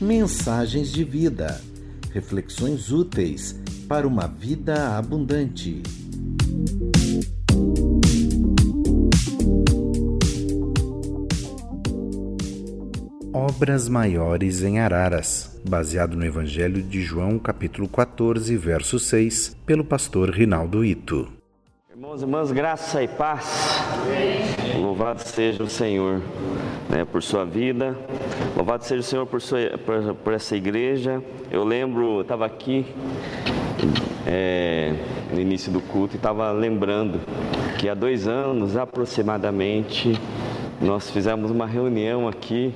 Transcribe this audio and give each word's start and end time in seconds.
Mensagens 0.00 0.90
de 0.92 1.04
vida. 1.04 1.60
Reflexões 2.12 2.90
úteis 2.90 3.58
para 3.88 4.06
uma 4.06 4.26
vida 4.26 4.96
abundante. 4.96 5.82
Obras 13.46 13.90
maiores 13.90 14.62
em 14.62 14.80
Araras, 14.80 15.60
baseado 15.68 16.16
no 16.16 16.24
Evangelho 16.24 16.82
de 16.82 17.02
João, 17.02 17.38
capítulo 17.38 17.86
14, 17.86 18.56
verso 18.56 18.98
6, 18.98 19.54
pelo 19.66 19.84
pastor 19.84 20.30
Rinaldo 20.30 20.82
Ito. 20.82 21.28
Irmãos 21.90 22.22
e 22.22 22.24
irmãs, 22.24 22.50
graça 22.50 23.02
e 23.02 23.08
paz. 23.08 23.82
Louvado 24.80 25.20
seja 25.20 25.62
o 25.62 25.68
Senhor 25.68 26.22
né, 26.88 27.04
por 27.04 27.22
sua 27.22 27.44
vida. 27.44 27.94
Louvado 28.56 28.82
seja 28.82 29.00
o 29.00 29.04
Senhor 29.04 29.26
por, 29.26 29.42
sua, 29.42 29.58
por, 29.84 30.14
por 30.14 30.32
essa 30.32 30.56
igreja. 30.56 31.22
Eu 31.50 31.64
lembro, 31.64 32.22
estava 32.22 32.46
aqui 32.46 32.86
é, 34.26 34.94
no 35.30 35.38
início 35.38 35.70
do 35.70 35.82
culto 35.82 36.14
e 36.14 36.16
estava 36.16 36.50
lembrando 36.50 37.20
que 37.78 37.90
há 37.90 37.94
dois 37.94 38.26
anos 38.26 38.74
aproximadamente 38.74 40.18
nós 40.84 41.10
fizemos 41.10 41.50
uma 41.50 41.66
reunião 41.66 42.28
aqui 42.28 42.74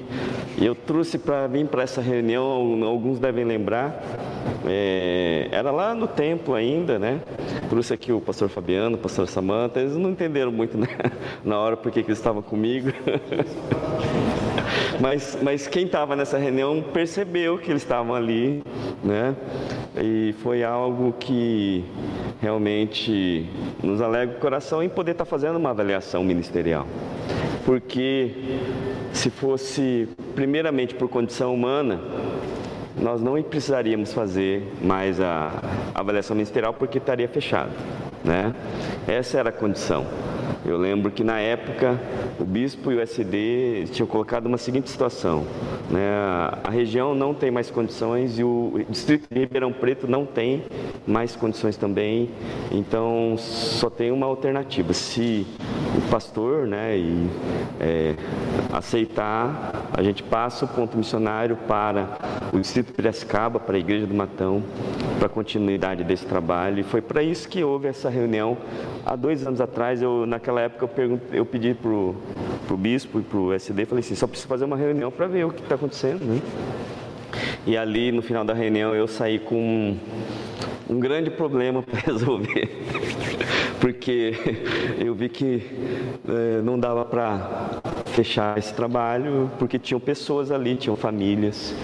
e 0.57 0.65
eu 0.65 0.75
trouxe 0.75 1.19
para 1.19 1.47
vir 1.47 1.67
para 1.67 1.83
essa 1.83 2.01
reunião, 2.01 2.83
alguns 2.85 3.19
devem 3.19 3.45
lembrar, 3.45 4.03
é, 4.67 5.49
era 5.53 5.71
lá 5.71 5.95
no 5.95 6.09
tempo 6.09 6.55
ainda, 6.55 6.99
né? 6.99 7.21
Trouxe 7.69 7.93
aqui 7.93 8.11
o 8.11 8.21
pastor 8.21 8.49
Fabiano, 8.49 8.97
o 8.97 8.99
pastor 8.99 9.29
Samanta, 9.29 9.79
eles 9.79 9.95
não 9.95 10.11
entenderam 10.11 10.51
muito 10.51 10.77
né? 10.77 10.89
na 11.45 11.59
hora 11.59 11.77
porque 11.77 12.03
que 12.03 12.09
eles 12.09 12.19
estavam 12.19 12.41
comigo. 12.41 12.91
mas, 15.01 15.39
mas 15.43 15.67
quem 15.67 15.85
estava 15.85 16.17
nessa 16.17 16.39
reunião 16.39 16.83
percebeu 16.93 17.59
que 17.59 17.71
eles 17.71 17.83
estavam 17.83 18.15
ali, 18.15 18.63
né? 19.05 19.37
E 20.03 20.35
foi 20.43 20.65
algo 20.65 21.13
que 21.13 21.85
realmente 22.41 23.47
nos 23.83 24.01
alegra 24.01 24.37
o 24.37 24.41
coração 24.41 24.83
em 24.83 24.89
poder 24.89 25.13
estar 25.13 25.27
fazendo 25.27 25.57
uma 25.57 25.71
avaliação 25.71 26.25
ministerial. 26.25 26.87
Porque 27.69 28.33
se 29.13 29.29
fosse 29.29 30.09
primeiramente 30.35 30.95
por 30.95 31.07
condição 31.07 31.53
humana, 31.53 32.01
nós 32.99 33.21
não 33.21 33.43
precisaríamos 33.43 34.11
fazer 34.11 34.67
mais 34.81 35.21
a 35.21 35.53
avaliação 35.95 36.35
ministerial 36.35 36.73
porque 36.73 36.97
estaria 36.97 37.29
fechado, 37.29 37.73
né? 38.25 38.55
Essa 39.07 39.41
era 39.41 39.51
a 39.51 39.53
condição. 39.53 40.07
Eu 40.65 40.77
lembro 40.77 41.11
que 41.11 41.25
na 41.25 41.39
época 41.39 41.99
o 42.39 42.45
bispo 42.45 42.93
e 42.93 42.97
o 42.97 43.01
SD 43.01 43.87
tinham 43.93 44.07
colocado 44.07 44.47
uma 44.47 44.59
seguinte 44.59 44.91
situação: 44.91 45.45
né? 45.91 46.09
a 46.63 46.71
região 46.71 47.15
não 47.15 47.33
tem 47.33 47.51
mais 47.51 47.71
condições 47.71 48.39
e 48.39 48.45
o 48.45 48.85
distrito 48.89 49.27
de 49.33 49.41
Ribeirão 49.41 49.73
Preto 49.73 50.07
não 50.07 50.27
tem 50.27 50.65
mais 51.07 51.35
condições 51.35 51.77
também, 51.77 52.31
então 52.71 53.35
só 53.39 53.89
tem 53.89 54.11
uma 54.11 54.27
alternativa. 54.27 54.93
Se 54.93 55.47
o 55.97 56.11
pastor 56.11 56.67
né, 56.67 56.97
e, 56.97 57.29
é, 57.81 58.15
aceitar, 58.73 59.89
a 59.93 60.03
gente 60.03 60.23
passa 60.23 60.65
o 60.65 60.69
ponto 60.69 60.97
missionário 60.97 61.57
para 61.67 62.19
o 62.53 62.59
distrito 62.59 62.89
de 62.89 62.93
Piracicaba, 62.93 63.59
para 63.59 63.77
a 63.77 63.79
igreja 63.79 64.07
do 64.07 64.15
Matão, 64.15 64.63
para 65.19 65.27
a 65.27 65.31
continuidade 65.31 66.05
desse 66.05 66.27
trabalho. 66.27 66.81
E 66.81 66.83
foi 66.83 67.01
para 67.01 67.23
isso 67.23 67.49
que 67.49 67.63
houve 67.65 67.89
essa 67.89 68.09
reunião 68.09 68.57
há 69.05 69.17
dois 69.17 69.47
anos 69.47 69.61
atrás. 69.61 70.03
Eu, 70.03 70.27
naquela 70.39 70.61
época 70.61 70.89
eu, 71.03 71.21
eu 71.33 71.45
pedi 71.45 71.75
para 71.75 71.91
o 71.91 72.77
bispo 72.77 73.19
e 73.19 73.23
para 73.23 73.39
o 73.39 73.53
SD, 73.53 73.85
falei 73.87 74.01
assim, 74.01 74.15
só 74.15 74.27
preciso 74.27 74.49
fazer 74.49 74.65
uma 74.65 74.77
reunião 74.77 75.11
para 75.11 75.27
ver 75.27 75.45
o 75.45 75.51
que 75.51 75.61
está 75.61 75.75
acontecendo. 75.75 76.25
Né? 76.25 76.41
E 77.67 77.77
ali 77.77 78.13
no 78.13 78.23
final 78.23 78.45
da 78.45 78.55
reunião 78.55 78.95
eu 78.95 79.09
saí 79.09 79.41
com 79.41 79.57
um, 79.57 79.99
um 80.89 81.01
grande 81.01 81.29
problema 81.29 81.83
para 81.91 82.01
resolver 82.01 82.71
porque 83.81 84.35
eu 84.99 85.15
vi 85.15 85.29
que 85.29 85.63
é, 86.29 86.63
não 86.63 86.79
dava 86.79 87.05
para 87.05 87.81
fechar 88.07 88.59
esse 88.59 88.73
trabalho, 88.75 89.51
porque 89.59 89.79
tinham 89.79 90.01
pessoas 90.01 90.51
ali, 90.51 90.77
tinham 90.77 90.97
famílias, 90.97 91.75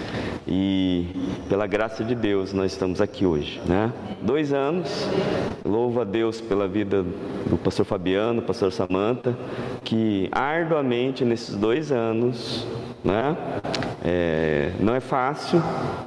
e 0.47 1.07
pela 1.49 1.65
graça 1.65 2.03
de 2.03 2.13
Deus 2.13 2.53
nós 2.53 2.71
estamos 2.71 3.01
aqui 3.01 3.25
hoje, 3.25 3.61
né? 3.65 3.91
Dois 4.21 4.53
anos, 4.53 5.07
louvo 5.63 6.01
a 6.01 6.03
Deus 6.03 6.39
pela 6.39 6.67
vida 6.67 7.03
do 7.49 7.57
pastor 7.57 7.85
Fabiano, 7.85 8.41
pastor 8.41 8.71
Samanta, 8.71 9.35
que 9.83 10.29
arduamente 10.31 11.25
nesses 11.25 11.55
dois 11.55 11.91
anos 11.91 12.67
né? 13.05 13.37
É, 14.03 14.71
não 14.79 14.95
é 14.95 14.99
fácil, 14.99 15.61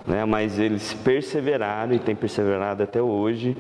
né? 0.07 0.25
mas 0.25 0.59
eles 0.59 0.93
perseveraram 0.93 1.95
e 1.95 1.99
têm 1.99 2.15
perseverado 2.15 2.83
até 2.83 3.01
hoje 3.01 3.57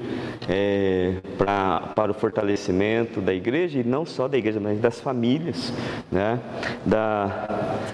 é, 0.48 1.14
pra, 1.36 1.92
para 1.94 2.10
o 2.10 2.14
fortalecimento 2.14 3.20
da 3.20 3.32
igreja, 3.32 3.78
e 3.78 3.84
não 3.84 4.04
só 4.04 4.26
da 4.26 4.36
igreja, 4.36 4.58
mas 4.60 4.80
das 4.80 5.00
famílias, 5.00 5.72
né? 6.10 6.40
da, 6.84 7.48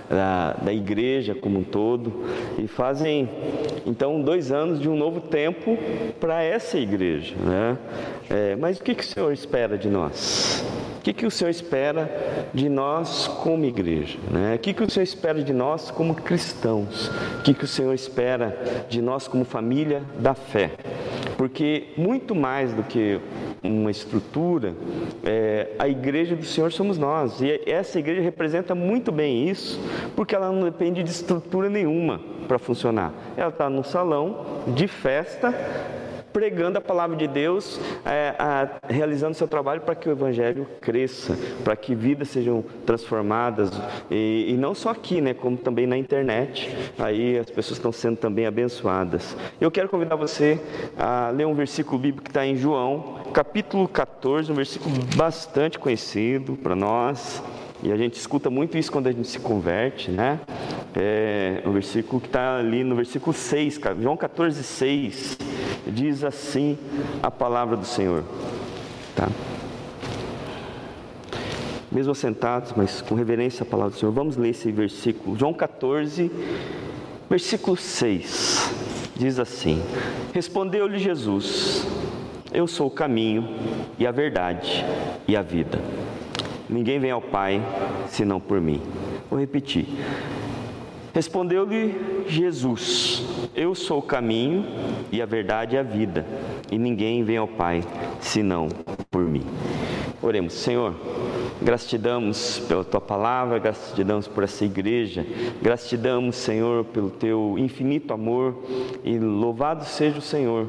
da, 0.08 0.52
da 0.62 0.72
igreja 0.72 1.34
como 1.34 1.58
um 1.58 1.64
todo. 1.64 2.24
E 2.58 2.66
fazem, 2.66 3.28
então, 3.84 4.20
dois 4.22 4.50
anos 4.50 4.80
de 4.80 4.88
um 4.88 4.96
novo 4.96 5.20
tempo 5.20 5.76
para 6.18 6.42
essa 6.42 6.78
igreja. 6.78 7.34
Né? 7.36 7.78
É, 8.30 8.56
mas 8.56 8.78
o 8.78 8.82
que, 8.82 8.94
que 8.94 9.02
o 9.02 9.06
Senhor 9.06 9.32
espera 9.32 9.76
de 9.76 9.88
nós? 9.88 10.64
Que, 11.04 11.12
que 11.12 11.26
o 11.26 11.30
Senhor 11.30 11.50
espera 11.50 12.10
de 12.54 12.66
nós 12.66 13.28
como 13.28 13.66
igreja? 13.66 14.18
Né? 14.30 14.54
O 14.54 14.58
que, 14.58 14.72
que 14.72 14.82
o 14.82 14.90
Senhor 14.90 15.04
espera 15.04 15.42
de 15.42 15.52
nós 15.52 15.90
como 15.90 16.14
cristãos? 16.14 17.08
O 17.40 17.42
que, 17.42 17.52
que 17.52 17.64
o 17.64 17.68
Senhor 17.68 17.92
espera 17.92 18.86
de 18.88 19.02
nós 19.02 19.28
como 19.28 19.44
família 19.44 20.02
da 20.18 20.34
fé? 20.34 20.70
Porque 21.36 21.88
muito 21.98 22.34
mais 22.34 22.72
do 22.72 22.82
que 22.82 23.20
uma 23.62 23.90
estrutura, 23.90 24.74
é, 25.22 25.72
a 25.78 25.86
igreja 25.86 26.34
do 26.34 26.44
Senhor 26.44 26.72
somos 26.72 26.96
nós. 26.96 27.38
E 27.42 27.60
essa 27.66 27.98
igreja 27.98 28.22
representa 28.22 28.74
muito 28.74 29.12
bem 29.12 29.50
isso, 29.50 29.78
porque 30.16 30.34
ela 30.34 30.50
não 30.50 30.64
depende 30.64 31.02
de 31.02 31.10
estrutura 31.10 31.68
nenhuma 31.68 32.18
para 32.48 32.58
funcionar. 32.58 33.12
Ela 33.36 33.50
está 33.50 33.68
num 33.68 33.82
salão 33.82 34.62
de 34.68 34.88
festa 34.88 35.54
pregando 36.34 36.78
a 36.78 36.80
palavra 36.80 37.16
de 37.16 37.28
Deus, 37.28 37.80
é, 38.04 38.34
a, 38.36 38.68
realizando 38.88 39.34
seu 39.34 39.46
trabalho 39.46 39.82
para 39.82 39.94
que 39.94 40.08
o 40.08 40.12
Evangelho 40.12 40.66
cresça, 40.80 41.38
para 41.62 41.76
que 41.76 41.94
vidas 41.94 42.28
sejam 42.28 42.64
transformadas, 42.84 43.70
e, 44.10 44.46
e, 44.48 44.56
não 44.56 44.74
só 44.74 44.90
aqui, 44.90 45.20
né, 45.20 45.32
como 45.32 45.56
também 45.56 45.86
na 45.86 45.96
internet, 45.96 46.76
aí 46.98 47.38
as 47.38 47.48
pessoas 47.48 47.78
estão 47.78 47.92
sendo 47.92 48.16
também 48.16 48.46
abençoadas. 48.46 49.36
Eu 49.60 49.70
quero 49.70 49.88
convidar 49.88 50.16
você 50.16 50.60
a 50.98 51.30
ler 51.30 51.46
um 51.46 51.54
versículo 51.54 52.00
bíblico 52.00 52.24
que 52.24 52.30
está 52.30 52.44
em 52.44 52.56
João, 52.56 53.20
capítulo 53.32 53.86
14, 53.86 54.50
um 54.50 54.56
versículo 54.56 54.92
bastante 55.14 55.78
conhecido 55.78 56.56
para 56.56 56.74
nós. 56.74 57.40
E 57.84 57.92
a 57.92 57.96
gente 57.98 58.14
escuta 58.14 58.48
muito 58.48 58.78
isso 58.78 58.90
quando 58.90 59.08
a 59.08 59.12
gente 59.12 59.28
se 59.28 59.38
converte, 59.38 60.10
né? 60.10 60.40
É, 60.96 61.62
o 61.66 61.70
versículo 61.70 62.18
que 62.18 62.28
está 62.28 62.56
ali 62.56 62.82
no 62.82 62.96
versículo 62.96 63.34
6, 63.34 63.78
João 64.00 64.16
14, 64.16 64.62
6 64.64 65.38
diz 65.86 66.24
assim 66.24 66.78
a 67.22 67.30
palavra 67.30 67.76
do 67.76 67.84
Senhor. 67.84 68.24
Tá? 69.14 69.28
Mesmo 71.92 72.12
assentados, 72.12 72.72
mas 72.74 73.02
com 73.02 73.14
reverência 73.14 73.64
à 73.64 73.66
palavra 73.66 73.92
do 73.92 73.98
Senhor, 73.98 74.12
vamos 74.12 74.38
ler 74.38 74.48
esse 74.48 74.72
versículo. 74.72 75.36
João 75.38 75.52
14, 75.52 76.30
versículo 77.28 77.76
6. 77.76 78.72
Diz 79.14 79.38
assim: 79.38 79.82
Respondeu-lhe 80.32 80.98
Jesus: 80.98 81.86
Eu 82.50 82.66
sou 82.66 82.86
o 82.86 82.90
caminho 82.90 83.46
e 83.98 84.06
a 84.06 84.10
verdade 84.10 84.82
e 85.28 85.36
a 85.36 85.42
vida. 85.42 85.78
Ninguém 86.68 86.98
vem 86.98 87.10
ao 87.10 87.20
Pai 87.20 87.62
senão 88.08 88.40
por 88.40 88.60
mim. 88.60 88.80
Vou 89.30 89.38
repetir. 89.38 89.86
Respondeu-lhe 91.12 92.24
Jesus: 92.26 93.24
Eu 93.54 93.74
sou 93.74 93.98
o 93.98 94.02
caminho 94.02 94.64
e 95.12 95.22
a 95.22 95.26
verdade 95.26 95.76
e 95.76 95.78
a 95.78 95.82
vida, 95.82 96.26
e 96.72 96.78
ninguém 96.78 97.22
vem 97.22 97.36
ao 97.36 97.46
Pai 97.46 97.84
senão 98.20 98.68
por 99.10 99.22
mim. 99.22 99.44
Oremos, 100.20 100.54
Senhor. 100.54 100.94
Gratidamos 101.64 102.58
pela 102.68 102.84
tua 102.84 103.00
palavra, 103.00 103.58
gratidamos 103.58 104.28
por 104.28 104.44
essa 104.44 104.66
igreja, 104.66 105.24
gratidamos, 105.62 106.36
Senhor, 106.36 106.84
pelo 106.84 107.08
teu 107.08 107.56
infinito 107.58 108.12
amor. 108.12 108.54
E 109.02 109.18
louvado 109.18 109.82
seja 109.86 110.18
o 110.18 110.20
Senhor, 110.22 110.66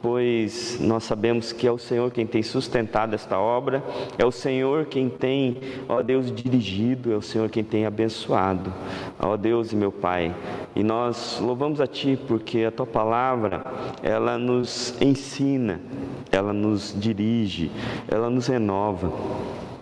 pois 0.00 0.78
nós 0.80 1.04
sabemos 1.04 1.52
que 1.52 1.66
é 1.66 1.70
o 1.70 1.76
Senhor 1.76 2.10
quem 2.10 2.26
tem 2.26 2.42
sustentado 2.42 3.14
esta 3.14 3.38
obra, 3.38 3.84
é 4.16 4.24
o 4.24 4.32
Senhor 4.32 4.86
quem 4.86 5.10
tem, 5.10 5.58
ó 5.86 6.02
Deus, 6.02 6.32
dirigido, 6.32 7.12
é 7.12 7.16
o 7.16 7.22
Senhor 7.22 7.50
quem 7.50 7.62
tem 7.62 7.84
abençoado, 7.84 8.72
ó 9.20 9.36
Deus 9.36 9.70
e 9.72 9.76
meu 9.76 9.92
Pai. 9.92 10.34
E 10.74 10.82
nós 10.82 11.38
louvamos 11.42 11.78
a 11.78 11.86
Ti 11.86 12.18
porque 12.26 12.64
a 12.64 12.70
tua 12.70 12.86
palavra, 12.86 13.66
ela 14.02 14.38
nos 14.38 14.94
ensina, 14.98 15.78
ela 16.32 16.54
nos 16.54 16.94
dirige, 16.98 17.70
ela 18.08 18.30
nos 18.30 18.46
renova. 18.46 19.12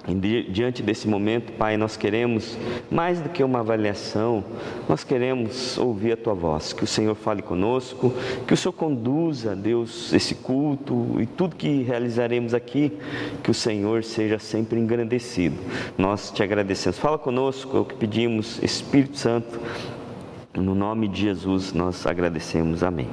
E 0.08 0.14
diante 0.14 0.82
desse 0.82 1.08
momento, 1.08 1.52
Pai, 1.52 1.76
nós 1.76 1.96
queremos 1.96 2.56
mais 2.90 3.20
do 3.20 3.28
que 3.28 3.42
uma 3.42 3.60
avaliação, 3.60 4.44
nós 4.88 5.02
queremos 5.02 5.76
ouvir 5.78 6.12
a 6.12 6.16
Tua 6.16 6.34
voz, 6.34 6.72
que 6.72 6.84
o 6.84 6.86
Senhor 6.86 7.14
fale 7.16 7.42
conosco, 7.42 8.12
que 8.46 8.54
o 8.54 8.56
Senhor 8.56 8.72
conduza, 8.72 9.56
Deus, 9.56 10.12
esse 10.12 10.36
culto 10.36 11.16
e 11.20 11.26
tudo 11.26 11.56
que 11.56 11.82
realizaremos 11.82 12.54
aqui, 12.54 12.92
que 13.42 13.50
o 13.50 13.54
Senhor 13.54 14.04
seja 14.04 14.38
sempre 14.38 14.78
engrandecido. 14.78 15.56
Nós 15.98 16.30
te 16.30 16.42
agradecemos. 16.42 16.98
Fala 16.98 17.18
conosco, 17.18 17.76
é 17.76 17.80
o 17.80 17.84
que 17.84 17.94
pedimos, 17.94 18.62
Espírito 18.62 19.18
Santo, 19.18 19.58
no 20.60 20.74
nome 20.74 21.08
de 21.08 21.22
Jesus 21.22 21.72
nós 21.72 22.06
agradecemos. 22.06 22.82
Amém. 22.82 23.08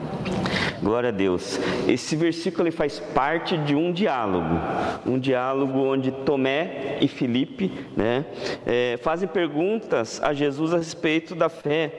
Glória 0.82 1.10
a 1.10 1.12
Deus. 1.12 1.60
Esse 1.88 2.16
versículo 2.16 2.64
ele 2.64 2.76
faz 2.76 3.00
parte 3.00 3.58
de 3.58 3.76
um 3.76 3.92
diálogo, 3.92 4.60
um 5.06 5.18
diálogo 5.18 5.80
onde 5.80 6.12
Tomé 6.12 6.98
e 7.00 7.08
Filipe 7.08 7.72
né, 7.96 8.26
é, 8.66 8.98
fazem 9.02 9.28
perguntas 9.28 10.22
a 10.22 10.34
Jesus 10.34 10.74
a 10.74 10.78
respeito 10.78 11.36
da 11.36 11.50
fé 11.50 11.94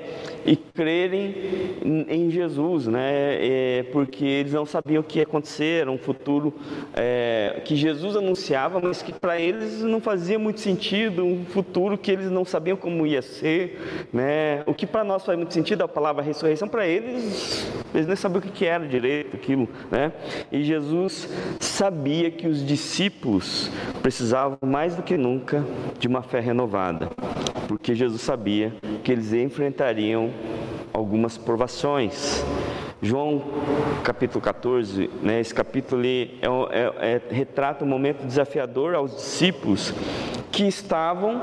e 0.45 0.57
crerem 0.57 1.35
em 2.09 2.31
Jesus, 2.31 2.87
né, 2.87 3.37
é, 3.41 3.83
porque 3.93 4.25
eles 4.25 4.53
não 4.53 4.67
sabiam 4.67 5.01
o 5.01 5.05
que 5.05 5.19
ia 5.19 5.25
acontecer, 5.25 5.83
era 5.83 5.91
um 5.91 5.99
futuro 5.99 6.53
é, 6.95 7.63
que 7.65 7.77
Jesus 7.77 8.17
anunciava, 8.17 8.81
mas 8.81 9.03
que 9.03 9.13
para 9.13 9.39
eles 9.39 9.81
não 9.81 10.01
fazia 10.01 10.39
muito 10.39 10.61
sentido, 10.61 11.25
um 11.25 11.45
futuro 11.45 11.97
que 11.97 12.11
eles 12.11 12.31
não 12.31 12.45
sabiam 12.45 12.77
como 12.77 13.07
ia 13.07 13.23
ser, 13.23 14.07
né, 14.13 14.63
o 14.67 14.75
que 14.75 14.87
para 14.87 15.05
nós 15.05 15.25
faz 15.25 15.39
muito 15.39 15.55
sentido 15.55 15.83
a 15.83 15.89
palavra 15.89 16.23
ressurreição, 16.23 16.69
para 16.69 16.87
eles, 16.87 17.67
eles 17.95 18.07
nem 18.07 18.17
sabiam 18.17 18.41
o 18.41 18.43
que 18.43 18.67
era 18.67 18.87
direito 18.87 19.37
aquilo, 19.37 19.69
né? 19.91 20.13
E 20.51 20.63
Jesus 20.63 21.29
sabia 21.61 22.31
que 22.31 22.47
os 22.47 22.65
discípulos 22.65 23.71
precisavam 24.03 24.59
mais 24.63 24.97
do 24.97 25.03
que 25.03 25.17
nunca 25.17 25.65
de 25.99 26.09
uma 26.09 26.23
fé 26.23 26.41
renovada, 26.41 27.09
porque 27.75 27.93
Jesus 27.93 28.23
sabia 28.23 28.73
que 29.03 29.11
eles 29.11 29.33
enfrentariam 29.33 30.31
algumas 30.93 31.37
provações. 31.37 32.45
João 33.03 33.43
capítulo 34.05 34.41
14, 34.41 35.11
né, 35.21 35.41
esse 35.41 35.53
capítulo 35.53 36.01
é, 36.07 36.39
é, 36.71 37.15
é, 37.15 37.35
retrata 37.35 37.85
um 37.85 37.89
momento 37.89 38.25
desafiador 38.25 38.95
aos 38.95 39.17
discípulos 39.17 39.93
que 40.55 40.69
estavam 40.69 41.43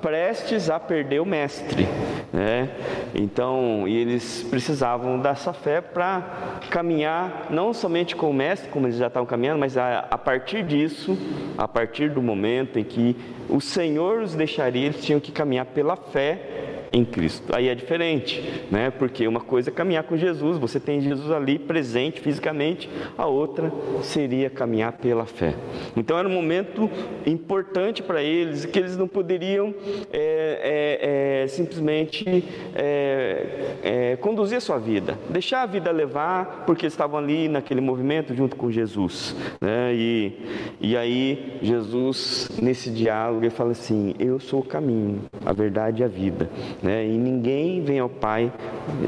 prestes 0.00 0.70
a 0.70 0.80
perder 0.80 1.20
o 1.20 1.26
mestre, 1.26 1.86
né? 2.32 2.70
Então, 3.14 3.86
e 3.86 3.94
eles 3.94 4.46
precisavam 4.48 5.20
dessa 5.20 5.52
fé 5.52 5.82
para 5.82 6.22
caminhar 6.70 7.48
não 7.50 7.74
somente 7.74 8.16
com 8.16 8.30
o 8.30 8.34
mestre, 8.34 8.70
como 8.70 8.86
eles 8.86 8.96
já 8.96 9.08
estavam 9.08 9.26
caminhando, 9.26 9.60
mas 9.60 9.76
a, 9.76 10.06
a 10.10 10.16
partir 10.16 10.64
disso, 10.64 11.18
a 11.58 11.68
partir 11.68 12.10
do 12.10 12.22
momento 12.22 12.78
em 12.78 12.84
que 12.84 13.14
o 13.46 13.60
Senhor 13.60 14.22
os 14.22 14.34
deixaria, 14.34 14.86
eles 14.86 15.04
tinham 15.04 15.20
que 15.20 15.30
caminhar 15.30 15.66
pela 15.66 15.94
fé 15.94 16.75
em 16.92 17.04
Cristo. 17.04 17.54
Aí 17.54 17.68
é 17.68 17.74
diferente, 17.74 18.42
né? 18.70 18.90
Porque 18.90 19.26
uma 19.26 19.40
coisa 19.40 19.70
é 19.70 19.72
caminhar 19.72 20.04
com 20.04 20.16
Jesus, 20.16 20.58
você 20.58 20.78
tem 20.78 21.00
Jesus 21.00 21.30
ali 21.30 21.58
presente 21.58 22.20
fisicamente, 22.20 22.88
a 23.16 23.26
outra 23.26 23.72
seria 24.02 24.48
caminhar 24.50 24.92
pela 24.92 25.26
fé. 25.26 25.54
Então 25.96 26.18
era 26.18 26.28
um 26.28 26.32
momento 26.32 26.90
importante 27.26 28.02
para 28.02 28.22
eles, 28.22 28.64
que 28.64 28.78
eles 28.78 28.96
não 28.96 29.08
poderiam 29.08 29.74
é, 30.12 31.42
é, 31.42 31.42
é, 31.42 31.48
simplesmente 31.48 32.44
é, 32.74 33.76
é, 33.82 34.16
conduzir 34.16 34.58
a 34.58 34.60
sua 34.60 34.78
vida, 34.78 35.18
deixar 35.28 35.62
a 35.62 35.66
vida 35.66 35.90
levar, 35.90 36.64
porque 36.66 36.86
estavam 36.86 37.18
ali 37.18 37.48
naquele 37.48 37.80
movimento 37.80 38.34
junto 38.34 38.56
com 38.56 38.70
Jesus. 38.70 39.34
Né? 39.60 39.94
E, 39.94 40.32
e 40.80 40.96
aí 40.96 41.58
Jesus, 41.62 42.50
nesse 42.60 42.90
diálogo, 42.90 43.42
ele 43.42 43.50
fala 43.50 43.72
assim: 43.72 44.14
Eu 44.18 44.38
sou 44.38 44.60
o 44.60 44.64
caminho, 44.64 45.22
a 45.44 45.52
verdade 45.52 46.02
e 46.02 46.04
a 46.04 46.08
vida 46.08 46.48
né? 46.86 47.04
e 47.04 47.18
ninguém 47.18 47.82
vem 47.82 47.98
ao 47.98 48.08
Pai 48.08 48.52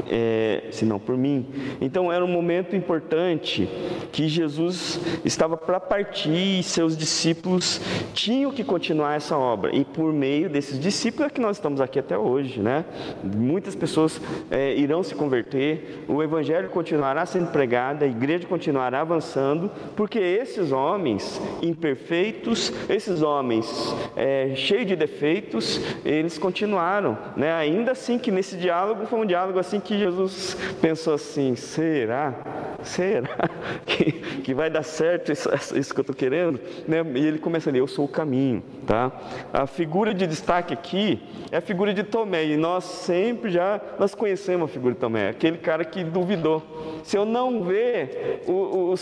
é, 0.09 0.65
senão 0.71 0.99
por 0.99 1.17
mim. 1.17 1.47
Então 1.79 2.11
era 2.11 2.23
um 2.23 2.27
momento 2.27 2.75
importante 2.75 3.67
que 4.11 4.27
Jesus 4.27 4.99
estava 5.23 5.55
para 5.55 5.79
partir 5.79 6.59
e 6.59 6.63
seus 6.63 6.97
discípulos 6.97 7.79
tinham 8.13 8.51
que 8.51 8.63
continuar 8.63 9.15
essa 9.15 9.37
obra, 9.37 9.73
e 9.73 9.85
por 9.85 10.11
meio 10.11 10.49
desses 10.49 10.79
discípulos 10.79 11.27
é 11.27 11.33
que 11.33 11.39
nós 11.39 11.57
estamos 11.57 11.79
aqui 11.79 11.99
até 11.99 12.17
hoje. 12.17 12.59
Né? 12.59 12.83
Muitas 13.23 13.75
pessoas 13.75 14.21
é, 14.51 14.75
irão 14.75 15.01
se 15.01 15.15
converter, 15.15 16.03
o 16.07 16.21
Evangelho 16.21 16.69
continuará 16.69 17.25
sendo 17.25 17.51
pregado, 17.51 18.03
a 18.03 18.07
igreja 18.07 18.45
continuará 18.45 19.01
avançando, 19.01 19.71
porque 19.95 20.19
esses 20.19 20.71
homens 20.71 21.41
imperfeitos, 21.61 22.73
esses 22.89 23.21
homens 23.21 23.95
é, 24.15 24.53
cheios 24.55 24.87
de 24.87 24.95
defeitos, 24.95 25.79
eles 26.03 26.37
continuaram, 26.37 27.17
né? 27.37 27.51
Ainda 27.59 27.91
assim 27.91 28.17
que 28.17 28.31
nesse 28.31 28.55
diálogo 28.57 29.05
foi 29.05 29.19
um 29.19 29.25
diálogo 29.25 29.59
assim 29.59 29.79
que 29.79 29.97
Jesus 29.97 30.57
pensou 30.81 31.13
assim, 31.13 31.55
será? 31.55 32.33
Será 32.81 33.49
que, 33.85 34.11
que 34.11 34.53
vai 34.53 34.69
dar 34.69 34.83
certo 34.83 35.31
isso, 35.31 35.49
isso 35.75 35.93
que 35.93 35.99
eu 35.99 36.03
estou 36.03 36.15
querendo? 36.15 36.59
Né? 36.87 37.03
E 37.15 37.25
ele 37.25 37.39
começa 37.39 37.69
ali, 37.69 37.79
eu 37.79 37.87
sou 37.87 38.05
o 38.05 38.07
caminho, 38.07 38.63
tá? 38.87 39.11
A 39.53 39.67
figura 39.67 40.13
de 40.13 40.25
destaque 40.25 40.73
aqui 40.73 41.21
é 41.51 41.57
a 41.57 41.61
figura 41.61 41.93
de 41.93 42.03
Tomé, 42.03 42.45
e 42.45 42.57
nós 42.57 42.83
sempre 42.83 43.51
já, 43.51 43.81
nós 43.99 44.15
conhecemos 44.15 44.69
a 44.69 44.73
figura 44.73 44.93
de 44.93 44.99
Tomé, 44.99 45.29
aquele 45.29 45.57
cara 45.57 45.83
que 45.83 46.03
duvidou. 46.03 46.63
Se 47.03 47.17
eu 47.17 47.25
não 47.25 47.63
ver 47.63 48.43
o, 48.47 48.93
o, 48.93 48.95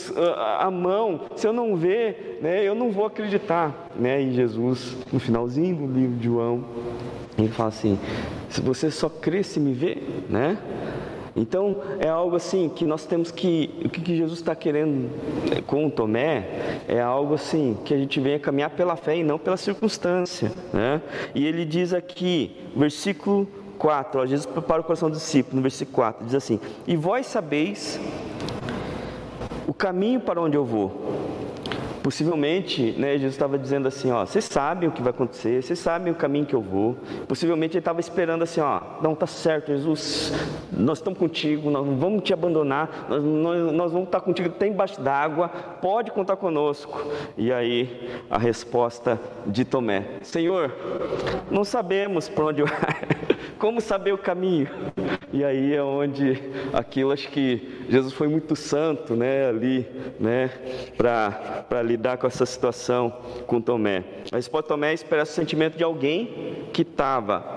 a 0.59 0.69
mão, 0.71 1.21
se 1.35 1.47
eu 1.47 1.53
não 1.53 1.75
ver, 1.75 2.39
né, 2.41 2.63
eu 2.63 2.73
não 2.73 2.91
vou 2.91 3.05
acreditar. 3.05 3.89
Né? 3.95 4.21
E 4.21 4.33
Jesus, 4.33 4.95
no 5.11 5.19
finalzinho 5.19 5.75
do 5.75 5.93
livro 5.93 6.15
de 6.15 6.25
João, 6.25 6.65
ele 7.37 7.49
fala 7.49 7.69
assim: 7.69 7.99
você 8.63 8.89
só 8.91 9.09
crê 9.09 9.43
se 9.43 9.59
me 9.59 9.73
vê, 9.73 9.97
né? 10.29 10.57
Então 11.35 11.77
é 11.99 12.09
algo 12.09 12.35
assim 12.35 12.67
que 12.67 12.83
nós 12.83 13.05
temos 13.05 13.29
que 13.29 13.69
o 13.85 13.89
que 13.89 14.17
Jesus 14.17 14.39
está 14.39 14.55
querendo 14.55 15.07
com 15.67 15.87
Tomé 15.87 16.81
é 16.87 16.99
algo 16.99 17.35
assim 17.35 17.77
que 17.85 17.93
a 17.93 17.97
gente 17.97 18.19
venha 18.19 18.39
caminhar 18.39 18.71
pela 18.71 18.95
fé 18.95 19.17
e 19.17 19.23
não 19.23 19.37
pela 19.37 19.55
circunstância, 19.55 20.51
né? 20.73 20.99
E 21.35 21.45
ele 21.45 21.63
diz 21.63 21.93
aqui, 21.93 22.55
versículo 22.75 23.47
4, 23.77 24.21
ó, 24.21 24.25
Jesus 24.25 24.47
prepara 24.47 24.81
o 24.81 24.83
coração 24.83 25.09
do 25.09 25.17
discípulo, 25.17 25.57
no 25.57 25.61
versículo 25.61 25.95
4, 25.95 26.25
diz 26.25 26.33
assim: 26.33 26.59
E 26.87 26.95
vós 26.95 27.27
sabeis 27.27 27.99
o 29.67 29.73
caminho 29.73 30.19
para 30.19 30.41
onde 30.41 30.57
eu 30.57 30.65
vou. 30.65 31.36
Possivelmente, 32.07 32.95
né, 32.97 33.15
Jesus 33.15 33.33
estava 33.33 33.57
dizendo 33.57 33.85
assim, 33.85 34.09
ó, 34.11 34.25
vocês 34.25 34.45
sabem 34.45 34.87
o 34.87 34.93
que 34.93 35.01
vai 35.01 35.09
acontecer, 35.09 35.61
vocês 35.61 35.77
sabem 35.77 36.13
o 36.13 36.15
caminho 36.15 36.45
que 36.45 36.55
eu 36.55 36.61
vou. 36.61 36.95
Possivelmente 37.27 37.73
ele 37.73 37.79
estava 37.79 37.99
esperando 37.99 38.43
assim, 38.43 38.61
ó, 38.61 38.79
não 39.01 39.13
tá 39.13 39.27
certo, 39.27 39.73
Jesus, 39.73 40.31
nós 40.71 40.99
estamos 40.99 41.19
contigo, 41.19 41.69
nós 41.69 41.85
não 41.85 41.97
vamos 41.97 42.23
te 42.23 42.31
abandonar, 42.31 43.07
nós, 43.09 43.21
nós, 43.21 43.73
nós 43.73 43.91
vamos 43.91 44.07
estar 44.07 44.21
contigo 44.21 44.47
até 44.47 44.67
embaixo 44.67 45.01
d'água, 45.01 45.49
pode 45.81 46.11
contar 46.11 46.37
conosco. 46.37 47.11
E 47.37 47.51
aí 47.51 48.09
a 48.29 48.37
resposta 48.37 49.19
de 49.45 49.65
Tomé, 49.65 50.05
Senhor, 50.21 50.73
não 51.51 51.65
sabemos 51.65 52.29
para 52.29 52.45
onde 52.45 52.63
vai, 52.63 53.01
como 53.59 53.81
saber 53.81 54.13
o 54.13 54.17
caminho? 54.17 54.69
E 55.37 55.43
aí 55.43 55.75
é 55.75 55.83
onde 55.83 56.41
aquilo 56.73 57.11
acho 57.11 57.29
que 57.29 57.85
Jesus 57.87 58.11
foi 58.11 58.27
muito 58.27 58.55
santo, 58.55 59.15
né, 59.15 59.47
ali, 59.47 59.85
né, 60.19 60.49
para 60.97 61.83
lidar 61.83 62.17
com 62.17 62.25
essa 62.25 62.43
situação 62.43 63.13
com 63.45 63.61
Tomé. 63.61 64.03
Mas 64.31 64.47
pode 64.47 64.67
Tomé 64.67 64.95
expressa 64.95 65.31
o 65.33 65.35
sentimento 65.35 65.77
de 65.77 65.83
alguém 65.83 66.65
que 66.73 66.81
estava 66.81 67.56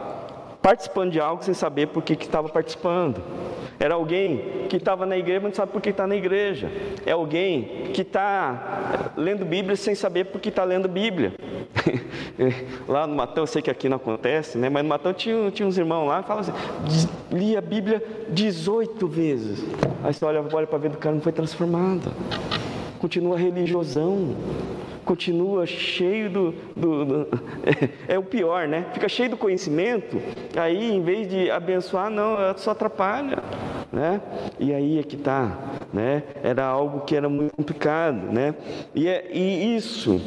participando 0.62 1.12
de 1.12 1.20
algo 1.20 1.42
sem 1.42 1.54
saber 1.54 1.88
por 1.88 2.02
que 2.02 2.12
estava 2.12 2.48
participando. 2.48 3.22
Era 3.78 3.94
alguém 3.94 4.66
que 4.68 4.76
estava 4.76 5.06
na 5.06 5.16
igreja, 5.16 5.40
mas 5.40 5.50
não 5.52 5.56
sabe 5.56 5.72
por 5.72 5.80
que 5.80 5.88
está 5.88 6.06
na 6.06 6.14
igreja. 6.14 6.70
É 7.06 7.12
alguém 7.12 7.90
que 7.94 8.02
está 8.02 9.12
lendo 9.16 9.44
Bíblia 9.44 9.74
sem 9.74 9.94
saber 9.94 10.26
por 10.26 10.38
que 10.38 10.50
está 10.50 10.64
lendo 10.64 10.86
Bíblia. 10.86 11.32
lá 12.86 13.06
no 13.06 13.14
Matão, 13.14 13.44
eu 13.44 13.46
sei 13.46 13.62
que 13.62 13.70
aqui 13.70 13.88
não 13.88 13.96
acontece, 13.96 14.58
né? 14.58 14.68
mas 14.68 14.82
no 14.82 14.88
Matão 14.90 15.14
tinha, 15.14 15.50
tinha 15.50 15.66
uns 15.66 15.78
irmãos 15.78 16.06
lá 16.06 16.20
que 16.20 16.28
falavam 16.28 16.52
assim: 16.52 17.08
lia 17.32 17.58
a 17.58 17.62
Bíblia 17.62 18.04
18 18.28 19.08
vezes. 19.08 19.64
Aí 20.04 20.12
você 20.12 20.24
olha, 20.26 20.44
olha 20.52 20.66
para 20.66 20.78
ver 20.78 20.90
do 20.90 20.98
cara, 20.98 21.14
não 21.14 21.22
foi 21.22 21.32
transformado. 21.32 22.12
Continua 22.98 23.38
religiosão 23.38 24.36
continua 25.04 25.66
cheio 25.66 26.30
do, 26.30 26.54
do, 26.76 27.04
do 27.04 27.28
é, 28.06 28.14
é, 28.14 28.18
o 28.18 28.22
pior, 28.22 28.68
né? 28.68 28.86
Fica 28.92 29.08
cheio 29.08 29.30
do 29.30 29.36
conhecimento, 29.36 30.20
aí 30.56 30.92
em 30.92 31.02
vez 31.02 31.28
de 31.28 31.50
abençoar, 31.50 32.10
não, 32.10 32.36
só 32.56 32.70
atrapalha, 32.72 33.38
né? 33.92 34.20
E 34.58 34.72
aí 34.72 34.98
é 34.98 35.02
que 35.02 35.16
está, 35.16 35.58
né? 35.92 36.22
Era 36.42 36.64
algo 36.64 37.00
que 37.00 37.16
era 37.16 37.28
muito 37.28 37.54
complicado, 37.54 38.32
né? 38.32 38.54
E, 38.94 39.08
é, 39.08 39.28
e 39.32 39.76
isso 39.76 40.20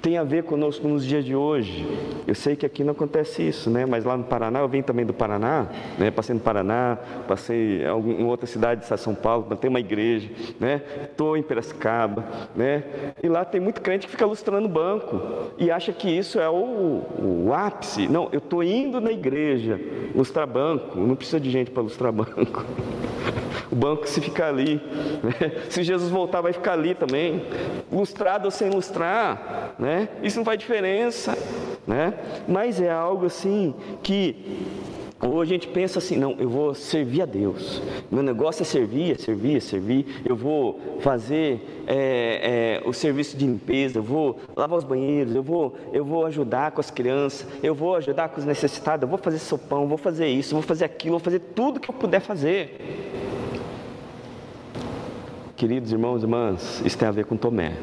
tem 0.00 0.16
a 0.16 0.24
ver 0.24 0.44
conosco 0.44 0.86
nos 0.86 1.04
dias 1.04 1.24
de 1.24 1.34
hoje. 1.34 1.86
Eu 2.26 2.34
sei 2.34 2.54
que 2.54 2.64
aqui 2.64 2.84
não 2.84 2.92
acontece 2.92 3.42
isso, 3.42 3.70
né? 3.70 3.86
Mas 3.86 4.04
lá 4.04 4.16
no 4.16 4.24
Paraná, 4.24 4.60
eu 4.60 4.68
vim 4.68 4.82
também 4.82 5.04
do 5.04 5.12
Paraná, 5.12 5.66
né? 5.98 6.10
Passei 6.10 6.34
no 6.34 6.40
Paraná, 6.40 6.98
passei 7.26 7.82
em 7.84 8.24
outra 8.24 8.46
cidade 8.46 8.82
de 8.82 8.98
São 8.98 9.14
Paulo, 9.14 9.56
tem 9.56 9.68
uma 9.68 9.80
igreja, 9.80 10.28
né? 10.60 10.82
Estou 11.04 11.36
em 11.36 11.42
Piracicaba, 11.42 12.24
né? 12.54 12.84
E 13.22 13.28
lá 13.28 13.44
tem 13.44 13.60
muito 13.60 13.80
crente 13.80 14.06
que 14.06 14.12
fica 14.12 14.26
lustrando 14.26 14.68
banco 14.68 15.20
e 15.58 15.70
acha 15.70 15.92
que 15.92 16.08
isso 16.08 16.38
é 16.38 16.48
o, 16.48 17.02
o 17.18 17.52
ápice. 17.52 18.08
Não, 18.08 18.28
eu 18.32 18.38
estou 18.38 18.62
indo 18.62 19.00
na 19.00 19.10
igreja 19.10 19.80
lustrar 20.14 20.46
banco, 20.46 20.98
não 20.98 21.16
precisa 21.16 21.40
de 21.40 21.50
gente 21.50 21.70
para 21.70 21.82
lustrar 21.82 22.12
banco. 22.12 22.64
O 23.70 23.76
banco 23.76 24.08
se 24.08 24.20
ficar 24.20 24.48
ali, 24.48 24.80
né? 25.22 25.52
se 25.68 25.82
Jesus 25.82 26.10
voltar 26.10 26.40
vai 26.40 26.52
ficar 26.52 26.72
ali 26.72 26.94
também, 26.94 27.44
lustrado 27.92 28.46
ou 28.46 28.50
sem 28.50 28.70
lustrar, 28.70 29.74
né? 29.78 30.08
Isso 30.22 30.38
não 30.38 30.44
faz 30.44 30.58
diferença, 30.58 31.36
né? 31.86 32.14
Mas 32.46 32.80
é 32.80 32.90
algo 32.90 33.26
assim 33.26 33.74
que 34.02 34.77
ou 35.20 35.40
a 35.40 35.44
gente 35.44 35.66
pensa 35.66 35.98
assim, 35.98 36.16
não, 36.16 36.36
eu 36.38 36.48
vou 36.48 36.74
servir 36.74 37.22
a 37.22 37.26
Deus. 37.26 37.82
Meu 38.08 38.22
negócio 38.22 38.62
é 38.62 38.64
servir, 38.64 39.12
é 39.12 39.14
servir, 39.16 39.56
é 39.56 39.60
servir. 39.60 40.22
Eu 40.24 40.36
vou 40.36 40.78
fazer 41.00 41.82
é, 41.88 42.80
é, 42.84 42.88
o 42.88 42.92
serviço 42.92 43.36
de 43.36 43.44
limpeza, 43.44 43.98
eu 43.98 44.02
vou 44.02 44.38
lavar 44.54 44.78
os 44.78 44.84
banheiros, 44.84 45.34
eu 45.34 45.42
vou, 45.42 45.74
eu 45.92 46.04
vou 46.04 46.24
ajudar 46.26 46.70
com 46.70 46.80
as 46.80 46.90
crianças, 46.90 47.48
eu 47.64 47.74
vou 47.74 47.96
ajudar 47.96 48.28
com 48.28 48.38
os 48.38 48.46
necessitados, 48.46 49.02
eu 49.02 49.08
vou 49.08 49.18
fazer 49.18 49.40
sopão, 49.40 49.88
vou 49.88 49.98
fazer 49.98 50.28
isso, 50.28 50.54
vou 50.54 50.62
fazer 50.62 50.84
aquilo, 50.84 51.12
vou 51.12 51.24
fazer 51.24 51.40
tudo 51.40 51.80
que 51.80 51.90
eu 51.90 51.94
puder 51.94 52.20
fazer. 52.20 52.76
Queridos 55.56 55.90
irmãos 55.90 56.22
e 56.22 56.26
irmãs, 56.26 56.80
isso 56.84 56.96
tem 56.96 57.08
a 57.08 57.10
ver 57.10 57.24
com 57.24 57.36
Tomé. 57.36 57.76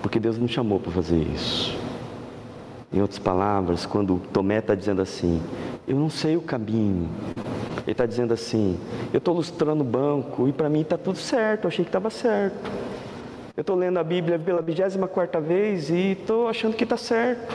Porque 0.00 0.20
Deus 0.20 0.38
nos 0.38 0.52
chamou 0.52 0.78
para 0.78 0.92
fazer 0.92 1.18
isso. 1.18 1.73
Em 2.94 3.00
outras 3.00 3.18
palavras, 3.18 3.84
quando 3.84 4.20
Tomé 4.32 4.58
está 4.58 4.72
dizendo 4.72 5.02
assim, 5.02 5.42
eu 5.86 5.96
não 5.96 6.08
sei 6.08 6.36
o 6.36 6.40
caminho. 6.40 7.08
Ele 7.82 7.90
está 7.90 8.06
dizendo 8.06 8.32
assim, 8.32 8.78
eu 9.12 9.18
estou 9.18 9.34
lustrando 9.34 9.80
o 9.80 9.84
banco 9.84 10.46
e 10.46 10.52
para 10.52 10.68
mim 10.68 10.82
está 10.82 10.96
tudo 10.96 11.18
certo, 11.18 11.64
eu 11.64 11.68
achei 11.68 11.84
que 11.84 11.88
estava 11.88 12.08
certo. 12.08 12.70
Eu 13.56 13.62
estou 13.62 13.74
lendo 13.74 13.98
a 13.98 14.04
Bíblia 14.04 14.38
pela 14.38 14.62
24 14.62 15.40
vez 15.40 15.90
e 15.90 16.12
estou 16.12 16.46
achando 16.46 16.76
que 16.76 16.84
está 16.84 16.96
certo. 16.96 17.52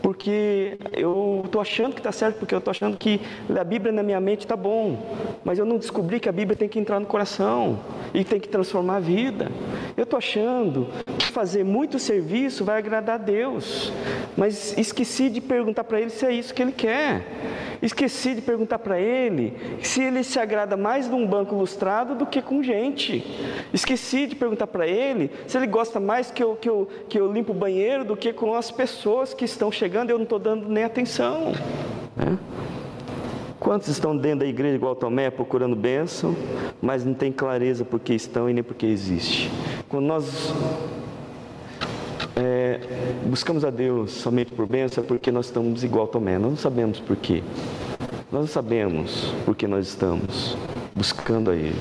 Porque 0.00 0.78
eu 0.94 1.42
estou 1.44 1.60
achando 1.60 1.92
que 1.92 2.00
está 2.00 2.12
certo, 2.12 2.38
porque 2.38 2.54
eu 2.54 2.58
estou 2.58 2.70
achando 2.70 2.96
que 2.96 3.20
a 3.54 3.64
Bíblia 3.64 3.92
na 3.92 4.02
minha 4.02 4.20
mente 4.20 4.40
está 4.40 4.56
bom. 4.56 5.14
Mas 5.44 5.58
eu 5.58 5.66
não 5.66 5.76
descobri 5.76 6.18
que 6.20 6.28
a 6.28 6.32
Bíblia 6.32 6.56
tem 6.56 6.68
que 6.70 6.78
entrar 6.78 6.98
no 6.98 7.04
coração 7.04 7.80
e 8.14 8.24
tem 8.24 8.40
que 8.40 8.48
transformar 8.48 8.96
a 8.96 9.00
vida. 9.00 9.52
Eu 9.94 10.04
estou 10.04 10.16
achando 10.16 10.86
fazer 11.30 11.64
muito 11.64 11.98
serviço 11.98 12.64
vai 12.64 12.78
agradar 12.78 13.16
a 13.16 13.18
Deus, 13.18 13.92
mas 14.36 14.76
esqueci 14.76 15.30
de 15.30 15.40
perguntar 15.40 15.84
para 15.84 16.00
Ele 16.00 16.10
se 16.10 16.24
é 16.26 16.32
isso 16.32 16.54
que 16.54 16.62
Ele 16.62 16.72
quer. 16.72 17.26
Esqueci 17.80 18.34
de 18.34 18.40
perguntar 18.40 18.78
para 18.78 18.98
Ele 19.00 19.54
se 19.82 20.02
Ele 20.02 20.24
se 20.24 20.38
agrada 20.38 20.76
mais 20.76 21.08
de 21.08 21.14
um 21.14 21.26
banco 21.26 21.54
lustrado 21.54 22.14
do 22.14 22.26
que 22.26 22.42
com 22.42 22.62
gente. 22.62 23.24
Esqueci 23.72 24.26
de 24.26 24.34
perguntar 24.34 24.66
para 24.66 24.86
Ele 24.86 25.30
se 25.46 25.56
Ele 25.56 25.66
gosta 25.66 26.00
mais 26.00 26.30
que 26.30 26.42
eu, 26.42 26.56
que, 26.56 26.68
eu, 26.68 26.88
que 27.08 27.18
eu 27.18 27.32
limpo 27.32 27.52
o 27.52 27.54
banheiro 27.54 28.04
do 28.04 28.16
que 28.16 28.32
com 28.32 28.54
as 28.54 28.70
pessoas 28.70 29.32
que 29.32 29.44
estão 29.44 29.70
chegando 29.70 30.10
e 30.10 30.12
eu 30.12 30.18
não 30.18 30.24
estou 30.24 30.38
dando 30.38 30.68
nem 30.68 30.84
atenção. 30.84 31.52
Né? 32.16 32.38
Quantos 33.60 33.88
estão 33.88 34.16
dentro 34.16 34.40
da 34.40 34.46
igreja 34.46 34.76
igual 34.76 34.94
Tomé, 34.94 35.30
procurando 35.30 35.74
bênção, 35.74 36.34
mas 36.80 37.04
não 37.04 37.12
tem 37.12 37.32
clareza 37.32 37.84
porque 37.84 38.14
estão 38.14 38.48
e 38.48 38.52
nem 38.52 38.62
porque 38.62 38.86
existe? 38.86 39.50
Quando 39.88 40.06
nós 40.06 40.54
é, 42.36 42.80
buscamos 43.24 43.64
a 43.64 43.70
Deus 43.70 44.12
somente 44.12 44.52
por 44.52 44.66
bênção, 44.66 45.04
porque 45.04 45.30
nós 45.30 45.46
estamos 45.46 45.84
igual 45.84 46.06
Tomé, 46.06 46.38
nós 46.38 46.50
não 46.50 46.56
sabemos 46.56 47.00
por 47.00 47.16
quê. 47.16 47.42
Nós 48.30 48.42
não 48.42 48.48
sabemos 48.48 49.32
por 49.44 49.56
que 49.56 49.66
nós 49.66 49.88
estamos 49.88 50.56
buscando 50.94 51.50
a 51.50 51.54
Ele. 51.54 51.74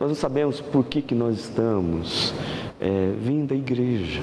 Nós 0.00 0.08
não 0.08 0.16
sabemos 0.16 0.60
por 0.60 0.84
que, 0.84 1.00
que 1.00 1.14
nós 1.14 1.38
estamos 1.38 2.34
é, 2.80 3.12
vindo 3.18 3.54
à 3.54 3.56
igreja. 3.56 4.20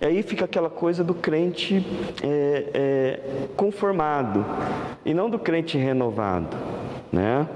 E 0.00 0.04
aí 0.04 0.22
fica 0.22 0.44
aquela 0.44 0.68
coisa 0.68 1.04
do 1.04 1.14
crente 1.14 1.86
é, 2.22 2.64
é, 2.74 3.20
conformado 3.56 4.44
e 5.04 5.14
não 5.14 5.30
do 5.30 5.38
crente 5.38 5.78
renovado. 5.78 6.56
Né? 7.12 7.46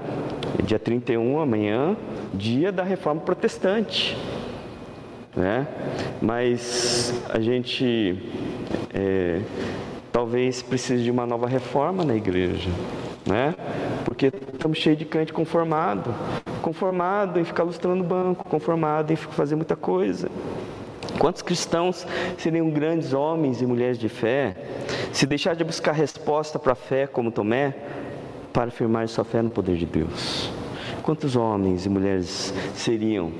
Dia 0.63 0.79
31, 0.79 1.39
amanhã, 1.39 1.97
dia 2.33 2.71
da 2.71 2.83
reforma 2.83 3.21
protestante. 3.21 4.17
Né? 5.37 5.67
Mas 6.19 7.13
a 7.29 7.39
gente 7.39 8.17
é, 8.91 9.39
talvez 10.11 10.63
precise 10.63 11.03
de 11.03 11.11
uma 11.11 11.27
nova 11.27 11.47
reforma 11.47 12.03
na 12.03 12.15
igreja. 12.15 12.71
Né? 13.23 13.53
Porque 14.03 14.33
estamos 14.51 14.79
cheios 14.79 14.97
de 14.97 15.05
crente 15.05 15.31
conformado, 15.31 16.11
conformado 16.63 17.39
em 17.39 17.43
ficar 17.43 17.61
lustrando 17.61 18.03
banco, 18.03 18.45
conformado 18.45 19.13
em 19.13 19.15
fazer 19.15 19.55
muita 19.55 19.75
coisa. 19.75 20.27
Quantos 21.19 21.43
cristãos 21.43 22.07
seriam 22.37 22.69
grandes 22.71 23.13
homens 23.13 23.61
e 23.61 23.65
mulheres 23.67 23.99
de 23.99 24.09
fé 24.09 24.55
se 25.13 25.27
deixar 25.27 25.55
de 25.55 25.63
buscar 25.63 25.91
resposta 25.91 26.57
para 26.57 26.73
a 26.73 26.75
fé 26.75 27.05
como 27.05 27.31
Tomé 27.31 27.75
para 28.51 28.69
afirmar 28.69 29.07
sua 29.07 29.23
fé 29.23 29.43
no 29.43 29.51
poder 29.51 29.77
de 29.77 29.85
Deus? 29.85 30.51
Quantos 31.03 31.35
homens 31.35 31.85
e 31.85 31.89
mulheres 31.89 32.53
seriam 32.73 33.31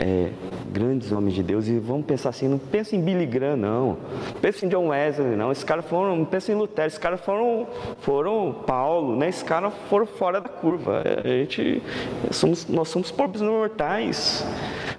é, 0.00 0.30
grandes 0.72 1.12
homens 1.12 1.34
de 1.34 1.42
Deus 1.42 1.68
e 1.68 1.78
vamos 1.78 2.06
pensar 2.06 2.30
assim, 2.30 2.48
não 2.48 2.58
pensa 2.58 2.96
em 2.96 3.02
Billy 3.02 3.26
Graham 3.26 3.56
não, 3.56 3.98
pensa 4.40 4.64
em 4.64 4.68
John 4.68 4.88
Wesley 4.88 5.36
não, 5.36 5.52
esses 5.52 5.62
caras 5.62 5.84
foram, 5.84 6.16
não 6.16 6.24
pensa 6.24 6.50
em 6.50 6.54
Lutero, 6.54 6.86
esses 6.86 6.98
caras 6.98 7.20
foram, 7.20 7.66
foram 8.00 8.52
Paulo, 8.66 9.14
né? 9.14 9.28
esses 9.28 9.42
caras 9.42 9.72
foram 9.90 10.06
fora 10.06 10.40
da 10.40 10.48
curva, 10.48 11.02
a 11.22 11.28
gente, 11.28 11.82
somos, 12.30 12.66
nós 12.66 12.88
somos 12.88 13.10
pobres 13.10 13.42
mortais, 13.42 14.44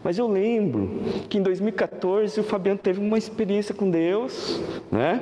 mas 0.04 0.20
eu 0.20 0.28
lembro 0.28 1.02
que 1.28 1.40
em 1.40 1.42
2014 1.42 2.40
o 2.40 2.44
Fabiano 2.44 2.80
teve 2.80 3.00
uma 3.00 3.18
experiência 3.18 3.74
com 3.74 3.90
Deus, 3.90 4.62
né? 4.92 5.20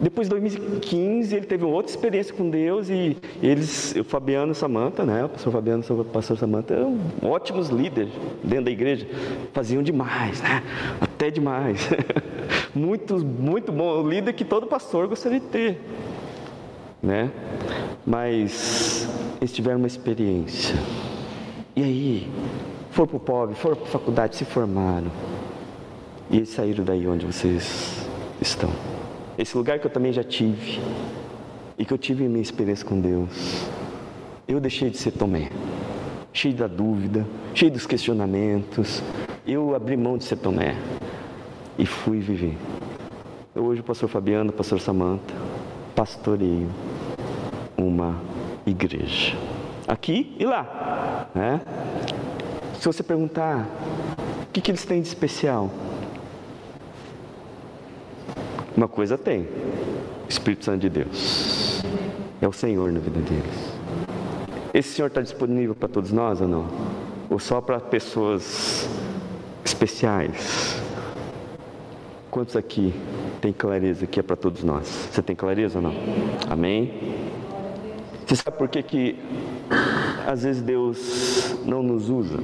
Depois 0.00 0.28
de 0.28 0.30
2015, 0.30 1.36
ele 1.36 1.44
teve 1.44 1.62
outra 1.62 1.90
experiência 1.90 2.34
com 2.34 2.48
Deus 2.48 2.88
e 2.88 3.18
eles, 3.42 3.94
o 3.96 4.02
Fabiano 4.02 4.54
Samanta, 4.54 5.04
né? 5.04 5.26
O 5.26 5.28
pastor 5.28 5.52
Fabiano 5.52 5.84
e 5.86 5.92
o 5.92 6.04
pastor 6.04 6.38
Samanta 6.38 6.72
eram 6.72 6.98
ótimos 7.22 7.68
líderes 7.68 8.10
dentro 8.42 8.64
da 8.64 8.70
igreja, 8.70 9.06
faziam 9.52 9.82
demais, 9.82 10.40
né? 10.40 10.62
Até 10.98 11.30
demais. 11.30 11.86
muito, 12.74 13.18
muito 13.18 13.70
bom, 13.70 14.02
o 14.02 14.08
líder 14.08 14.32
que 14.32 14.44
todo 14.44 14.66
pastor 14.66 15.06
gostaria 15.06 15.38
de 15.38 15.46
ter, 15.46 15.78
né? 17.02 17.30
Mas 18.06 19.06
eles 19.38 19.52
tiveram 19.52 19.76
uma 19.76 19.86
experiência. 19.86 20.76
E 21.76 21.82
aí, 21.82 22.28
foram 22.90 23.06
para 23.06 23.16
o 23.16 23.20
pobre, 23.20 23.54
foram 23.54 23.76
para 23.76 23.84
a 23.84 23.90
faculdade, 23.90 24.36
se 24.36 24.46
formaram. 24.46 25.10
E 26.30 26.38
eles 26.38 26.48
saíram 26.48 26.84
daí 26.84 27.06
onde 27.06 27.26
vocês 27.26 28.08
estão. 28.40 28.70
Esse 29.40 29.56
lugar 29.56 29.78
que 29.78 29.86
eu 29.86 29.90
também 29.90 30.12
já 30.12 30.22
tive 30.22 30.78
e 31.78 31.82
que 31.82 31.94
eu 31.94 31.96
tive 31.96 32.28
minha 32.28 32.42
experiência 32.42 32.86
com 32.86 33.00
Deus. 33.00 33.64
Eu 34.46 34.60
deixei 34.60 34.90
de 34.90 34.98
ser 34.98 35.12
Tomé, 35.12 35.48
cheio 36.30 36.52
da 36.54 36.66
dúvida, 36.66 37.26
cheio 37.54 37.70
dos 37.70 37.86
questionamentos. 37.86 39.02
Eu 39.46 39.74
abri 39.74 39.96
mão 39.96 40.18
de 40.18 40.24
ser 40.24 40.36
Tomé 40.36 40.76
e 41.78 41.86
fui 41.86 42.20
viver. 42.20 42.54
Hoje 43.54 43.80
o 43.80 43.84
pastor 43.84 44.10
Fabiano, 44.10 44.50
o 44.50 44.52
pastor 44.52 44.78
Samanta, 44.78 45.32
pastoreio 45.96 46.68
uma 47.78 48.20
igreja. 48.66 49.34
Aqui 49.88 50.36
e 50.38 50.44
lá. 50.44 51.30
Né? 51.34 51.62
Se 52.78 52.84
você 52.84 53.02
perguntar 53.02 53.66
o 54.42 54.52
que, 54.52 54.60
que 54.60 54.70
eles 54.70 54.84
têm 54.84 55.00
de 55.00 55.08
especial, 55.08 55.70
uma 58.76 58.88
coisa 58.88 59.18
tem: 59.18 59.48
Espírito 60.28 60.64
Santo 60.64 60.80
de 60.80 60.88
Deus. 60.88 61.82
É 62.40 62.48
o 62.48 62.52
Senhor 62.52 62.90
na 62.92 63.00
vida 63.00 63.20
deles. 63.20 63.80
Esse 64.72 64.94
Senhor 64.94 65.08
está 65.08 65.20
disponível 65.20 65.74
para 65.74 65.88
todos 65.88 66.12
nós 66.12 66.40
ou 66.40 66.48
não? 66.48 66.66
Ou 67.28 67.38
só 67.38 67.60
para 67.60 67.80
pessoas 67.80 68.88
especiais? 69.64 70.80
Quantos 72.30 72.54
aqui 72.54 72.94
tem 73.40 73.52
clareza 73.52 74.06
que 74.06 74.20
é 74.20 74.22
para 74.22 74.36
todos 74.36 74.62
nós? 74.62 74.86
Você 75.10 75.20
tem 75.20 75.34
clareza 75.34 75.78
ou 75.78 75.82
não? 75.82 75.94
Amém? 76.48 77.16
Você 78.24 78.36
sabe 78.36 78.56
por 78.56 78.68
que, 78.68 78.82
que 78.82 79.18
às 80.24 80.44
vezes 80.44 80.62
Deus 80.62 81.56
não 81.64 81.82
nos 81.82 82.08
usa? 82.08 82.38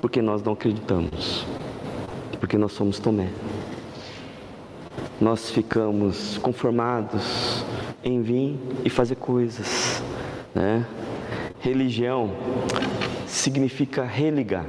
Porque 0.00 0.22
nós 0.22 0.42
não 0.42 0.54
acreditamos. 0.54 1.46
Porque 2.40 2.56
nós 2.56 2.72
somos 2.72 2.98
Tomé. 2.98 3.28
Nós 5.24 5.50
ficamos 5.50 6.36
conformados 6.36 7.64
em 8.04 8.20
vir 8.20 8.58
e 8.84 8.90
fazer 8.90 9.14
coisas, 9.14 10.02
né? 10.54 10.84
Religião 11.60 12.30
significa 13.26 14.04
religar 14.04 14.66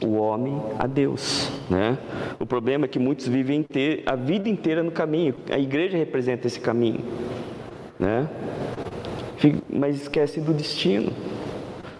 o 0.00 0.12
homem 0.12 0.62
a 0.78 0.86
Deus, 0.86 1.50
né? 1.68 1.98
O 2.38 2.46
problema 2.46 2.84
é 2.84 2.88
que 2.88 3.00
muitos 3.00 3.26
vivem 3.26 3.66
a 4.06 4.14
vida 4.14 4.48
inteira 4.48 4.84
no 4.84 4.92
caminho. 4.92 5.34
A 5.50 5.58
igreja 5.58 5.98
representa 5.98 6.46
esse 6.46 6.60
caminho, 6.60 7.00
né? 7.98 8.28
Mas 9.68 10.02
esquece 10.02 10.40
do 10.40 10.54
destino. 10.54 11.12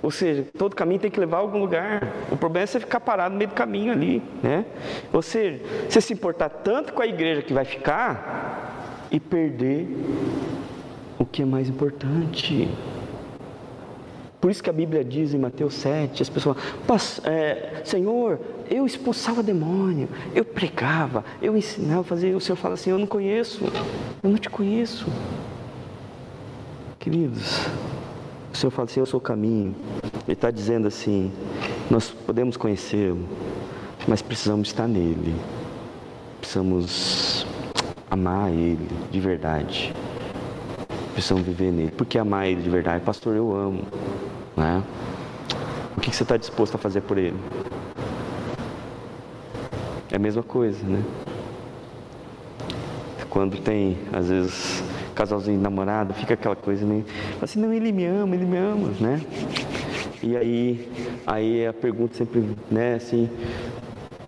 Ou 0.03 0.11
seja, 0.11 0.47
todo 0.57 0.77
caminho 0.77 1.01
tem 1.01 1.11
que 1.11 1.19
levar 1.19 1.39
a 1.39 1.41
algum 1.41 1.59
lugar. 1.59 2.13
O 2.31 2.37
problema 2.37 2.65
é 2.65 2.67
você 2.67 2.79
ficar 2.79 3.01
parado 3.01 3.33
no 3.33 3.39
meio 3.39 3.49
do 3.49 3.55
caminho 3.55 3.93
ali, 3.93 4.23
né? 4.43 4.65
Ou 5.13 5.23
seja, 5.23 5.61
você 5.89 6.01
se 6.01 6.13
importar 6.13 6.49
tanto 6.49 6.93
com 6.93 7.03
a 7.03 7.07
igreja 7.07 7.43
que 7.43 7.53
vai 7.53 7.65
ficar 7.65 9.07
e 9.11 9.19
perder 9.19 9.89
o 11.19 11.25
que 11.25 11.43
é 11.43 11.45
mais 11.45 11.69
importante. 11.69 12.69
Por 14.41 14.51
isso 14.51 14.63
que 14.63 14.71
a 14.71 14.73
Bíblia 14.73 15.03
diz 15.03 15.35
em 15.35 15.39
Mateus 15.39 15.75
7, 15.75 16.23
as 16.23 16.29
pessoas 16.29 16.57
falam, 16.87 17.03
é, 17.25 17.81
Senhor, 17.85 18.39
eu 18.71 18.87
expulsava 18.87 19.43
demônio, 19.43 20.09
eu 20.35 20.45
pregava, 20.45 21.25
eu 21.41 21.57
ensinava 21.57 22.05
fazer. 22.05 22.35
O 22.35 22.41
Senhor 22.41 22.57
fala 22.57 22.75
assim, 22.75 22.91
eu 22.91 22.99
não 22.99 23.07
conheço, 23.07 23.65
eu 24.23 24.31
não 24.31 24.39
te 24.39 24.51
conheço. 24.51 25.07
Queridos, 26.99 27.67
o 28.57 28.59
Senhor 28.59 28.71
fala 28.71 28.89
assim, 28.89 29.01
eu 29.01 29.07
sou 29.07 29.19
o 29.19 29.23
caminho. 29.23 29.75
Ele 30.27 30.33
está 30.33 30.51
dizendo 30.51 30.89
assim, 30.89 31.31
nós 31.91 32.09
podemos 32.09 32.57
conhecê-lo, 32.57 33.29
mas 34.09 34.23
precisamos 34.23 34.69
estar 34.69 34.89
nele. 34.89 35.37
Precisamos 36.41 37.47
amar 38.11 38.51
ele 38.51 38.89
de 39.11 39.21
verdade. 39.21 39.95
Precisamos 41.13 41.45
viver 41.45 41.71
nele. 41.71 41.91
Por 41.91 42.07
que 42.07 42.19
amar 42.19 42.49
ele 42.49 42.63
de 42.63 42.71
verdade? 42.71 43.05
Pastor, 43.05 43.37
eu 43.37 43.55
amo. 43.55 43.83
Né? 44.57 44.83
O 45.95 46.01
que 46.01 46.15
você 46.15 46.23
está 46.23 46.39
disposto 46.39 46.77
a 46.77 46.79
fazer 46.79 47.03
por 47.03 47.19
ele? 47.19 47.37
É 50.11 50.17
a 50.17 50.19
mesma 50.19 50.43
coisa, 50.43 50.83
né? 50.83 51.05
Quando 53.29 53.61
tem, 53.61 53.99
às 54.15 54.29
vezes, 54.29 54.83
casalzinho 55.17 55.61
namorado, 55.61 56.15
fica 56.15 56.35
aquela 56.35 56.55
coisa, 56.55 56.87
né? 56.87 57.03
Assim, 57.43 57.59
não, 57.59 57.73
ele 57.73 57.91
me 57.91 58.05
ama, 58.05 58.37
ele 58.37 58.45
me 58.45 58.57
ama, 58.57 58.91
né? 59.01 59.21
E 60.23 60.37
aí, 60.37 60.89
aí 61.27 61.67
a 61.67 61.73
pergunta 61.73 62.15
sempre, 62.15 62.45
né, 62.71 62.95
assim, 62.95 63.29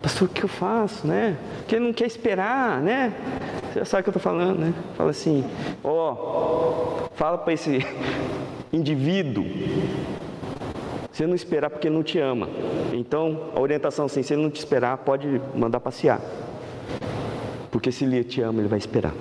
pastor, 0.01 0.27
o 0.27 0.31
que 0.31 0.43
eu 0.43 0.49
faço, 0.49 1.07
né? 1.07 1.37
Que 1.67 1.75
ele 1.75 1.85
não 1.85 1.93
quer 1.93 2.07
esperar, 2.07 2.81
né? 2.81 3.13
Você 3.71 3.85
sabe 3.85 4.01
o 4.01 4.03
que 4.03 4.09
eu 4.09 4.17
estou 4.17 4.21
falando, 4.21 4.59
né? 4.59 4.73
Fala 4.97 5.11
assim, 5.11 5.45
ó, 5.83 6.13
oh, 6.13 7.09
fala 7.15 7.37
para 7.37 7.53
esse 7.53 7.85
indivíduo 8.73 9.45
ele 11.23 11.29
não 11.29 11.35
esperar 11.35 11.69
porque 11.69 11.87
ele 11.87 11.95
não 11.95 12.03
te 12.03 12.19
ama. 12.19 12.47
Então, 12.93 13.51
a 13.55 13.59
orientação 13.59 14.05
assim, 14.05 14.23
se 14.23 14.33
ele 14.33 14.41
não 14.41 14.49
te 14.49 14.57
esperar, 14.57 14.97
pode 14.97 15.41
mandar 15.55 15.79
passear. 15.79 16.21
Porque 17.71 17.91
se 17.91 18.05
ele 18.05 18.23
te 18.23 18.41
ama, 18.41 18.59
ele 18.59 18.67
vai 18.67 18.79
esperar. 18.79 19.13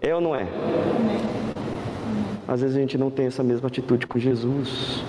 É 0.00 0.14
ou 0.14 0.20
não 0.20 0.34
é? 0.34 0.46
Às 2.46 2.62
vezes 2.62 2.76
a 2.76 2.80
gente 2.80 2.96
não 2.96 3.10
tem 3.10 3.26
essa 3.26 3.42
mesma 3.42 3.68
atitude 3.68 4.06
com 4.06 4.18
Jesus. 4.18 5.04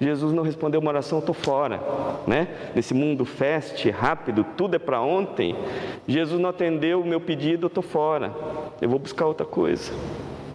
Jesus 0.00 0.32
não 0.32 0.42
respondeu 0.42 0.80
uma 0.80 0.90
oração, 0.90 1.18
estou 1.18 1.34
fora, 1.34 1.80
né? 2.26 2.48
Nesse 2.74 2.94
mundo 2.94 3.24
fast, 3.24 3.90
rápido, 3.90 4.44
tudo 4.56 4.76
é 4.76 4.78
para 4.78 5.00
ontem. 5.00 5.54
Jesus 6.08 6.40
não 6.40 6.48
atendeu 6.48 7.02
o 7.02 7.06
meu 7.06 7.20
pedido, 7.20 7.66
estou 7.66 7.82
fora. 7.82 8.32
Eu 8.80 8.88
vou 8.88 8.98
buscar 8.98 9.26
outra 9.26 9.44
coisa 9.44 9.92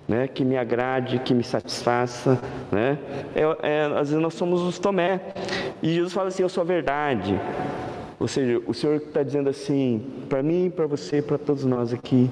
né, 0.08 0.28
que 0.28 0.44
me 0.44 0.58
agrade, 0.58 1.20
que 1.20 1.34
me 1.34 1.44
satisfaça. 1.44 2.40
Né? 2.72 2.98
É, 3.36 3.42
é, 3.62 3.86
às 3.86 4.10
vezes 4.10 4.22
nós 4.22 4.34
somos 4.34 4.62
os 4.62 4.80
Tomé. 4.80 5.20
E 5.82 5.94
Jesus 5.94 6.14
fala 6.14 6.30
assim: 6.30 6.44
Eu 6.44 6.50
sou 6.50 6.62
a 6.62 6.66
verdade. 6.66 7.40
Ou 8.20 8.28
seja, 8.28 8.62
o 8.66 8.74
Senhor 8.74 8.96
está 8.96 9.22
dizendo 9.22 9.50
assim, 9.50 10.02
para 10.30 10.42
mim, 10.42 10.72
para 10.74 10.88
você, 10.88 11.22
para 11.22 11.38
todos 11.38 11.66
nós 11.66 11.94
aqui, 11.94 12.30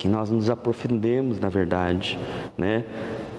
que 0.00 0.08
nós 0.08 0.30
nos 0.30 0.48
aprofundemos 0.48 1.38
na 1.38 1.50
verdade, 1.50 2.18
né? 2.56 2.86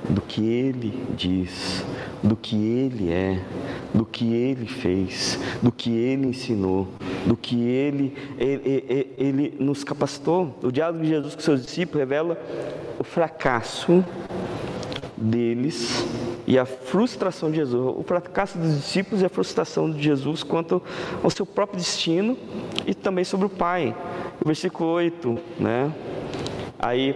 Do 0.07 0.21
que 0.21 0.47
Ele 0.47 0.93
diz, 1.17 1.83
do 2.21 2.35
que 2.35 2.55
Ele 2.55 3.11
é, 3.11 3.41
do 3.91 4.05
que 4.05 4.31
Ele 4.31 4.67
fez, 4.67 5.39
do 5.59 5.71
que 5.71 5.89
Ele 5.89 6.27
ensinou, 6.27 6.87
do 7.25 7.35
que 7.35 7.59
Ele, 7.59 8.13
Ele, 8.37 8.85
ele, 8.87 9.13
ele 9.17 9.53
nos 9.59 9.83
capacitou. 9.83 10.55
O 10.61 10.71
diálogo 10.71 11.01
de 11.01 11.09
Jesus 11.09 11.33
com 11.33 11.41
seus 11.41 11.65
discípulos 11.65 11.99
revela 11.99 12.39
o 12.99 13.03
fracasso 13.03 14.05
deles 15.17 16.05
e 16.45 16.59
a 16.59 16.65
frustração 16.65 17.49
de 17.49 17.57
Jesus, 17.57 17.95
o 17.97 18.03
fracasso 18.03 18.59
dos 18.59 18.75
discípulos 18.75 19.23
e 19.23 19.25
a 19.25 19.29
frustração 19.29 19.89
de 19.89 19.99
Jesus 19.99 20.43
quanto 20.43 20.79
ao 21.23 21.29
seu 21.31 21.45
próprio 21.45 21.79
destino 21.79 22.37
e 22.85 22.93
também 22.93 23.23
sobre 23.23 23.47
o 23.47 23.49
Pai. 23.49 23.95
O 24.39 24.45
versículo 24.45 24.91
8, 24.91 25.39
né? 25.59 25.91
Aí, 26.81 27.15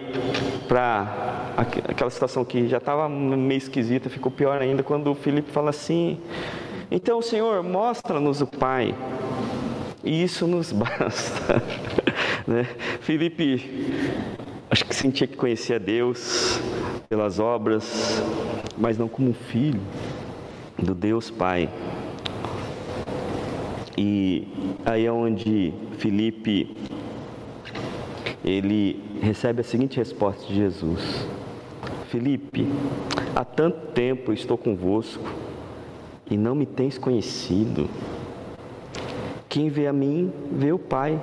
para 0.67 1.55
aquela 1.57 2.09
situação 2.09 2.45
que 2.45 2.67
já 2.67 2.77
estava 2.77 3.09
meio 3.09 3.57
esquisita, 3.57 4.09
ficou 4.09 4.31
pior 4.31 4.61
ainda 4.61 4.83
quando 4.83 5.11
o 5.11 5.15
Filipe 5.15 5.51
fala 5.51 5.71
assim: 5.71 6.19
Então, 6.91 7.21
Senhor, 7.21 7.63
mostra-nos 7.63 8.41
o 8.41 8.47
Pai, 8.47 8.93
e 10.03 10.23
isso 10.23 10.45
nos 10.45 10.71
basta. 10.73 11.63
né? 12.45 12.67
Filipe 13.01 14.15
Acho 14.75 14.83
que 14.83 14.95
sentia 14.95 15.25
que 15.25 15.37
conhecia 15.37 15.79
Deus 15.79 16.59
pelas 17.07 17.39
obras, 17.39 18.21
mas 18.77 18.97
não 18.97 19.07
como 19.07 19.31
filho 19.31 19.79
do 20.77 20.93
Deus 20.93 21.29
Pai. 21.29 21.69
E 23.97 24.47
aí 24.85 25.05
é 25.05 25.11
onde 25.11 25.73
Felipe 25.97 26.75
ele 28.45 29.03
recebe 29.21 29.61
a 29.61 29.63
seguinte 29.63 29.97
resposta 29.97 30.45
de 30.45 30.53
Jesus: 30.53 31.27
Felipe, 32.09 32.67
há 33.35 33.43
tanto 33.43 33.87
tempo 33.87 34.31
estou 34.31 34.55
convosco 34.55 35.27
e 36.29 36.37
não 36.37 36.53
me 36.53 36.67
tens 36.67 36.97
conhecido. 36.99 37.89
Quem 39.49 39.69
vê 39.69 39.87
a 39.87 39.93
mim, 39.93 40.31
vê 40.51 40.71
o 40.71 40.77
Pai. 40.77 41.19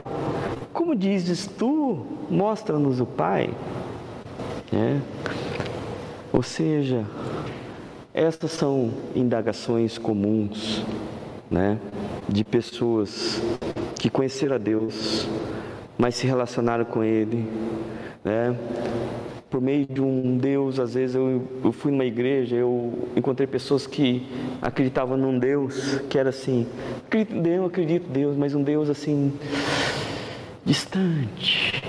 Como 0.73 0.97
dizes 0.97 1.47
tu, 1.47 2.05
mostra-nos 2.29 2.99
o 3.01 3.07
Pai. 3.07 3.51
É. 4.73 4.99
Ou 6.33 6.43
seja, 6.43 7.05
estas 8.13 8.51
são 8.53 8.91
indagações 9.15 9.97
comuns, 9.97 10.83
né, 11.51 11.79
de 12.29 12.43
pessoas 12.43 13.41
que 13.97 14.09
conheceram 14.11 14.57
a 14.57 14.59
Deus, 14.59 15.29
mas 15.99 16.15
se 16.15 16.27
relacionaram 16.27 16.85
com 16.85 17.03
Ele, 17.03 17.47
né, 18.25 18.57
por 19.53 19.61
meio 19.61 19.85
de 19.85 20.01
um 20.01 20.39
Deus, 20.39 20.81
às 20.81 20.95
vezes 20.95 21.15
eu, 21.15 21.43
eu 21.63 21.73
fui 21.73 21.93
numa 21.93 22.07
igreja, 22.07 22.57
eu 22.57 23.11
encontrei 23.15 23.47
pessoas 23.47 23.87
que 23.87 24.27
acreditavam 24.63 25.15
num 25.19 25.39
Deus 25.39 26.01
que 26.09 26.19
era 26.19 26.31
assim, 26.31 26.67
em 27.15 27.43
Deus, 27.43 27.67
acredito 27.67 28.09
em 28.09 28.13
Deus, 28.13 28.35
mas 28.35 28.55
um 28.55 28.63
Deus 28.63 28.89
assim, 28.89 29.31
distante, 30.65 31.83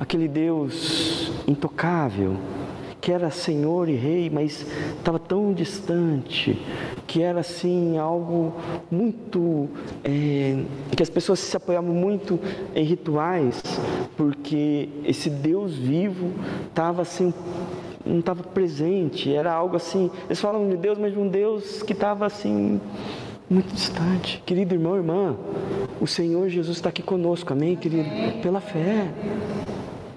aquele 0.00 0.26
Deus 0.26 1.30
intocável, 1.46 2.36
que 3.00 3.12
era 3.12 3.30
Senhor 3.30 3.88
e 3.88 3.94
Rei, 3.94 4.28
mas 4.28 4.66
estava 4.96 5.20
tão 5.20 5.52
distante, 5.52 6.60
que 7.14 7.22
era 7.22 7.38
assim 7.38 7.96
algo 7.96 8.52
muito. 8.90 9.68
É, 10.02 10.64
que 10.96 11.00
as 11.00 11.08
pessoas 11.08 11.38
se 11.38 11.56
apoiavam 11.56 11.94
muito 11.94 12.40
em 12.74 12.82
rituais, 12.82 13.62
porque 14.16 14.88
esse 15.04 15.30
Deus 15.30 15.76
vivo 15.76 16.32
estava 16.66 17.02
assim 17.02 17.32
não 18.04 18.18
estava 18.18 18.42
presente, 18.42 19.32
era 19.32 19.52
algo 19.52 19.76
assim. 19.76 20.10
Eles 20.26 20.40
falam 20.40 20.68
de 20.68 20.76
Deus, 20.76 20.98
mas 20.98 21.12
de 21.12 21.18
um 21.20 21.28
Deus 21.28 21.84
que 21.84 21.92
estava 21.92 22.26
assim 22.26 22.80
muito 23.48 23.72
distante. 23.72 24.42
Querido 24.44 24.74
irmão, 24.74 24.96
irmã, 24.96 25.36
o 26.00 26.08
Senhor 26.08 26.48
Jesus 26.48 26.78
está 26.78 26.88
aqui 26.88 27.02
conosco, 27.02 27.52
amém, 27.52 27.76
querido? 27.76 28.10
Pela 28.42 28.60
fé. 28.60 29.08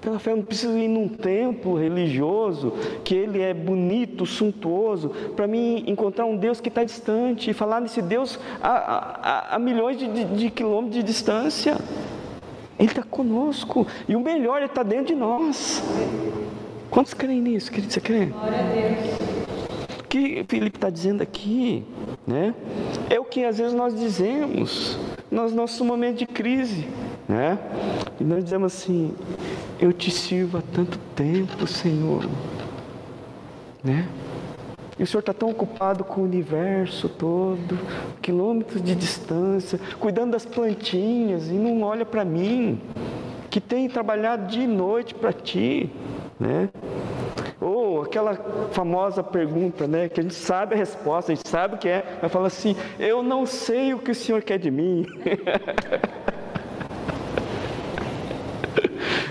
Pela 0.08 0.18
fé, 0.18 0.32
eu 0.32 0.36
não 0.36 0.42
preciso 0.42 0.78
ir 0.78 0.88
num 0.88 1.06
templo 1.06 1.78
religioso 1.78 2.72
que 3.04 3.14
ele 3.14 3.42
é 3.42 3.52
bonito, 3.52 4.24
suntuoso, 4.24 5.10
para 5.36 5.46
mim 5.46 5.84
encontrar 5.86 6.24
um 6.24 6.34
Deus 6.34 6.62
que 6.62 6.70
está 6.70 6.82
distante 6.82 7.50
e 7.50 7.52
falar 7.52 7.78
nesse 7.78 8.00
Deus 8.00 8.40
a, 8.62 8.70
a, 8.70 9.56
a 9.56 9.58
milhões 9.58 9.98
de, 9.98 10.08
de, 10.08 10.24
de 10.24 10.50
quilômetros 10.50 10.94
de 10.94 11.02
distância. 11.02 11.76
Ele 12.78 12.88
está 12.88 13.02
conosco 13.02 13.86
e 14.08 14.16
o 14.16 14.20
melhor, 14.20 14.56
Ele 14.56 14.64
está 14.64 14.82
dentro 14.82 15.08
de 15.08 15.14
nós. 15.14 15.82
Quantos 16.90 17.12
creem 17.12 17.42
nisso, 17.42 17.70
querido? 17.70 17.92
Você 17.92 18.00
crê? 18.00 18.24
Glória 18.24 18.60
a 18.60 18.62
Deus. 18.62 20.00
O 20.00 20.04
que 20.04 20.42
Felipe 20.48 20.78
está 20.78 20.88
dizendo 20.88 21.20
aqui? 21.22 21.84
né? 22.28 22.54
É 23.08 23.18
o 23.18 23.24
que 23.24 23.42
às 23.42 23.56
vezes 23.56 23.72
nós 23.72 23.98
dizemos 23.98 24.98
nos 25.30 25.54
nossos 25.54 25.80
momentos 25.80 26.18
de 26.18 26.26
crise, 26.26 26.86
né? 27.26 27.58
E 28.20 28.24
nós 28.24 28.44
dizemos 28.44 28.74
assim: 28.74 29.14
Eu 29.80 29.92
te 29.92 30.10
sirvo 30.10 30.58
há 30.58 30.62
tanto 30.74 30.98
tempo, 31.14 31.64
Senhor, 31.66 32.28
né? 33.82 34.08
E 34.98 35.04
o 35.04 35.06
Senhor 35.06 35.20
está 35.20 35.32
tão 35.32 35.50
ocupado 35.50 36.02
com 36.02 36.22
o 36.22 36.24
universo 36.24 37.08
todo, 37.08 37.78
quilômetros 38.20 38.82
de 38.82 38.96
distância, 38.96 39.78
cuidando 40.00 40.32
das 40.32 40.44
plantinhas 40.44 41.48
e 41.48 41.52
não 41.52 41.82
olha 41.82 42.04
para 42.04 42.24
mim, 42.24 42.80
que 43.48 43.60
tem 43.60 43.88
trabalhado 43.88 44.48
dia 44.48 44.64
e 44.64 44.66
noite 44.66 45.14
para 45.14 45.32
ti, 45.32 45.88
né? 46.40 46.68
Ou 47.60 48.02
aquela 48.02 48.34
famosa 48.72 49.22
pergunta, 49.22 49.86
né? 49.86 50.08
Que 50.08 50.18
a 50.18 50.22
gente 50.24 50.34
sabe 50.34 50.74
a 50.74 50.78
resposta, 50.78 51.30
a 51.30 51.34
gente 51.36 51.48
sabe 51.48 51.76
o 51.76 51.78
que 51.78 51.88
é, 51.88 52.18
mas 52.20 52.32
fala 52.32 52.48
assim: 52.48 52.74
Eu 52.98 53.22
não 53.22 53.46
sei 53.46 53.94
o 53.94 53.98
que 54.00 54.10
o 54.10 54.14
Senhor 54.14 54.42
quer 54.42 54.58
de 54.58 54.72
mim. 54.72 55.06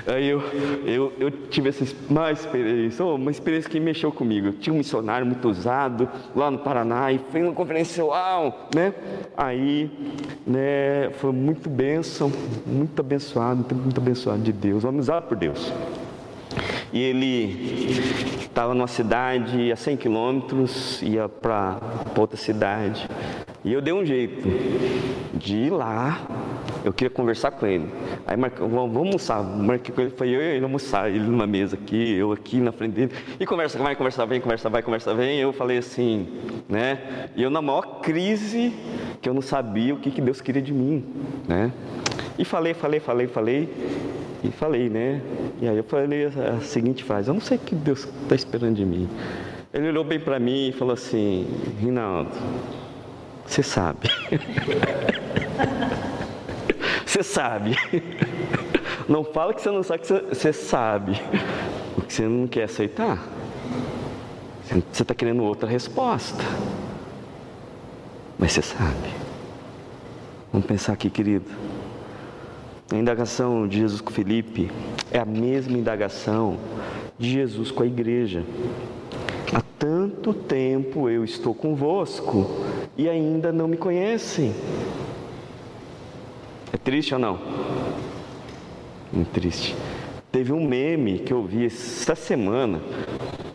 Aí 0.07 0.27
eu, 0.27 0.41
eu, 0.85 1.13
eu 1.19 1.31
tive 1.31 1.67
essa 1.67 1.85
uma 2.09 2.31
experiência, 2.31 3.05
uma 3.05 3.29
experiência 3.29 3.69
que 3.69 3.77
mexeu 3.77 4.09
comigo. 4.09 4.53
Tinha 4.53 4.73
um 4.73 4.77
missionário 4.77 5.27
muito 5.27 5.49
usado 5.49 6.07
lá 6.33 6.49
no 6.49 6.59
Paraná 6.59 7.11
e 7.11 7.19
foi 7.29 7.43
uma 7.43 7.51
conferência 7.51 8.05
uau, 8.05 8.69
né? 8.73 8.93
Aí, 9.35 9.91
né, 10.45 11.09
foi 11.17 11.33
muito 11.33 11.69
bênção, 11.69 12.31
muito 12.65 12.99
abençoado, 13.01 13.65
muito 13.75 13.99
abençoado 13.99 14.41
de 14.41 14.53
Deus, 14.53 14.85
homem 14.85 15.01
usado 15.01 15.27
por 15.27 15.35
Deus. 15.35 15.73
E 16.91 17.01
ele 17.01 18.37
estava 18.39 18.73
numa 18.73 18.87
cidade 18.87 19.71
a 19.71 19.75
100 19.75 19.97
quilômetros, 19.97 21.01
ia 21.01 21.29
para 21.29 21.79
outra 22.17 22.37
cidade. 22.37 23.07
E 23.63 23.73
eu 23.73 23.81
dei 23.81 23.93
um 23.93 24.05
jeito 24.05 24.47
de 25.33 25.57
ir 25.57 25.69
lá, 25.69 26.21
eu 26.83 26.93
queria 26.93 27.09
conversar 27.09 27.51
com 27.51 27.65
ele. 27.65 27.89
Aí 28.25 28.37
marcou, 28.37 28.67
vamos, 28.67 28.95
almoçar. 28.95 29.43
Marquei 29.43 29.93
com 29.93 30.01
ele, 30.01 30.11
foi 30.11 30.29
eu 30.29 30.41
e 30.41 30.55
ele 30.55 30.63
almoçar, 30.63 31.09
ele 31.09 31.19
numa 31.19 31.45
mesa 31.45 31.75
aqui, 31.75 32.13
eu 32.13 32.31
aqui 32.31 32.61
na 32.61 32.71
frente 32.71 32.93
dele. 32.93 33.11
E 33.39 33.45
conversa, 33.45 33.77
vai, 33.77 33.95
conversa, 33.95 34.25
vem, 34.25 34.39
conversa, 34.39 34.69
vai, 34.69 34.81
conversa, 34.81 35.13
vem. 35.13 35.39
Eu 35.39 35.51
falei 35.51 35.79
assim, 35.79 36.27
né? 36.69 37.29
E 37.35 37.43
eu 37.43 37.49
na 37.49 37.61
maior 37.61 37.99
crise, 38.01 38.73
que 39.27 39.29
eu 39.29 39.33
não 39.33 39.41
sabia 39.41 39.93
o 39.93 39.97
que, 39.97 40.09
que 40.09 40.21
Deus 40.21 40.39
queria 40.39 40.61
de 40.61 40.71
mim, 40.71 41.03
né? 41.45 41.73
E 42.39 42.45
falei, 42.45 42.73
falei, 42.73 43.01
falei, 43.01 43.27
falei. 43.27 43.69
E 44.41 44.49
falei, 44.51 44.89
né? 44.89 45.21
E 45.61 45.67
aí 45.67 45.75
eu 45.75 45.83
falei 45.83 46.27
a 46.27 46.61
seguinte 46.61 47.03
frase: 47.03 47.27
Eu 47.27 47.33
não 47.33 47.41
sei 47.41 47.57
o 47.57 47.59
que 47.59 47.75
Deus 47.75 48.07
está 48.23 48.35
esperando 48.35 48.75
de 48.75 48.85
mim. 48.85 49.09
Ele 49.73 49.89
olhou 49.89 50.05
bem 50.05 50.17
para 50.17 50.39
mim 50.39 50.69
e 50.69 50.71
falou 50.71 50.93
assim: 50.93 51.45
Rinaldo, 51.77 52.31
você 53.45 53.61
sabe. 53.61 54.07
Você 57.05 57.23
sabe. 57.23 57.75
Não 59.07 59.23
fala 59.23 59.53
que 59.53 59.61
você 59.61 59.71
não 59.71 59.81
sabe 59.81 60.01
que 60.01 60.35
você 60.35 60.51
sabe. 60.51 61.19
O 61.97 62.01
que 62.01 62.13
você 62.13 62.23
não 62.23 62.45
quer 62.45 62.63
aceitar. 62.63 63.23
Você 64.91 65.01
está 65.01 65.15
querendo 65.15 65.41
outra 65.41 65.67
resposta. 65.67 66.43
Mas 68.37 68.53
você 68.53 68.61
sabe. 68.61 69.09
Vamos 70.51 70.67
pensar 70.67 70.93
aqui, 70.93 71.09
querido. 71.09 71.45
A 72.91 72.95
indagação 72.95 73.67
de 73.67 73.79
Jesus 73.79 73.99
com 73.99 74.11
Felipe 74.11 74.71
é 75.11 75.19
a 75.19 75.25
mesma 75.25 75.77
indagação 75.77 76.57
de 77.17 77.29
Jesus 77.31 77.71
com 77.71 77.83
a 77.83 77.85
igreja. 77.85 78.45
Há 79.53 79.61
tanto 79.77 80.33
tempo 80.33 81.09
eu 81.09 81.23
estou 81.23 81.53
convosco 81.53 82.49
e 82.95 83.09
ainda 83.09 83.51
não 83.51 83.67
me 83.67 83.75
conhecem. 83.75 84.53
É 86.71 86.77
triste 86.77 87.13
ou 87.13 87.19
não? 87.19 87.39
Muito 89.11 89.31
triste. 89.31 89.75
Teve 90.31 90.53
um 90.53 90.65
meme 90.65 91.19
que 91.19 91.33
eu 91.33 91.43
vi 91.43 91.65
essa 91.65 92.13
semana, 92.13 92.81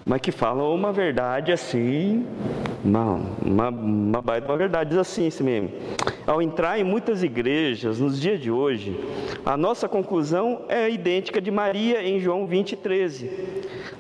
mas 0.05 0.21
que 0.21 0.33
fala 0.33 0.65
uma 0.65 0.93
verdade 0.93 1.53
assim, 1.53 2.27
uma, 2.85 3.21
uma, 3.45 3.69
uma 3.69 4.23
baita 4.23 4.49
uma 4.49 4.57
verdade, 4.57 4.91
diz 4.91 4.99
assim 4.99 5.27
esse. 5.27 5.43
Ao 6.27 6.43
entrar 6.43 6.79
em 6.79 6.85
muitas 6.85 7.23
igrejas 7.23 7.99
nos 7.99 8.21
dias 8.21 8.41
de 8.41 8.51
hoje, 8.51 8.99
a 9.45 9.57
nossa 9.57 9.89
conclusão 9.89 10.63
é 10.69 10.91
idêntica 10.91 11.41
de 11.41 11.51
Maria 11.51 12.03
em 12.03 12.21
João 12.21 12.47
20, 12.47 12.77
13. 12.77 13.31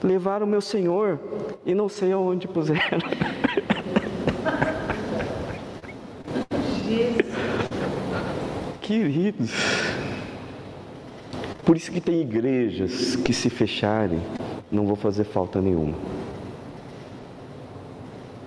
Levaram 0.03 0.47
meu 0.47 0.61
Senhor 0.61 1.19
e 1.65 1.75
não 1.75 1.89
sei 1.89 2.13
aonde 2.13 2.47
puseram. 2.49 2.99
Queridos, 8.81 9.53
por 11.65 11.77
isso 11.77 11.91
que 11.91 12.01
tem 12.01 12.21
igrejas 12.21 13.17
que 13.17 13.33
se 13.33 13.49
fecharem, 13.49 14.21
não 14.71 14.87
vão 14.87 14.97
fazer 14.97 15.25
falta 15.25 15.61
nenhuma. 15.61 15.95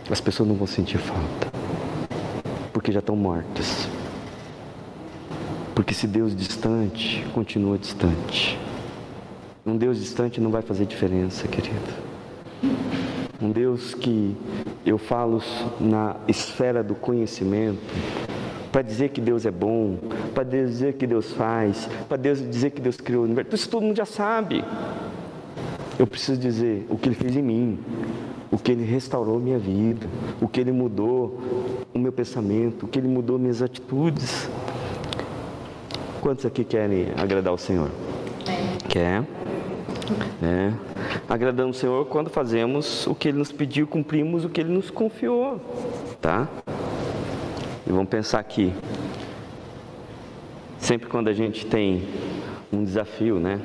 As 0.10 0.22
pessoas 0.22 0.48
não 0.48 0.56
vão 0.56 0.68
sentir 0.68 1.00
falta, 1.00 1.52
porque 2.72 2.92
já 2.92 3.00
estão 3.00 3.16
mortas. 3.16 3.88
Porque 5.74 5.94
se 5.94 6.06
Deus 6.08 6.36
distante, 6.36 7.26
continua 7.34 7.78
distante. 7.78 8.58
Um 9.66 9.76
Deus 9.76 9.98
distante 9.98 10.40
não 10.40 10.52
vai 10.52 10.62
fazer 10.62 10.86
diferença, 10.86 11.48
querido. 11.48 11.92
Um 13.42 13.52
Deus 13.52 13.96
que 13.96 14.38
eu 14.86 15.00
falo 15.00 15.42
na 15.80 16.16
esfera 16.28 16.84
do 16.84 16.94
conhecimento, 16.94 17.82
para 18.72 18.84
dizer 18.84 19.10
que 19.10 19.20
Deus 19.20 19.46
é 19.46 19.52
bom, 19.52 19.98
para 20.34 20.44
dizer 20.44 20.94
que 20.94 21.08
Deus 21.08 21.32
faz, 21.34 21.90
para 22.08 22.18
dizer 22.18 22.72
que 22.72 22.82
Deus 22.82 22.98
criou 22.98 23.24
o 23.24 23.26
universo. 23.26 23.56
Isso 23.56 23.70
todo 23.70 23.84
mundo 23.84 23.98
já 23.98 24.06
sabe. 24.06 24.64
Eu 25.98 26.06
preciso 26.06 26.40
dizer 26.40 26.86
o 26.90 26.98
que 26.98 27.10
Ele 27.10 27.16
fez 27.16 27.36
em 27.36 27.42
mim, 27.42 27.80
o 28.56 28.58
que 28.58 28.72
Ele 28.72 28.86
restaurou 28.86 29.38
minha 29.38 29.60
vida, 29.60 30.08
o 30.40 30.48
que 30.48 30.62
Ele 30.62 30.72
mudou 30.72 31.38
o 31.94 32.00
meu 32.00 32.14
pensamento, 32.14 32.86
o 32.86 32.88
que 32.88 32.98
Ele 32.98 33.08
mudou 33.10 33.38
minhas 33.38 33.62
atitudes. 33.62 34.50
Quantos 36.22 36.46
aqui 36.46 36.64
querem 36.64 37.08
agradar 37.18 37.54
o 37.54 37.58
Senhor? 37.58 37.92
Quer? 38.88 39.26
É. 40.42 40.72
Agradamos 41.28 41.76
o 41.76 41.80
Senhor 41.82 42.06
quando 42.06 42.30
fazemos 42.30 43.06
o 43.08 43.14
que 43.14 43.28
Ele 43.28 43.40
nos 43.40 43.52
pediu, 43.52 43.86
cumprimos 43.86 44.46
o 44.46 44.50
que 44.50 44.62
Ele 44.62 44.72
nos 44.72 44.90
confiou, 44.90 45.60
tá? 46.22 46.48
E 47.86 47.92
vamos 47.92 48.08
pensar 48.08 48.40
aqui. 48.40 48.74
Sempre 50.80 51.10
quando 51.10 51.28
a 51.28 51.34
gente 51.34 51.66
tem 51.66 52.08
um 52.72 52.86
desafio, 52.86 53.38
né? 53.38 53.60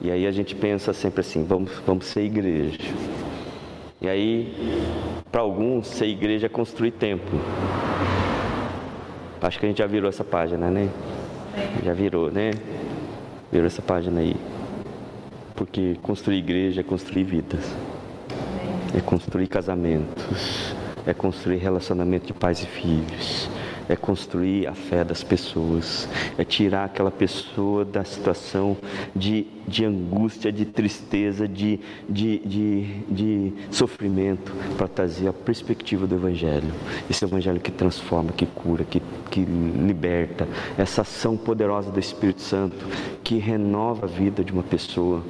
E 0.00 0.08
aí 0.08 0.24
a 0.24 0.30
gente 0.30 0.54
pensa 0.54 0.92
sempre 0.92 1.20
assim, 1.20 1.42
vamos, 1.42 1.72
vamos 1.84 2.06
ser 2.06 2.22
igreja. 2.22 2.78
E 4.02 4.08
aí, 4.08 4.52
para 5.30 5.40
alguns, 5.40 5.86
ser 5.86 6.06
igreja 6.06 6.46
é 6.46 6.48
construir 6.48 6.90
templo. 6.90 7.40
Acho 9.40 9.58
que 9.58 9.64
a 9.64 9.68
gente 9.68 9.78
já 9.78 9.86
virou 9.86 10.08
essa 10.08 10.24
página, 10.24 10.70
né? 10.70 10.90
Já 11.84 11.92
virou, 11.92 12.30
né? 12.30 12.50
Virou 13.50 13.66
essa 13.66 13.80
página 13.80 14.20
aí. 14.20 14.36
Porque 15.54 15.96
construir 16.02 16.38
igreja 16.38 16.80
é 16.80 16.84
construir 16.84 17.24
vidas. 17.24 17.74
É 18.94 19.00
construir 19.00 19.46
casamentos 19.46 20.74
é 21.06 21.12
construir 21.12 21.56
relacionamento 21.56 22.26
de 22.26 22.32
pais 22.32 22.62
e 22.62 22.66
filhos, 22.66 23.48
é 23.88 23.96
construir 23.96 24.66
a 24.66 24.74
fé 24.74 25.04
das 25.04 25.22
pessoas, 25.22 26.08
é 26.38 26.44
tirar 26.44 26.84
aquela 26.84 27.10
pessoa 27.10 27.84
da 27.84 28.04
situação 28.04 28.76
de, 29.14 29.46
de 29.66 29.84
angústia, 29.84 30.52
de 30.52 30.64
tristeza, 30.64 31.46
de, 31.48 31.80
de, 32.08 32.38
de, 32.38 32.84
de 33.08 33.52
sofrimento, 33.70 34.52
para 34.76 34.88
trazer 34.88 35.28
a 35.28 35.32
perspectiva 35.32 36.06
do 36.06 36.14
Evangelho. 36.14 36.72
Esse 37.08 37.24
Evangelho 37.24 37.60
que 37.60 37.70
transforma, 37.70 38.32
que 38.32 38.46
cura, 38.46 38.84
que, 38.84 39.02
que 39.30 39.40
liberta, 39.40 40.48
essa 40.76 41.02
ação 41.02 41.36
poderosa 41.36 41.90
do 41.90 41.98
Espírito 42.00 42.42
Santo 42.42 42.86
que 43.22 43.38
renova 43.38 44.06
a 44.06 44.08
vida 44.08 44.44
de 44.44 44.52
uma 44.52 44.62
pessoa. 44.62 45.22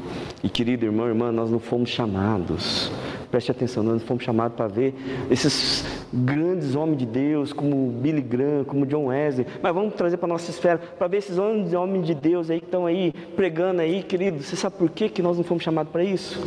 E 0.42 0.48
querido 0.48 0.84
irmão, 0.84 1.06
irmã, 1.06 1.30
nós 1.30 1.50
não 1.50 1.58
fomos 1.58 1.90
chamados 1.90 2.90
Preste 3.32 3.50
atenção, 3.50 3.82
nós 3.82 4.02
fomos 4.02 4.22
chamados 4.22 4.54
para 4.54 4.68
ver 4.68 4.94
esses 5.30 5.86
grandes 6.12 6.75
homens 6.75 6.98
de 6.98 7.07
Deus, 7.07 7.53
como 7.53 7.90
Billy 7.90 8.20
Graham, 8.20 8.64
como 8.64 8.85
John 8.85 9.07
Wesley, 9.07 9.46
mas 9.62 9.75
vamos 9.75 9.94
trazer 9.94 10.18
para 10.18 10.27
a 10.27 10.35
nossa 10.35 10.51
esfera, 10.51 10.79
para 10.79 11.07
ver 11.09 11.18
esses 11.18 11.38
homens 11.38 12.07
de 12.07 12.14
Deus 12.14 12.51
aí 12.51 12.61
que 12.61 12.66
estão 12.66 12.87
aí 12.87 13.12
pregando 13.35 13.81
aí, 13.81 14.03
querido. 14.03 14.42
Você 14.42 14.57
sabe 14.57 14.77
por 14.77 14.90
que, 14.90 15.09
que 15.09 15.22
nós 15.22 15.37
não 15.37 15.44
fomos 15.44 15.62
chamados 15.62 15.90
para 15.90 16.05
isso? 16.05 16.40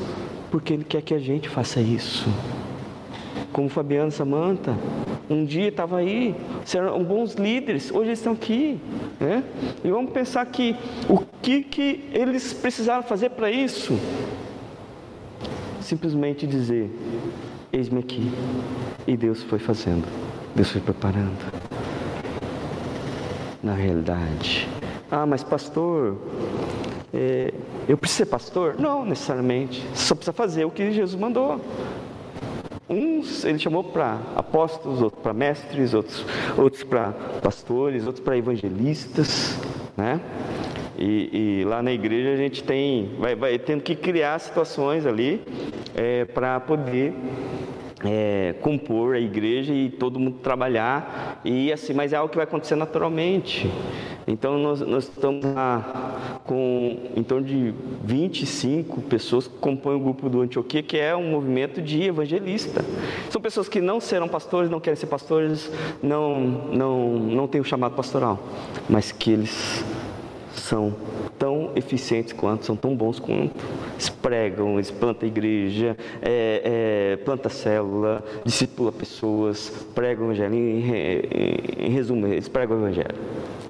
Porque 0.51 0.73
Ele 0.73 0.83
quer 0.83 1.01
que 1.01 1.13
a 1.13 1.19
gente 1.19 1.49
faça 1.49 1.81
isso. 1.81 2.29
Como 3.51 3.69
Fabiano 3.69 4.11
Samanta, 4.11 4.75
um 5.29 5.45
dia 5.45 5.69
estava 5.69 5.97
aí, 5.97 6.35
eram 6.73 7.03
bons 7.03 7.33
líderes, 7.35 7.89
hoje 7.89 8.09
eles 8.09 8.19
estão 8.19 8.33
aqui. 8.33 8.79
Né? 9.19 9.43
E 9.83 9.89
vamos 9.89 10.11
pensar 10.11 10.45
que 10.45 10.75
o 11.09 11.19
que, 11.41 11.63
que 11.63 12.09
eles 12.13 12.53
precisaram 12.53 13.01
fazer 13.01 13.29
para 13.31 13.49
isso? 13.49 13.97
simplesmente 15.85 16.47
dizer: 16.47 16.89
Eis-me 17.75 17.99
aqui. 17.99 18.31
E 19.05 19.17
Deus 19.17 19.43
foi 19.43 19.59
fazendo. 19.59 20.07
Deus 20.55 20.71
foi 20.71 20.79
preparando. 20.79 21.37
Na 23.61 23.73
realidade. 23.73 24.65
Ah, 25.11 25.25
mas 25.25 25.43
pastor, 25.43 26.17
é, 27.13 27.53
eu 27.85 27.97
preciso 27.97 28.19
ser 28.19 28.25
pastor? 28.27 28.75
Não, 28.79 29.03
necessariamente. 29.03 29.85
Só 29.93 30.15
precisa 30.15 30.31
fazer 30.31 30.63
o 30.63 30.71
que 30.71 30.89
Jesus 30.89 31.19
mandou. 31.19 31.59
Uns 32.87 33.43
ele 33.43 33.59
chamou 33.59 33.83
para 33.83 34.19
apóstolos, 34.37 35.01
outros 35.01 35.21
para 35.21 35.33
mestres, 35.33 35.93
outros, 35.93 36.25
outros 36.57 36.81
para 36.85 37.11
pastores, 37.43 38.05
outros 38.05 38.23
para 38.23 38.37
evangelistas, 38.37 39.59
né? 39.97 40.21
E, 40.97 41.59
e, 41.61 41.65
lá 41.65 41.83
na 41.83 41.91
igreja 41.91 42.31
a 42.31 42.37
gente 42.37 42.63
tem, 42.63 43.11
vai, 43.19 43.35
vai 43.35 43.59
tendo 43.59 43.81
que 43.81 43.95
criar 43.95 44.39
situações 44.39 45.05
ali 45.05 45.41
é, 45.93 46.25
para 46.25 46.59
poder 46.59 47.13
é, 48.03 48.55
compor 48.61 49.15
a 49.15 49.19
igreja 49.19 49.73
e 49.73 49.89
todo 49.89 50.19
mundo 50.19 50.37
trabalhar 50.41 51.41
e 51.43 51.71
assim, 51.71 51.93
mas 51.93 52.13
é 52.13 52.15
algo 52.17 52.29
que 52.29 52.37
vai 52.37 52.45
acontecer 52.45 52.75
naturalmente. 52.75 53.69
Então 54.27 54.57
nós, 54.57 54.81
nós 54.81 55.03
estamos 55.03 55.45
lá 55.45 56.39
com 56.43 56.97
em 57.15 57.23
torno 57.23 57.45
de 57.45 57.73
25 58.03 59.01
pessoas 59.03 59.47
que 59.47 59.57
compõem 59.57 59.95
o 59.95 59.99
grupo 59.99 60.29
do 60.29 60.41
Antioquia, 60.41 60.81
que 60.81 60.97
é 60.97 61.15
um 61.15 61.29
movimento 61.29 61.81
de 61.81 62.03
evangelista. 62.03 62.83
São 63.29 63.39
pessoas 63.41 63.69
que 63.69 63.79
não 63.79 63.99
serão 63.99 64.27
pastores, 64.27 64.69
não 64.69 64.79
querem 64.79 64.95
ser 64.95 65.07
pastores, 65.07 65.71
não 66.01 66.39
não 66.39 67.09
não 67.09 67.47
têm 67.47 67.61
o 67.61 67.65
chamado 67.65 67.95
pastoral, 67.95 68.39
mas 68.89 69.11
que 69.11 69.31
eles 69.31 69.83
são 70.59 70.95
tão 71.37 71.71
eficientes 71.75 72.33
quanto, 72.33 72.65
são 72.65 72.75
tão 72.75 72.95
bons 72.95 73.19
quanto. 73.19 73.63
Eles 73.93 74.09
pregam, 74.09 74.75
eles 74.75 74.91
plantam 74.91 75.27
igreja, 75.27 75.97
é, 76.21 77.13
é, 77.13 77.17
planta 77.17 77.49
célula, 77.49 78.23
discipula 78.43 78.91
pessoas, 78.91 79.69
pregam 79.93 80.27
o 80.27 80.31
evangelho. 80.31 80.55
Em, 80.55 80.89
em, 80.89 81.85
em 81.87 81.89
resumo, 81.89 82.27
eles 82.27 82.47
pregam 82.47 82.77
o 82.77 82.79
evangelho. 82.81 83.15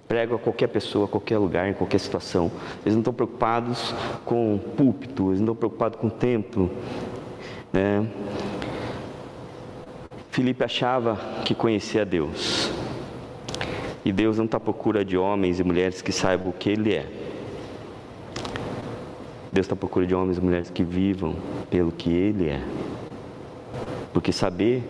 Pregam 0.08 0.36
a 0.36 0.40
qualquer 0.40 0.68
pessoa, 0.68 1.06
a 1.06 1.08
qualquer 1.08 1.38
lugar, 1.38 1.68
em 1.68 1.74
qualquer 1.74 2.00
situação. 2.00 2.52
Eles 2.84 2.94
não 2.94 3.02
estão 3.02 3.14
preocupados 3.14 3.94
com 4.24 4.60
púlpito, 4.78 5.30
eles 5.30 5.40
não 5.40 5.54
estão 5.54 5.56
preocupados 5.56 6.00
com 6.00 6.10
templo. 6.10 6.70
Né? 7.74 8.08
Filipe 10.30 10.64
achava 10.64 11.18
que 11.46 11.56
conhecia 11.56 12.06
Deus. 12.06 12.75
E 14.06 14.12
Deus 14.12 14.38
não 14.38 14.46
está 14.46 14.58
à 14.58 14.60
procura 14.60 15.04
de 15.04 15.18
homens 15.18 15.60
e 15.60 15.64
mulheres 15.64 16.00
que 16.00 16.12
saibam 16.12 16.50
o 16.50 16.54
que 16.54 16.70
Ele 16.70 16.94
é. 16.94 17.08
Deus 19.52 19.66
está 19.66 19.74
à 19.74 19.78
procura 19.78 20.06
de 20.06 20.14
homens 20.14 20.38
e 20.38 20.42
mulheres 20.42 20.70
que 20.70 20.84
vivam 20.84 21.36
pelo 21.72 21.92
que 21.92 22.12
Ele 22.12 22.48
é. 22.48 22.62
Porque 24.14 24.32
saber, 24.32 24.84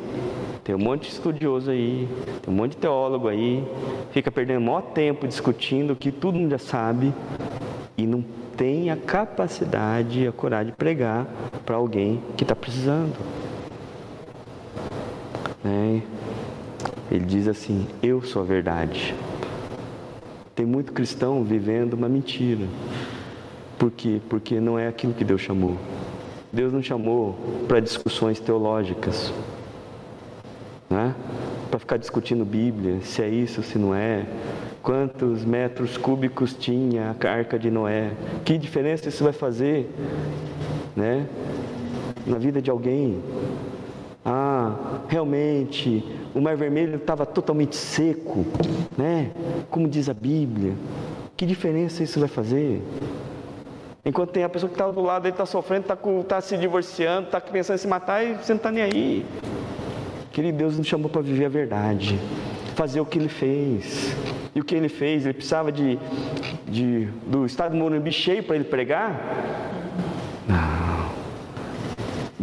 tem 0.66 0.76
um 0.76 0.80
monte 0.80 1.04
de 1.04 1.14
estudioso 1.14 1.72
aí, 1.72 2.10
tem 2.42 2.54
um 2.54 2.58
monte 2.58 2.72
de 2.72 2.78
teólogo 2.78 3.30
aí, 3.30 3.64
fica 4.12 4.30
perdendo 4.30 4.62
maior 4.62 4.82
tempo 4.82 5.26
discutindo 5.26 5.94
o 5.94 5.96
que 5.96 6.12
todo 6.12 6.36
mundo 6.36 6.52
já 6.52 6.58
sabe 6.58 7.14
e 7.98 8.06
não 8.06 8.24
tem 8.58 8.90
a 8.90 8.98
capacidade 8.98 10.24
e 10.24 10.28
a 10.28 10.32
coragem 10.32 10.72
de 10.72 10.78
pregar 10.78 11.26
para 11.66 11.78
alguém 11.78 12.22
que 12.36 12.44
está 12.44 12.56
precisando. 12.56 13.16
Né? 15.64 16.02
Ele 17.12 17.26
diz 17.26 17.48
assim: 17.48 17.88
Eu 18.02 18.22
sou 18.22 18.42
a 18.42 18.46
verdade. 18.46 19.14
Tem 20.56 20.66
muito 20.66 20.94
cristão 20.94 21.44
vivendo 21.44 21.94
uma 21.94 22.08
mentira. 22.08 22.66
Por 23.78 23.92
quê? 23.92 24.22
Porque 24.30 24.60
não 24.60 24.80
é 24.80 24.88
aquilo 24.88 25.14
que 25.14 25.24
Deus 25.24 25.42
chamou. 25.42 25.78
Deus 26.52 26.72
não 26.72 26.82
chamou 26.82 27.36
para 27.68 27.82
discussões 27.82 28.40
teológicas, 28.40 29.34
né? 30.90 31.14
para 31.70 31.80
ficar 31.80 31.98
discutindo 31.98 32.46
Bíblia, 32.46 33.02
se 33.02 33.22
é 33.22 33.28
isso, 33.28 33.62
se 33.62 33.78
não 33.78 33.94
é, 33.94 34.26
quantos 34.82 35.44
metros 35.44 35.98
cúbicos 35.98 36.54
tinha 36.54 37.14
a 37.22 37.30
arca 37.30 37.60
de 37.60 37.70
Noé, 37.70 38.12
que 38.46 38.58
diferença 38.58 39.10
isso 39.10 39.24
vai 39.24 39.34
fazer 39.34 39.90
né? 40.96 41.28
na 42.26 42.38
vida 42.38 42.62
de 42.62 42.72
alguém. 42.72 43.22
Ah, 44.28 45.02
realmente 45.08 46.04
o 46.34 46.42
Mar 46.42 46.58
Vermelho 46.58 46.96
estava 46.96 47.28
totalmente 47.28 47.76
seco, 47.76 48.44
né? 48.98 49.30
Como 49.70 49.88
diz 49.88 50.10
a 50.10 50.16
Bíblia. 50.16 50.74
Que 51.38 51.46
diferença 51.46 52.02
isso 52.02 52.20
vai 52.20 52.28
fazer? 52.28 52.82
Enquanto 54.04 54.32
tem 54.32 54.44
a 54.44 54.50
pessoa 54.50 54.68
que 54.68 54.76
está 54.76 54.90
do 54.90 55.02
lado, 55.02 55.26
ele 55.26 55.34
está 55.34 55.46
sofrendo, 55.46 55.82
está 55.82 55.98
tá 56.28 56.42
se 56.42 56.58
divorciando, 56.58 57.28
está 57.28 57.40
pensando 57.40 57.76
em 57.76 57.80
se 57.80 57.88
matar 57.88 58.24
e 58.24 58.34
você 58.34 58.54
não 58.54 58.58
está 58.58 58.72
nem 58.72 58.84
aí. 58.84 59.26
Querido 60.32 60.58
Deus 60.58 60.78
nos 60.78 60.88
chamou 60.88 61.10
para 61.10 61.22
viver 61.22 61.46
a 61.46 61.50
verdade, 61.50 62.20
fazer 62.76 63.00
o 63.02 63.06
que 63.06 63.20
Ele 63.20 63.30
fez. 63.30 64.16
E 64.56 64.60
o 64.60 64.64
que 64.64 64.74
Ele 64.74 64.90
fez? 64.90 65.26
Ele 65.26 65.34
precisava 65.34 65.72
de, 65.72 66.00
de 66.68 67.08
do 67.28 67.46
estado 67.46 67.72
do 67.72 67.78
Morumbi 67.78 68.12
cheio 68.12 68.44
para 68.44 68.56
Ele 68.56 68.66
pregar? 68.66 69.85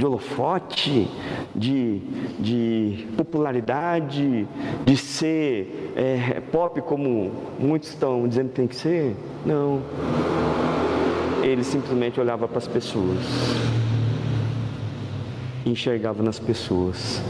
De 0.02 0.06
holofote, 0.06 1.08
de, 1.54 2.00
de 2.40 3.06
popularidade, 3.16 4.48
de 4.84 4.96
ser 4.96 5.92
é, 5.94 6.40
pop 6.40 6.80
como 6.82 7.30
muitos 7.56 7.90
estão 7.90 8.26
dizendo 8.26 8.48
que 8.48 8.54
tem 8.56 8.66
que 8.66 8.74
ser? 8.74 9.14
Não. 9.46 9.80
Ele 11.44 11.62
simplesmente 11.62 12.18
olhava 12.18 12.48
para 12.48 12.58
as 12.58 12.66
pessoas, 12.66 13.16
enxergava 15.64 16.20
nas 16.20 16.40
pessoas 16.40 17.22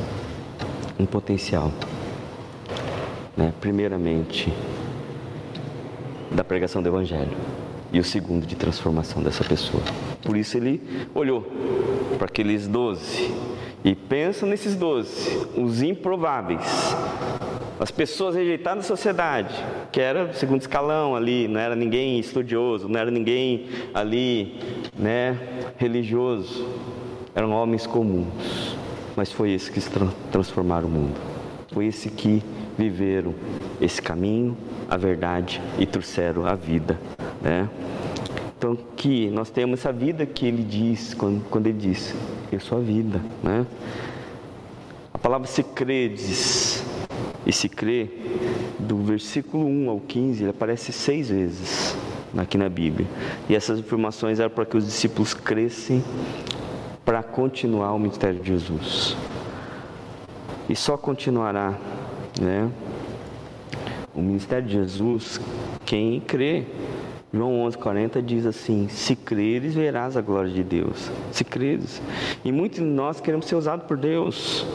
um 0.98 1.04
potencial. 1.04 1.70
Né? 3.37 3.52
Primeiramente, 3.61 4.50
da 6.30 6.42
pregação 6.42 6.82
do 6.82 6.88
Evangelho 6.88 7.37
e 7.92 8.00
o 8.00 8.04
segundo 8.04 8.46
de 8.46 8.56
transformação 8.56 9.22
dessa 9.22 9.44
pessoa. 9.44 9.82
Por 10.22 10.37
isso 10.37 10.56
ele 10.56 10.80
olhou 11.14 11.46
para 12.18 12.26
aqueles 12.26 12.68
doze. 12.68 13.32
E 13.85 13.94
pensa 13.96 14.46
nesses 14.46 14.76
doze, 14.76 15.44
os 15.56 15.82
improváveis, 15.82 16.94
as 17.80 17.90
pessoas 17.90 18.37
rejeitadas 18.37 18.85
da 18.85 18.88
sociedade, 18.88 19.52
que 19.90 20.00
era 20.00 20.32
segundo 20.35 20.61
escalão 20.61 21.16
ali, 21.16 21.48
não 21.48 21.58
era 21.58 21.74
ninguém 21.74 22.20
estudioso, 22.20 22.88
não 22.88 23.00
era 23.00 23.11
ninguém 23.11 23.66
ali, 23.92 24.61
né, 24.96 25.37
religioso, 25.78 26.64
eram 27.35 27.50
homens 27.50 27.85
comuns, 27.85 28.76
mas 29.16 29.32
foi 29.32 29.50
esse 29.50 29.72
que 29.72 29.80
transformaram 30.30 30.87
o 30.87 30.90
mundo, 30.90 31.20
foi 31.72 31.87
esse 31.87 32.08
que 32.08 32.40
viveram 32.78 33.35
esse 33.80 34.00
caminho, 34.00 34.56
a 34.88 34.96
verdade 34.96 35.61
e 35.76 35.87
trouxeram 35.87 36.46
a 36.46 36.54
vida, 36.54 37.00
né? 37.40 37.68
Então, 38.62 38.79
que 38.96 39.29
nós 39.29 39.51
temos 39.51 39.81
essa 39.81 39.92
vida 39.92 40.25
que 40.25 40.46
ele 40.46 40.62
diz, 40.62 41.14
quando, 41.14 41.44
quando 41.51 41.66
ele 41.66 41.79
diz, 41.79 42.14
eu 42.53 42.61
sou 42.61 42.79
a 42.79 42.81
vida, 42.81 43.20
né? 43.42 43.66
A 45.12 45.18
palavra 45.18 45.48
se 45.48 45.64
credes, 45.64 46.81
e 47.44 47.53
se 47.53 47.68
crê, 47.68 48.09
do 48.79 48.98
versículo 48.98 49.66
1 49.66 49.90
ao 49.90 49.98
15, 49.98 50.44
ele 50.44 50.51
aparece 50.51 50.92
seis 50.92 51.29
vezes 51.29 51.96
aqui 52.38 52.57
na 52.57 52.68
Bíblia. 52.68 53.09
E 53.48 53.57
essas 53.57 53.81
informações 53.81 54.38
eram 54.38 54.55
para 54.55 54.64
que 54.64 54.77
os 54.77 54.85
discípulos 54.85 55.35
crescem 55.35 56.01
para 57.05 57.20
continuar 57.20 57.92
o 57.94 57.98
ministério 57.98 58.38
de 58.38 58.46
Jesus. 58.46 59.16
E 60.68 60.77
só 60.77 60.96
continuará, 60.96 61.77
né? 62.40 62.70
O 64.14 64.22
ministério 64.22 64.68
de 64.68 64.75
Jesus 64.75 65.40
quem 65.85 66.20
crê 66.20 66.64
João 67.35 67.66
11,40 67.66 68.21
diz 68.21 68.45
assim: 68.45 68.88
Se 68.88 69.16
creres, 69.16 69.75
verás 69.75 70.16
a 70.16 70.21
glória 70.21 70.51
de 70.51 70.62
Deus. 70.62 71.11
Se 71.31 71.42
creres. 71.42 72.03
E 72.45 72.53
muitos 72.53 72.81
de 72.81 72.85
nós 72.85 73.21
queremos 73.21 73.47
ser 73.47 73.55
usados 73.55 73.87
por 73.87 73.97
Deus, 73.97 74.66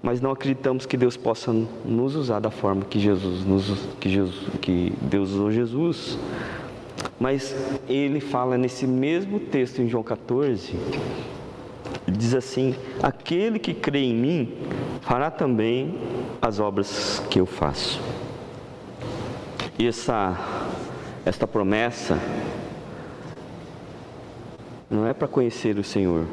mas 0.00 0.20
não 0.20 0.30
acreditamos 0.30 0.86
que 0.86 0.96
Deus 0.96 1.16
possa 1.16 1.52
nos 1.84 2.14
usar 2.14 2.38
da 2.38 2.50
forma 2.50 2.84
que 2.84 3.00
Jesus, 3.00 3.44
nos, 3.44 3.64
que, 3.98 4.08
Jesus, 4.08 4.46
que 4.60 4.92
Deus 5.02 5.30
usou 5.30 5.50
Jesus. 5.50 6.16
Mas 7.18 7.54
ele 7.88 8.20
fala 8.20 8.56
nesse 8.56 8.86
mesmo 8.86 9.40
texto 9.40 9.82
em 9.82 9.88
João 9.88 10.04
14, 10.04 10.76
diz 12.06 12.32
assim: 12.32 12.76
Aquele 13.02 13.58
que 13.58 13.74
crê 13.74 14.04
em 14.04 14.14
mim 14.14 14.52
fará 15.00 15.32
também 15.32 15.98
as 16.40 16.60
obras 16.60 17.20
que 17.28 17.40
eu 17.40 17.46
faço. 17.46 18.00
E 19.76 19.88
essa 19.88 20.63
esta 21.24 21.46
promessa 21.46 22.18
não 24.90 25.06
é 25.06 25.14
para 25.14 25.26
conhecer 25.26 25.78
o 25.78 25.84
Senhor, 25.84 26.26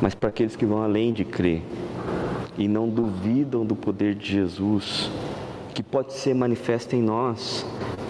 mas 0.00 0.14
para 0.14 0.30
aqueles 0.30 0.56
que 0.56 0.64
vão 0.64 0.82
além 0.82 1.12
de 1.12 1.24
crer 1.24 1.62
e 2.56 2.66
não 2.66 2.88
duvidam 2.88 3.64
do 3.64 3.76
poder 3.76 4.14
de 4.14 4.32
Jesus, 4.32 5.10
que 5.74 5.82
pode 5.82 6.14
ser 6.14 6.34
manifesto 6.34 6.96
em 6.96 7.02
nós, 7.02 7.64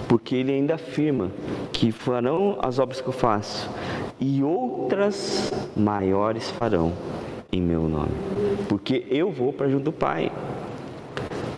porque 0.08 0.36
Ele 0.36 0.52
ainda 0.52 0.76
afirma 0.76 1.30
que 1.72 1.90
farão 1.90 2.56
as 2.62 2.78
obras 2.78 3.00
que 3.00 3.08
eu 3.08 3.12
faço 3.12 3.68
e 4.20 4.42
outras 4.42 5.52
maiores 5.76 6.50
farão 6.52 6.92
em 7.50 7.60
meu 7.60 7.88
nome, 7.88 8.12
porque 8.68 9.06
eu 9.10 9.32
vou 9.32 9.52
para 9.52 9.68
junto 9.68 9.84
do 9.84 9.92
Pai. 9.92 10.30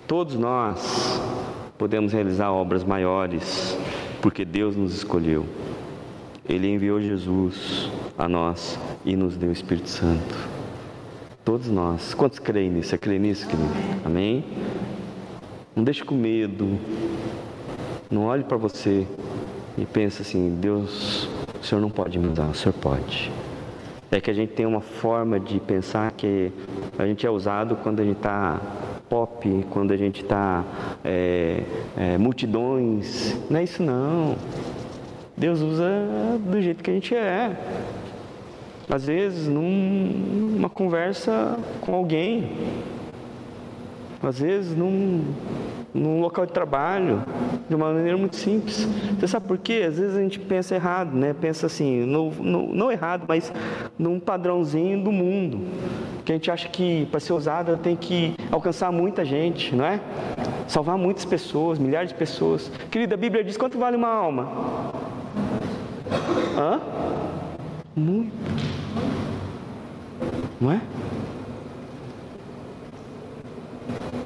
Todos 0.07 0.35
nós 0.35 1.21
podemos 1.79 2.13
realizar 2.13 2.51
obras 2.51 2.83
maiores 2.83 3.79
porque 4.21 4.45
Deus 4.45 4.77
nos 4.77 4.95
escolheu. 4.95 5.47
Ele 6.49 6.69
enviou 6.69 7.01
Jesus 7.01 7.91
a 8.19 8.29
nós 8.29 8.79
e 9.05 9.15
nos 9.17 9.37
deu 9.37 9.51
o 9.51 9.53
Espírito 9.53 9.89
Santo. 9.89 10.35
Todos 11.45 11.69
nós. 11.69 12.15
Quantos 12.15 12.39
creem 12.39 12.71
nisso? 12.71 12.91
Você 12.91 12.99
crê 12.99 13.19
nisso, 13.19 13.47
querido? 13.47 13.69
Amém? 14.05 14.45
Não 15.75 15.85
deixe 15.85 16.05
com 16.05 16.15
medo. 16.15 16.79
Não 18.11 18.25
olhe 18.25 18.45
para 18.45 18.57
você 18.57 19.07
e 19.79 19.85
pense 19.87 20.23
assim: 20.23 20.59
Deus, 20.61 21.29
o 21.61 21.65
Senhor 21.65 21.81
não 21.81 21.91
pode 21.91 22.19
me 22.19 22.29
usar, 22.29 22.49
o 22.49 22.55
Senhor 22.55 22.75
pode. 22.75 23.31
É 24.11 24.21
que 24.21 24.31
a 24.31 24.35
gente 24.35 24.53
tem 24.53 24.67
uma 24.67 24.81
forma 24.81 25.39
de 25.39 25.61
pensar 25.61 26.11
que 26.11 26.51
a 26.99 27.07
gente 27.07 27.25
é 27.25 27.31
usado 27.31 27.77
quando 27.77 28.01
a 28.01 28.05
gente 28.05 28.17
está 28.17 28.61
pop, 29.11 29.67
quando 29.71 29.93
a 29.93 29.97
gente 29.97 30.23
está 30.23 30.65
é, 31.05 31.65
é, 31.99 32.17
multidões. 32.17 33.37
Não 33.51 33.59
é 33.59 33.65
isso 33.65 33.83
não. 33.83 34.37
Deus 35.37 35.61
usa 35.61 35.91
do 36.39 36.63
jeito 36.63 36.83
que 36.83 36.91
a 36.91 36.95
gente 36.95 37.15
é. 37.15 37.57
Às 38.89 39.07
vezes, 39.07 39.49
num, 39.49 40.53
numa 40.55 40.71
conversa 40.71 41.59
com 41.81 41.93
alguém. 41.93 42.53
Às 44.23 44.39
vezes, 44.39 44.77
num, 44.77 45.25
num 45.93 46.21
local 46.21 46.47
de 46.47 46.53
trabalho, 46.53 47.23
de 47.69 47.75
uma 47.75 47.93
maneira 47.93 48.17
muito 48.17 48.37
simples. 48.37 48.89
Você 49.19 49.27
sabe 49.27 49.47
por 49.47 49.59
quê? 49.59 49.85
Às 49.89 49.99
vezes 49.99 50.17
a 50.17 50.21
gente 50.21 50.39
pensa 50.39 50.75
errado, 50.75 51.15
né? 51.17 51.35
Pensa 51.39 51.67
assim, 51.67 52.05
no, 52.05 52.31
no, 52.31 52.75
não 52.75 52.91
errado, 52.91 53.25
mas 53.27 53.53
num 53.99 54.21
padrãozinho 54.21 55.03
do 55.03 55.13
mundo. 55.13 55.61
Que 56.25 56.33
a 56.33 56.35
gente 56.35 56.51
acha 56.51 56.69
que 56.69 57.07
para 57.11 57.21
ser 57.21 57.33
usada 57.33 57.77
tem 57.77 57.97
que 57.97 58.35
alcançar 58.51 58.93
muita 58.93 59.25
gente, 59.25 59.75
não 59.75 59.85
é? 59.85 60.01
Salvar 60.69 60.97
muitas 60.97 61.25
pessoas, 61.25 61.79
milhares 61.79 62.11
de 62.11 62.15
pessoas. 62.15 62.71
Querida, 62.91 63.15
a 63.15 63.19
Bíblia 63.19 63.43
diz 63.43 63.57
quanto 63.57 63.79
vale 63.79 63.97
uma 63.97 64.09
alma? 64.09 64.49
Hã? 66.57 66.81
Muito. 67.97 68.33
Não 70.61 70.73
é? 70.73 70.81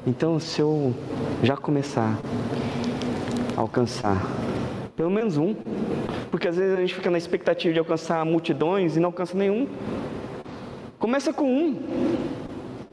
Então, 0.07 0.39
se 0.39 0.61
eu 0.61 0.93
já 1.41 1.57
começar 1.57 2.19
a 3.57 3.61
alcançar 3.61 4.21
pelo 4.95 5.09
menos 5.09 5.35
um, 5.35 5.55
porque 6.31 6.47
às 6.47 6.55
vezes 6.55 6.77
a 6.77 6.81
gente 6.81 6.93
fica 6.93 7.09
na 7.09 7.17
expectativa 7.17 7.73
de 7.73 7.79
alcançar 7.79 8.23
multidões 8.23 8.95
e 8.95 8.99
não 8.99 9.07
alcança 9.07 9.37
nenhum. 9.37 9.67
Começa 10.99 11.33
com 11.33 11.51
um, 11.51 11.79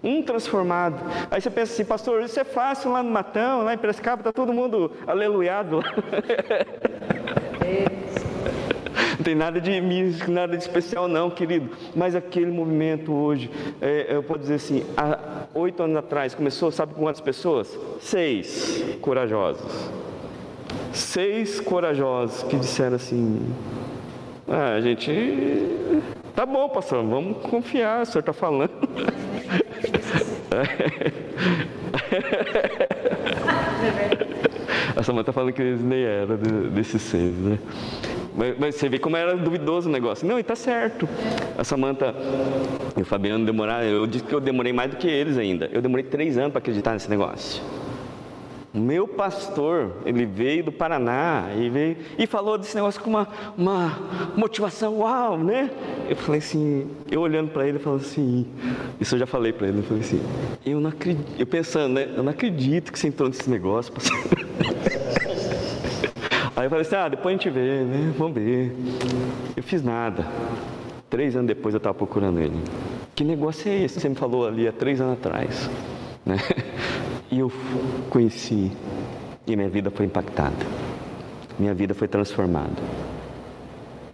um 0.03 0.23
transformado. 0.23 1.01
Aí 1.31 1.41
você 1.41 1.51
pensa 1.51 1.73
assim, 1.73 1.85
pastor, 1.85 2.23
isso 2.23 2.41
é 2.41 2.45
fácil 2.45 2.91
lá 2.91 3.03
no 3.03 3.11
Matão, 3.11 3.63
lá 3.63 3.75
em 3.75 3.79
Piracicaba, 3.79 4.23
está 4.23 4.33
todo 4.33 4.53
mundo 4.53 4.91
aleluiado 5.07 5.77
lá. 5.77 5.85
Não 9.23 9.25
tem 9.25 9.35
nada 9.37 9.61
de 9.61 9.81
místico, 9.81 10.31
nada 10.33 10.57
de 10.57 10.63
especial, 10.65 11.07
não, 11.07 11.31
querido. 11.31 11.71
Mas 11.95 12.17
aquele 12.17 12.51
movimento 12.51 13.13
hoje, 13.13 13.49
é, 13.81 14.17
eu 14.17 14.23
posso 14.23 14.41
dizer 14.41 14.55
assim, 14.55 14.85
há 14.97 15.17
oito 15.55 15.83
anos 15.83 15.97
atrás, 15.97 16.35
começou, 16.35 16.71
sabe 16.71 16.95
com 16.95 17.03
quantas 17.03 17.21
pessoas? 17.21 17.79
Seis 18.01 18.97
corajosos. 19.01 19.91
Seis 20.93 21.61
corajosos 21.61 22.43
que 22.45 22.57
disseram 22.57 22.97
assim: 22.97 23.41
ah, 24.49 24.75
a 24.75 24.81
gente. 24.81 25.11
Tá 26.35 26.47
bom, 26.47 26.69
pastor, 26.69 27.05
vamos 27.05 27.39
confiar, 27.49 28.03
o 28.03 28.07
senhor 28.07 28.21
está 28.21 28.33
falando. 28.33 28.71
A 34.95 35.03
Samanta 35.03 35.31
está 35.31 35.33
falando 35.33 35.53
que 35.53 35.63
eles 35.63 35.83
nem 35.83 36.03
eram 36.05 36.37
desses 36.37 37.03
seis, 37.03 37.35
né? 37.37 37.59
Mas, 38.59 38.77
você 38.77 38.89
vê 38.89 38.99
como 38.99 39.17
era 39.17 39.37
duvidoso 39.37 39.89
o 39.89 39.93
negócio. 39.93 40.27
Não, 40.27 40.39
e 40.39 40.43
tá 40.43 40.57
certo. 40.57 41.09
A 41.57 41.65
Samanta 41.65 42.15
e 42.97 43.03
o 43.03 43.05
Fabiano 43.05 43.45
demoraram. 43.45 43.87
Eu 43.87 44.07
disse 44.07 44.25
que 44.25 44.35
eu 44.35 44.41
demorei 44.41 44.73
mais 44.73 44.91
do 44.91 44.97
que 44.97 45.07
eles 45.07 45.37
ainda. 45.37 45.69
Eu 45.73 45.83
demorei 45.83 46.05
três 46.05 46.39
anos 46.39 46.53
para 46.53 46.59
acreditar 46.59 46.93
nesse 46.93 47.11
negócio. 47.11 47.63
Meu 48.75 49.07
pastor, 49.07 49.99
ele 50.07 50.25
veio 50.25 50.65
do 50.65 50.73
Paraná 50.73 51.51
e 51.55 51.69
veio 51.69 51.97
e 52.19 52.27
falou 52.27 52.57
desse 52.57 52.75
negócio 52.75 53.03
com 53.03 53.11
uma, 53.11 53.29
uma 53.57 53.99
motivação, 54.35 55.01
uau, 55.01 55.37
né? 55.37 55.71
Eu 56.09 56.17
falei 56.17 56.39
assim, 56.39 56.89
eu 57.11 57.21
olhando 57.21 57.51
para 57.51 57.69
ele, 57.69 57.79
falando 57.79 58.01
assim, 58.01 58.47
isso 58.99 59.15
eu 59.15 59.19
já 59.19 59.27
falei 59.27 59.53
para 59.53 59.69
ele, 59.69 59.81
eu 59.81 59.83
falei 59.83 60.03
assim, 60.03 60.23
eu 60.65 60.81
não 60.81 60.89
acredito, 60.89 61.33
eu 61.39 61.47
pensando, 61.47 61.93
né? 61.93 62.09
Eu 62.17 62.23
não 62.23 62.31
acredito 62.31 62.91
que 62.91 62.99
você 62.99 63.09
entrou 63.09 63.29
nesse 63.29 63.51
negócio, 63.51 63.93
pastor. 63.93 64.17
Aí 66.63 66.67
eu 66.67 66.71
falei 66.71 66.87
assim, 66.87 66.95
ah, 66.95 67.09
depois 67.09 67.35
a 67.35 67.37
gente 67.37 67.51
vê, 67.51 67.83
né? 67.83 68.15
Vamos 68.17 68.35
ver. 68.35 68.73
Eu 69.57 69.65
fiz 69.65 69.83
nada. 69.83 70.25
Três 71.11 71.35
anos 71.35 71.49
depois 71.49 71.75
eu 71.75 71.79
estava 71.79 71.93
procurando 71.93 72.39
ele. 72.39 72.55
Que 73.17 73.25
negócio 73.25 73.69
é 73.69 73.83
esse 73.83 73.99
você 73.99 74.09
me 74.09 74.15
falou 74.15 74.47
ali 74.47 74.69
há 74.69 74.73
três 74.73 75.01
anos 75.01 75.15
atrás? 75.15 75.69
Né? 76.25 76.37
E 77.33 77.41
eu 77.41 77.51
conheci 78.09 78.71
e 79.45 79.57
minha 79.57 79.69
vida 79.69 79.91
foi 79.91 80.07
impactada. 80.07 80.65
Minha 81.59 81.75
vida 81.75 81.95
foi 81.95 82.07
transformada. 82.07 82.81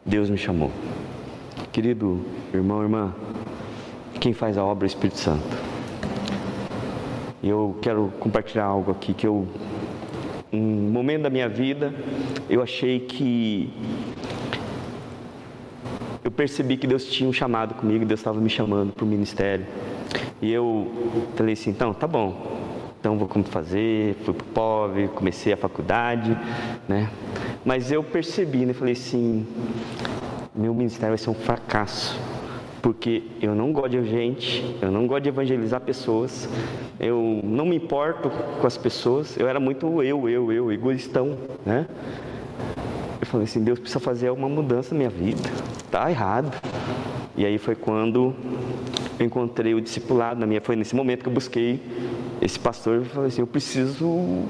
Deus 0.06 0.30
me 0.30 0.38
chamou. 0.38 0.70
Querido 1.70 2.24
irmão, 2.54 2.82
irmã, 2.82 3.14
quem 4.18 4.32
faz 4.32 4.56
a 4.56 4.64
obra 4.64 4.86
é 4.86 4.86
o 4.86 4.90
Espírito 4.90 5.18
Santo. 5.18 5.54
Eu 7.44 7.76
quero 7.82 8.10
compartilhar 8.18 8.64
algo 8.64 8.90
aqui 8.90 9.12
que 9.12 9.26
eu 9.26 9.46
um 10.52 10.90
momento 10.90 11.22
da 11.22 11.30
minha 11.30 11.48
vida, 11.48 11.94
eu 12.48 12.62
achei 12.62 13.00
que 13.00 13.70
eu 16.24 16.30
percebi 16.30 16.76
que 16.76 16.86
Deus 16.86 17.06
tinha 17.06 17.28
um 17.28 17.32
chamado 17.32 17.74
comigo, 17.74 18.04
Deus 18.04 18.20
estava 18.20 18.40
me 18.40 18.50
chamando 18.50 18.92
para 18.92 19.04
o 19.04 19.08
ministério. 19.08 19.66
E 20.40 20.52
eu 20.52 20.90
falei 21.36 21.54
assim, 21.54 21.70
então, 21.70 21.92
tá 21.92 22.06
bom. 22.06 22.58
Então 23.00 23.16
vou 23.16 23.28
como 23.28 23.44
fazer, 23.44 24.16
fui 24.24 24.34
pro 24.34 24.46
pobre, 24.46 25.08
comecei 25.08 25.52
a 25.52 25.56
faculdade, 25.56 26.36
né? 26.88 27.08
Mas 27.64 27.92
eu 27.92 28.02
percebi, 28.02 28.66
né? 28.66 28.72
Falei 28.72 28.94
assim, 28.94 29.46
meu 30.54 30.74
ministério 30.74 31.10
vai 31.10 31.18
ser 31.18 31.30
um 31.30 31.34
fracasso 31.34 32.18
porque 32.82 33.22
eu 33.40 33.54
não 33.54 33.72
gosto 33.72 33.90
de 33.90 34.08
gente, 34.08 34.76
eu 34.80 34.90
não 34.90 35.06
gosto 35.06 35.22
de 35.22 35.28
evangelizar 35.28 35.80
pessoas, 35.80 36.48
eu 37.00 37.40
não 37.42 37.66
me 37.66 37.76
importo 37.76 38.30
com 38.30 38.66
as 38.66 38.76
pessoas, 38.76 39.36
eu 39.36 39.48
era 39.48 39.58
muito 39.58 40.02
eu, 40.02 40.28
eu, 40.28 40.52
eu, 40.52 40.72
egoístão, 40.72 41.36
né? 41.64 41.86
Eu 43.20 43.26
falei 43.26 43.44
assim, 43.44 43.62
Deus 43.62 43.78
precisa 43.78 44.00
fazer 44.00 44.30
uma 44.30 44.48
mudança 44.48 44.94
na 44.94 44.98
minha 44.98 45.10
vida, 45.10 45.42
tá 45.90 46.10
errado. 46.10 46.56
E 47.36 47.44
aí 47.44 47.58
foi 47.58 47.74
quando 47.74 48.34
eu 49.18 49.26
encontrei 49.26 49.74
o 49.74 49.80
discipulado 49.80 50.40
na 50.40 50.46
minha, 50.46 50.60
foi 50.60 50.76
nesse 50.76 50.94
momento 50.94 51.22
que 51.22 51.28
eu 51.28 51.32
busquei 51.32 51.80
esse 52.40 52.58
pastor 52.58 53.02
e 53.02 53.04
falei 53.04 53.28
assim, 53.28 53.40
eu 53.40 53.46
preciso 53.46 54.44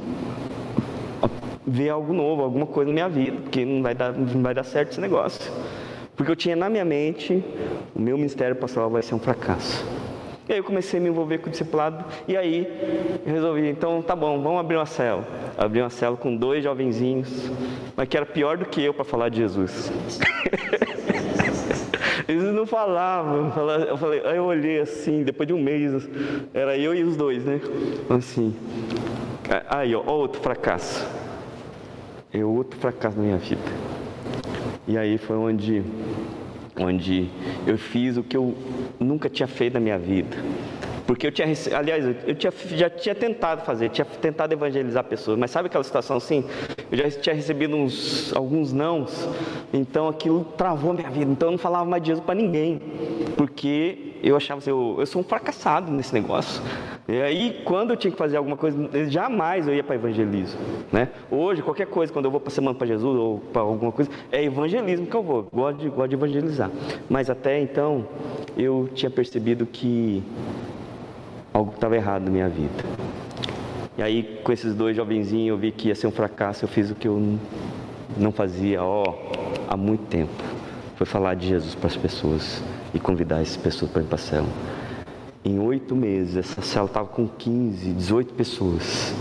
ver 1.66 1.90
algo 1.90 2.12
novo, 2.12 2.42
alguma 2.42 2.66
coisa 2.66 2.90
na 2.90 2.94
minha 2.94 3.08
vida, 3.08 3.36
porque 3.42 3.64
não 3.64 3.82
vai 3.82 3.94
dar, 3.94 4.12
não 4.12 4.42
vai 4.42 4.54
dar 4.54 4.64
certo 4.64 4.92
esse 4.92 5.00
negócio. 5.00 5.50
Porque 6.18 6.32
eu 6.32 6.36
tinha 6.36 6.56
na 6.56 6.68
minha 6.68 6.84
mente, 6.84 7.42
o 7.94 8.02
meu 8.02 8.16
ministério 8.16 8.56
pastoral 8.56 8.90
vai 8.90 9.02
ser 9.02 9.14
um 9.14 9.20
fracasso. 9.20 9.86
E 10.48 10.52
aí 10.52 10.58
eu 10.58 10.64
comecei 10.64 10.98
a 10.98 11.02
me 11.02 11.08
envolver 11.08 11.38
com 11.38 11.46
o 11.46 11.50
discipulado 11.50 12.04
e 12.26 12.36
aí 12.36 12.66
resolvi, 13.24 13.68
então 13.68 14.02
tá 14.02 14.16
bom, 14.16 14.42
vamos 14.42 14.58
abrir 14.58 14.76
uma 14.76 14.86
cela. 14.86 15.24
Abri 15.56 15.80
uma 15.80 15.90
cela 15.90 16.16
com 16.16 16.34
dois 16.34 16.64
jovenzinhos, 16.64 17.48
mas 17.96 18.08
que 18.08 18.16
era 18.16 18.26
pior 18.26 18.56
do 18.56 18.64
que 18.64 18.82
eu 18.82 18.92
para 18.92 19.04
falar 19.04 19.28
de 19.28 19.36
Jesus. 19.36 19.90
Eles 22.26 22.42
não 22.42 22.66
falavam, 22.66 23.52
eu 23.88 23.96
falei, 23.96 24.20
aí 24.26 24.36
eu 24.36 24.44
olhei 24.44 24.80
assim, 24.80 25.22
depois 25.22 25.46
de 25.46 25.54
um 25.54 25.62
mês, 25.62 26.08
era 26.52 26.76
eu 26.76 26.92
e 26.94 27.04
os 27.04 27.16
dois, 27.16 27.44
né? 27.44 27.60
Assim, 28.10 28.56
aí 29.68 29.94
ó, 29.94 30.02
outro 30.04 30.42
fracasso. 30.42 31.06
É 32.32 32.44
outro 32.44 32.78
fracasso 32.78 33.16
na 33.16 33.22
minha 33.22 33.38
vida. 33.38 33.62
E 34.88 34.96
aí 34.96 35.18
foi 35.18 35.36
onde, 35.36 35.82
onde 36.80 37.28
eu 37.66 37.76
fiz 37.76 38.16
o 38.16 38.22
que 38.22 38.34
eu 38.34 38.54
nunca 38.98 39.28
tinha 39.28 39.46
feito 39.46 39.74
na 39.74 39.80
minha 39.80 39.98
vida. 39.98 40.34
Porque 41.06 41.26
eu 41.26 41.30
tinha, 41.32 41.46
aliás, 41.76 42.04
eu 42.26 42.34
tinha, 42.34 42.50
já 42.74 42.88
tinha 42.88 43.14
tentado 43.14 43.64
fazer, 43.66 43.90
tinha 43.90 44.04
tentado 44.04 44.52
evangelizar 44.52 45.04
pessoas, 45.04 45.38
mas 45.38 45.50
sabe 45.50 45.66
aquela 45.66 45.84
situação 45.84 46.16
assim? 46.16 46.42
Eu 46.90 46.96
já 46.98 47.10
tinha 47.20 47.34
recebido 47.34 47.76
uns, 47.76 48.34
alguns 48.34 48.72
nãos, 48.72 49.28
então 49.74 50.08
aquilo 50.08 50.42
travou 50.56 50.94
minha 50.94 51.10
vida. 51.10 51.30
Então 51.30 51.48
eu 51.48 51.52
não 51.52 51.58
falava 51.58 51.84
mais 51.84 52.02
de 52.02 52.08
Jesus 52.08 52.24
para 52.24 52.34
ninguém, 52.34 52.80
porque 53.36 54.07
eu 54.22 54.36
achava 54.36 54.58
assim, 54.58 54.70
eu, 54.70 54.96
eu 54.98 55.06
sou 55.06 55.20
um 55.20 55.24
fracassado 55.24 55.90
nesse 55.92 56.12
negócio. 56.12 56.62
E 57.08 57.20
aí, 57.22 57.62
quando 57.64 57.90
eu 57.90 57.96
tinha 57.96 58.10
que 58.10 58.18
fazer 58.18 58.36
alguma 58.36 58.56
coisa, 58.56 58.78
jamais 59.08 59.66
eu 59.66 59.74
ia 59.74 59.82
para 59.82 59.94
evangelismo. 59.94 60.60
Né? 60.92 61.08
Hoje, 61.30 61.62
qualquer 61.62 61.86
coisa, 61.86 62.12
quando 62.12 62.26
eu 62.26 62.30
vou 62.30 62.40
para 62.40 62.50
semana 62.50 62.76
para 62.76 62.86
Jesus 62.86 63.16
ou 63.18 63.38
para 63.38 63.62
alguma 63.62 63.90
coisa, 63.90 64.10
é 64.30 64.44
evangelismo 64.44 65.06
que 65.06 65.14
eu 65.14 65.22
vou. 65.22 65.48
Gosto 65.52 65.78
de, 65.78 65.88
gosto 65.88 66.08
de 66.08 66.14
evangelizar. 66.16 66.70
Mas 67.08 67.30
até 67.30 67.60
então, 67.60 68.06
eu 68.56 68.90
tinha 68.94 69.10
percebido 69.10 69.64
que 69.64 70.22
algo 71.52 71.72
estava 71.74 71.96
errado 71.96 72.24
na 72.24 72.30
minha 72.30 72.48
vida. 72.48 72.84
E 73.96 74.02
aí, 74.02 74.40
com 74.44 74.52
esses 74.52 74.74
dois 74.74 74.94
jovenzinhos, 74.94 75.48
eu 75.48 75.56
vi 75.56 75.72
que 75.72 75.88
ia 75.88 75.94
ser 75.94 76.06
um 76.06 76.12
fracasso. 76.12 76.64
Eu 76.64 76.68
fiz 76.68 76.90
o 76.90 76.94
que 76.94 77.08
eu 77.08 77.38
não 78.16 78.32
fazia 78.32 78.82
ó, 78.82 79.14
há 79.68 79.76
muito 79.76 80.04
tempo. 80.06 80.42
Foi 80.96 81.06
falar 81.06 81.34
de 81.34 81.48
Jesus 81.48 81.74
para 81.74 81.86
as 81.86 81.96
pessoas 81.96 82.62
e 82.94 82.98
convidar 82.98 83.40
essas 83.40 83.56
pessoas 83.56 83.90
para 83.90 84.02
ir 84.02 84.06
para 84.06 84.16
a 84.16 84.18
célula. 84.18 84.52
Em 85.44 85.58
oito 85.58 85.94
meses, 85.94 86.36
essa 86.36 86.60
célula 86.60 86.90
estava 86.90 87.08
com 87.08 87.26
15, 87.26 87.92
18 87.92 88.34
pessoas. 88.34 89.14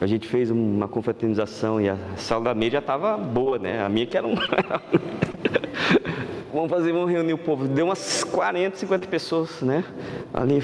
A 0.00 0.06
gente 0.06 0.26
fez 0.26 0.50
uma 0.50 0.88
confraternização 0.88 1.80
e 1.80 1.88
a 1.88 1.96
sala 2.16 2.44
da 2.44 2.54
meia 2.54 2.72
já 2.72 2.78
estava 2.80 3.16
boa, 3.16 3.58
né? 3.58 3.84
A 3.84 3.88
minha 3.88 4.06
que 4.06 4.16
era 4.16 4.26
um. 4.26 4.34
vamos 6.52 6.70
fazer, 6.70 6.92
vamos 6.92 7.10
reunir 7.10 7.32
o 7.32 7.38
povo. 7.38 7.68
Deu 7.68 7.86
umas 7.86 8.24
40, 8.24 8.76
50 8.76 9.08
pessoas, 9.08 9.62
né? 9.62 9.84
Ali, 10.32 10.62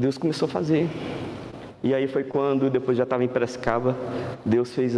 Deus 0.00 0.16
começou 0.16 0.46
a 0.46 0.50
fazer. 0.50 0.88
E 1.82 1.92
aí 1.92 2.06
foi 2.06 2.22
quando, 2.22 2.70
depois 2.70 2.96
já 2.96 3.02
estava 3.02 3.24
em 3.24 3.28
Piracicaba, 3.28 3.96
Deus 4.44 4.72
fez 4.72 4.94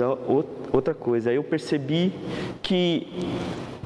outra 0.71 0.93
coisa. 0.93 1.31
Aí 1.31 1.37
eu 1.37 1.45
percebi 1.45 2.13
que, 2.63 3.09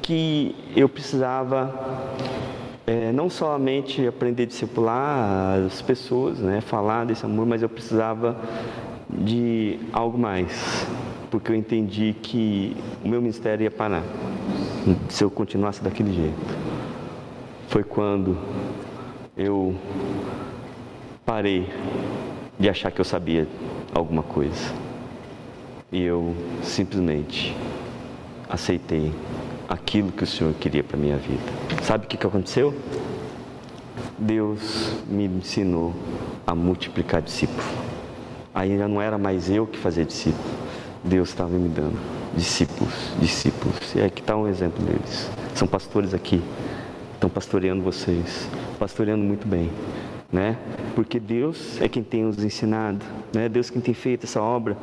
que 0.02 0.54
eu 0.76 0.88
precisava 0.88 1.72
é, 2.88 3.12
não 3.12 3.28
somente 3.28 4.06
aprender 4.06 4.44
a 4.44 4.46
discipular 4.46 5.58
as 5.66 5.82
pessoas, 5.82 6.38
né, 6.38 6.62
falar 6.62 7.04
desse 7.04 7.22
amor, 7.26 7.44
mas 7.44 7.62
eu 7.62 7.68
precisava 7.68 8.34
de 9.10 9.78
algo 9.92 10.16
mais, 10.16 10.86
porque 11.30 11.52
eu 11.52 11.54
entendi 11.54 12.16
que 12.22 12.74
o 13.04 13.08
meu 13.08 13.20
ministério 13.20 13.64
ia 13.64 13.70
parar 13.70 14.02
se 15.10 15.22
eu 15.22 15.30
continuasse 15.30 15.84
daquele 15.84 16.14
jeito. 16.14 16.56
Foi 17.68 17.84
quando 17.84 18.38
eu 19.36 19.74
parei 21.26 21.68
de 22.58 22.70
achar 22.70 22.90
que 22.90 23.02
eu 23.02 23.04
sabia 23.04 23.46
alguma 23.94 24.22
coisa. 24.22 24.72
E 25.92 26.02
eu 26.02 26.34
simplesmente 26.62 27.54
aceitei 28.48 29.12
aquilo 29.68 30.10
que 30.10 30.24
o 30.24 30.26
Senhor 30.26 30.54
queria 30.54 30.82
para 30.82 30.96
minha 30.96 31.18
vida. 31.18 31.67
Sabe 31.82 32.04
o 32.04 32.08
que, 32.08 32.16
que 32.16 32.26
aconteceu? 32.26 32.74
Deus 34.18 34.92
me 35.06 35.24
ensinou 35.24 35.94
a 36.46 36.54
multiplicar 36.54 37.22
discípulos. 37.22 37.64
Aí 38.54 38.76
já 38.76 38.88
não 38.88 39.00
era 39.00 39.16
mais 39.16 39.48
eu 39.50 39.66
que 39.66 39.78
fazia 39.78 40.04
discípulo, 40.04 40.48
Deus 41.04 41.28
estava 41.28 41.50
me 41.50 41.68
dando 41.68 41.98
discípulos, 42.34 42.92
discípulos. 43.20 43.94
E 43.94 44.02
aqui 44.02 44.20
está 44.20 44.36
um 44.36 44.46
exemplo 44.46 44.82
deles. 44.84 45.30
São 45.54 45.68
pastores 45.68 46.12
aqui, 46.12 46.42
estão 47.14 47.30
pastoreando 47.30 47.82
vocês, 47.82 48.48
pastoreando 48.78 49.24
muito 49.24 49.46
bem 49.46 49.70
né? 50.32 50.58
Porque 50.94 51.18
Deus 51.18 51.80
é 51.80 51.88
quem 51.88 52.02
tem 52.02 52.24
nos 52.24 52.42
ensinado, 52.42 53.04
né? 53.32 53.48
Deus 53.48 53.70
quem 53.70 53.80
tem 53.80 53.94
feito 53.94 54.24
essa 54.24 54.40
obra. 54.40 54.76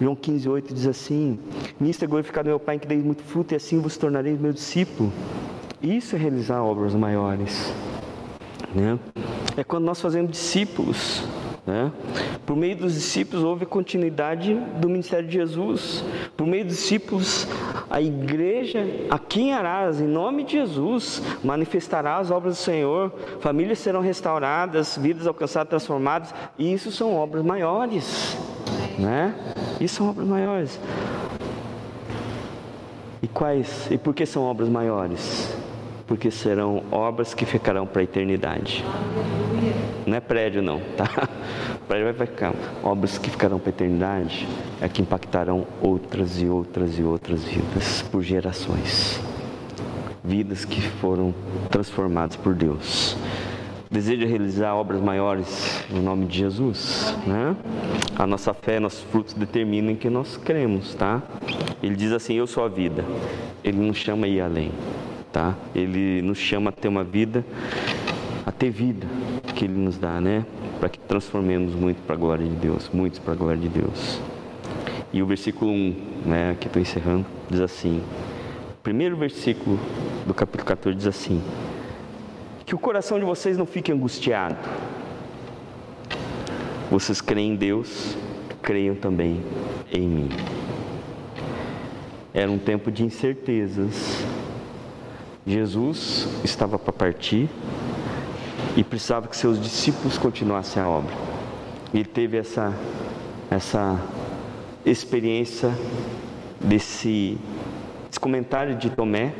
João 0.00 0.14
15, 0.14 0.48
8 0.48 0.74
diz 0.74 0.86
assim: 0.86 1.38
Nisto 1.80 2.04
é 2.04 2.08
glorificado 2.08 2.48
meu 2.48 2.60
Pai, 2.60 2.78
que 2.78 2.86
dei 2.86 2.98
muito 2.98 3.22
fruto, 3.22 3.54
e 3.54 3.56
assim 3.56 3.80
vos 3.80 3.96
tornarei 3.96 4.34
meu 4.34 4.52
discípulo. 4.52 5.12
Isso 5.84 6.16
é 6.16 6.18
realizar 6.18 6.62
obras 6.62 6.94
maiores, 6.94 7.70
né? 8.74 8.98
É 9.54 9.62
quando 9.62 9.84
nós 9.84 10.00
fazemos 10.00 10.30
discípulos, 10.30 11.22
né? 11.66 11.92
Por 12.46 12.56
meio 12.56 12.74
dos 12.74 12.94
discípulos 12.94 13.44
houve 13.44 13.66
continuidade 13.66 14.54
do 14.80 14.88
ministério 14.88 15.28
de 15.28 15.34
Jesus. 15.34 16.02
Por 16.38 16.46
meio 16.46 16.64
dos 16.64 16.76
discípulos, 16.76 17.46
a 17.90 18.00
igreja 18.00 18.82
aqui 19.10 19.42
em 19.42 19.52
Araras, 19.52 20.00
em 20.00 20.06
nome 20.06 20.44
de 20.44 20.52
Jesus, 20.52 21.20
manifestará 21.44 22.16
as 22.16 22.30
obras 22.30 22.56
do 22.56 22.60
Senhor. 22.60 23.12
Famílias 23.40 23.78
serão 23.78 24.00
restauradas, 24.00 24.96
vidas 24.96 25.26
alcançadas, 25.26 25.68
transformadas. 25.68 26.34
E 26.58 26.72
isso 26.72 26.90
são 26.90 27.14
obras 27.14 27.44
maiores, 27.44 28.38
né? 28.98 29.34
Isso 29.78 29.96
são 29.96 30.08
obras 30.08 30.26
maiores. 30.26 30.80
E 33.20 33.28
quais? 33.28 33.86
E 33.90 33.98
por 33.98 34.14
que 34.14 34.24
são 34.24 34.44
obras 34.44 34.70
maiores? 34.70 35.62
Porque 36.06 36.30
serão 36.30 36.82
obras 36.90 37.32
que 37.34 37.46
ficarão 37.46 37.86
para 37.86 38.00
a 38.00 38.04
eternidade. 38.04 38.84
Não 40.06 40.16
é 40.16 40.20
prédio 40.20 40.62
não, 40.62 40.80
tá? 40.96 41.08
Prédio 41.88 42.12
vai 42.12 42.26
ficar. 42.26 42.54
Obras 42.82 43.18
que 43.18 43.30
ficarão 43.30 43.58
para 43.58 43.70
a 43.70 43.74
eternidade 43.74 44.46
é 44.80 44.88
que 44.88 45.00
impactarão 45.00 45.66
outras 45.80 46.40
e 46.40 46.46
outras 46.46 46.98
e 46.98 47.02
outras 47.02 47.44
vidas 47.44 48.02
por 48.10 48.22
gerações. 48.22 49.20
Vidas 50.22 50.64
que 50.64 50.80
foram 50.80 51.34
transformadas 51.70 52.36
por 52.36 52.54
Deus. 52.54 53.16
Deseja 53.90 54.26
realizar 54.26 54.74
obras 54.74 55.00
maiores 55.00 55.84
no 55.88 56.02
nome 56.02 56.26
de 56.26 56.38
Jesus, 56.38 57.14
né? 57.26 57.54
A 58.16 58.26
nossa 58.26 58.52
fé, 58.52 58.80
nossos 58.80 59.02
frutos 59.04 59.34
determinam 59.34 59.92
em 59.92 59.96
que 59.96 60.10
nós 60.10 60.36
cremos, 60.36 60.94
tá? 60.94 61.22
Ele 61.82 61.94
diz 61.94 62.10
assim: 62.12 62.34
Eu 62.34 62.46
sou 62.46 62.64
a 62.64 62.68
vida. 62.68 63.04
Ele 63.62 63.78
nos 63.78 63.96
chama 63.96 64.26
ir 64.26 64.40
além, 64.40 64.72
tá? 65.34 65.52
Ele 65.74 66.22
nos 66.22 66.38
chama 66.38 66.70
a 66.70 66.72
ter 66.72 66.86
uma 66.86 67.02
vida, 67.02 67.44
a 68.46 68.52
ter 68.52 68.70
vida 68.70 69.04
que 69.56 69.64
Ele 69.64 69.74
nos 69.74 69.98
dá, 69.98 70.20
né? 70.20 70.46
Para 70.78 70.88
que 70.88 70.98
transformemos 71.00 71.74
muito 71.74 72.00
para 72.02 72.14
a 72.14 72.18
glória 72.18 72.46
de 72.46 72.54
Deus, 72.54 72.88
muitos 72.94 73.18
para 73.18 73.32
a 73.32 73.36
glória 73.36 73.60
de 73.60 73.68
Deus. 73.68 74.20
E 75.12 75.20
o 75.20 75.26
versículo 75.26 75.72
1, 75.72 75.96
né, 76.24 76.56
que 76.60 76.68
estou 76.68 76.80
encerrando, 76.80 77.26
diz 77.50 77.60
assim: 77.60 78.00
primeiro 78.82 79.16
versículo 79.16 79.78
do 80.24 80.32
capítulo 80.32 80.66
14 80.66 80.96
diz 80.96 81.06
assim: 81.08 81.42
Que 82.64 82.74
o 82.74 82.78
coração 82.78 83.18
de 83.18 83.24
vocês 83.24 83.58
não 83.58 83.66
fique 83.66 83.90
angustiado. 83.90 84.56
Vocês 86.90 87.20
creem 87.20 87.52
em 87.52 87.56
Deus, 87.56 88.16
creiam 88.62 88.94
também 88.94 89.42
em 89.92 90.08
mim. 90.08 90.28
Era 92.32 92.50
um 92.50 92.58
tempo 92.58 92.90
de 92.92 93.02
incertezas. 93.02 94.24
Jesus 95.46 96.26
estava 96.42 96.78
para 96.78 96.92
partir, 96.92 97.50
e 98.76 98.82
precisava 98.82 99.28
que 99.28 99.36
seus 99.36 99.60
discípulos 99.60 100.18
continuassem 100.18 100.82
a 100.82 100.88
obra. 100.88 101.14
Ele 101.92 102.04
teve 102.04 102.36
essa, 102.36 102.74
essa 103.50 104.00
experiência 104.84 105.70
desse, 106.60 107.38
desse 108.06 108.18
comentário 108.20 108.74
de 108.74 108.90
Tomé 108.90 109.32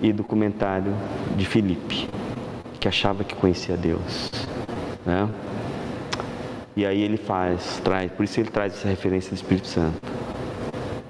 e 0.00 0.12
do 0.12 0.22
comentário 0.22 0.94
de 1.36 1.46
Filipe, 1.46 2.08
que 2.78 2.86
achava 2.86 3.24
que 3.24 3.34
conhecia 3.34 3.76
Deus. 3.76 4.30
Né? 5.06 5.28
E 6.76 6.84
aí 6.84 7.00
ele 7.00 7.16
faz, 7.16 7.80
traz, 7.82 8.12
por 8.12 8.24
isso 8.24 8.38
ele 8.38 8.50
traz 8.50 8.74
essa 8.74 8.88
referência 8.88 9.30
do 9.30 9.36
Espírito 9.36 9.68
Santo. 9.68 9.98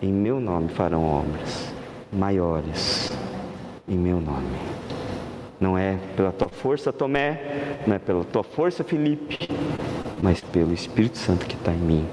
Em 0.01 0.13
meu 0.13 0.39
nome 0.39 0.69
farão 0.69 1.05
obras 1.05 1.76
maiores, 2.13 3.13
em 3.89 3.97
meu 3.97 4.21
nome. 4.21 4.59
Não 5.61 5.77
é 5.77 5.99
pela 6.17 6.33
tua 6.33 6.49
força, 6.49 6.93
Tomé, 6.93 7.83
não 7.87 7.95
é 7.95 7.99
pela 7.99 8.25
tua 8.25 8.43
força, 8.43 8.85
Felipe, 8.85 9.49
mas 10.23 10.41
pelo 10.41 10.73
Espírito 10.75 11.17
Santo 11.19 11.47
que 11.47 11.55
está 11.55 11.73
em 11.73 11.79
mim. 11.79 12.07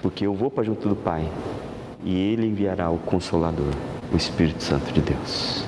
Porque 0.00 0.26
eu 0.26 0.34
vou 0.34 0.50
para 0.50 0.64
junto 0.64 0.88
do 0.88 0.96
Pai 0.96 1.28
e 2.04 2.16
Ele 2.16 2.46
enviará 2.46 2.90
o 2.90 2.98
Consolador, 2.98 3.72
o 4.12 4.16
Espírito 4.16 4.62
Santo 4.62 4.92
de 4.92 5.00
Deus. 5.00 5.64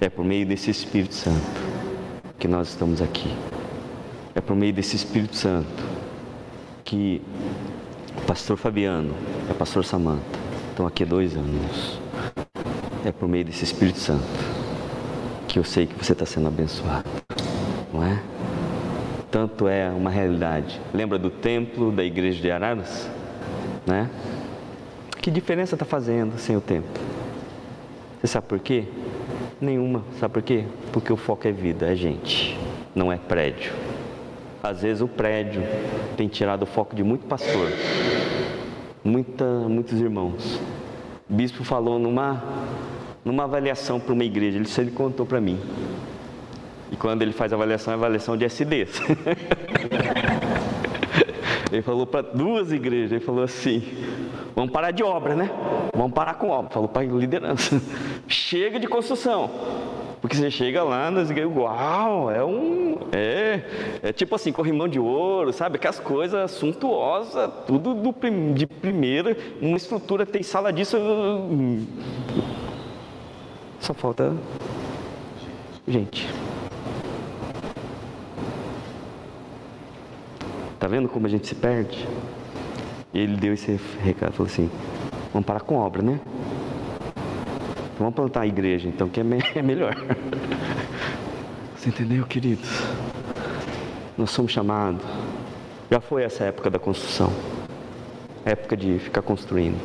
É 0.00 0.08
por 0.08 0.24
meio 0.24 0.44
desse 0.46 0.70
Espírito 0.70 1.14
Santo 1.14 1.62
que 2.38 2.48
nós 2.48 2.68
estamos 2.68 3.00
aqui. 3.00 3.32
É 4.34 4.40
por 4.40 4.56
meio 4.56 4.72
desse 4.72 4.96
Espírito 4.96 5.36
Santo 5.36 5.84
que 6.84 7.22
o 8.16 8.26
pastor 8.26 8.56
Fabiano 8.56 9.14
e 9.48 9.52
a 9.52 9.54
pastor 9.54 9.84
Samanta 9.84 10.22
estão 10.70 10.86
aqui 10.86 11.04
há 11.04 11.06
dois 11.06 11.36
anos. 11.36 12.03
É 13.04 13.12
por 13.12 13.28
meio 13.28 13.44
desse 13.44 13.64
Espírito 13.64 13.98
Santo 13.98 14.24
que 15.46 15.58
eu 15.58 15.64
sei 15.64 15.86
que 15.86 15.94
você 15.94 16.14
está 16.14 16.24
sendo 16.24 16.48
abençoado, 16.48 17.04
não 17.92 18.02
é? 18.02 18.20
Tanto 19.30 19.68
é 19.68 19.90
uma 19.90 20.08
realidade. 20.08 20.80
Lembra 20.92 21.18
do 21.18 21.28
templo 21.28 21.92
da 21.92 22.02
igreja 22.02 22.40
de 22.40 22.50
Araras? 22.50 23.08
Né? 23.86 24.08
Que 25.20 25.30
diferença 25.30 25.74
está 25.74 25.84
fazendo 25.84 26.38
sem 26.38 26.56
o 26.56 26.62
templo? 26.62 27.02
Você 28.20 28.26
sabe 28.26 28.46
por 28.46 28.58
quê? 28.58 28.84
Nenhuma. 29.60 30.02
Sabe 30.18 30.34
por 30.34 30.42
quê? 30.42 30.64
Porque 30.90 31.12
o 31.12 31.16
foco 31.16 31.46
é 31.46 31.52
vida, 31.52 31.92
é 31.92 31.94
gente, 31.94 32.58
não 32.94 33.12
é 33.12 33.18
prédio. 33.18 33.72
Às 34.62 34.80
vezes 34.80 35.02
o 35.02 35.08
prédio 35.08 35.62
tem 36.16 36.26
tirado 36.26 36.62
o 36.62 36.66
foco 36.66 36.96
de 36.96 37.04
muito 37.04 37.26
pastor, 37.26 37.70
muita, 39.04 39.44
muitos 39.44 40.00
irmãos. 40.00 40.58
O 41.28 41.34
bispo 41.34 41.64
falou 41.64 41.98
numa 41.98 42.42
numa 43.24 43.44
avaliação 43.44 43.98
para 43.98 44.12
uma 44.12 44.24
igreja. 44.24 44.58
Ele, 44.58 44.68
ele 44.78 44.90
contou 44.90 45.24
para 45.24 45.40
mim. 45.40 45.58
E 46.90 46.96
quando 46.96 47.22
ele 47.22 47.32
faz 47.32 47.52
a 47.52 47.56
avaliação, 47.56 47.92
é 47.92 47.96
avaliação 47.96 48.36
de 48.36 48.44
SD. 48.44 48.86
ele 51.72 51.82
falou 51.82 52.06
para 52.06 52.22
duas 52.22 52.70
igrejas, 52.70 53.12
ele 53.12 53.20
falou 53.20 53.42
assim: 53.42 53.82
vamos 54.54 54.70
parar 54.70 54.90
de 54.90 55.02
obra, 55.02 55.34
né? 55.34 55.50
Vamos 55.94 56.12
parar 56.12 56.34
com 56.34 56.50
obra. 56.50 56.70
Falou 56.70 56.88
para 56.88 57.02
a 57.02 57.06
liderança: 57.06 57.80
chega 58.28 58.78
de 58.78 58.86
construção. 58.86 59.50
Porque 60.20 60.36
você 60.36 60.50
chega 60.50 60.82
lá 60.82 61.10
nas 61.10 61.30
igrejas, 61.30 61.54
uau, 61.54 62.30
é 62.30 62.42
um. 62.42 62.96
É, 63.12 63.60
é 64.02 64.12
tipo 64.12 64.34
assim, 64.34 64.52
corrimão 64.52 64.88
de 64.88 64.98
ouro, 64.98 65.52
sabe? 65.52 65.76
Aquelas 65.76 66.00
coisas 66.00 66.50
suntuosas, 66.52 67.50
tudo 67.66 67.92
do, 67.92 68.14
de 68.54 68.66
primeira, 68.66 69.36
uma 69.60 69.76
estrutura, 69.76 70.24
tem 70.24 70.42
sala 70.42 70.72
disso. 70.72 70.96
Só 73.84 73.92
falta. 73.92 74.34
Gente. 75.86 76.26
Tá 80.80 80.88
vendo 80.88 81.06
como 81.06 81.26
a 81.26 81.28
gente 81.28 81.46
se 81.46 81.54
perde? 81.54 82.08
E 83.12 83.18
ele 83.18 83.36
deu 83.36 83.52
esse 83.52 83.78
recado, 84.02 84.32
falou 84.32 84.50
assim: 84.50 84.70
vamos 85.34 85.46
parar 85.46 85.60
com 85.60 85.76
obra, 85.76 86.00
né? 86.00 86.18
Vamos 87.98 88.14
plantar 88.14 88.40
a 88.40 88.46
igreja, 88.46 88.88
então, 88.88 89.06
que 89.06 89.20
é, 89.20 89.24
é 89.54 89.62
melhor. 89.62 89.94
Você 91.76 91.90
entendeu, 91.90 92.24
queridos? 92.24 92.70
Nós 94.16 94.30
somos 94.30 94.50
chamados. 94.50 95.04
Já 95.90 96.00
foi 96.00 96.22
essa 96.22 96.44
época 96.44 96.70
da 96.70 96.78
construção 96.78 97.30
época 98.46 98.76
de 98.76 98.98
ficar 98.98 99.22
construindo, 99.22 99.78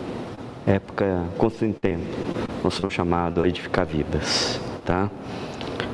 época 0.66 1.26
construindo 1.38 1.80
tempo. 1.80 2.39
Nós 2.64 2.74
somos 2.74 2.94
chamados 2.94 3.44
a 3.44 3.48
edificar 3.48 3.86
vidas, 3.86 4.60
tá? 4.84 5.10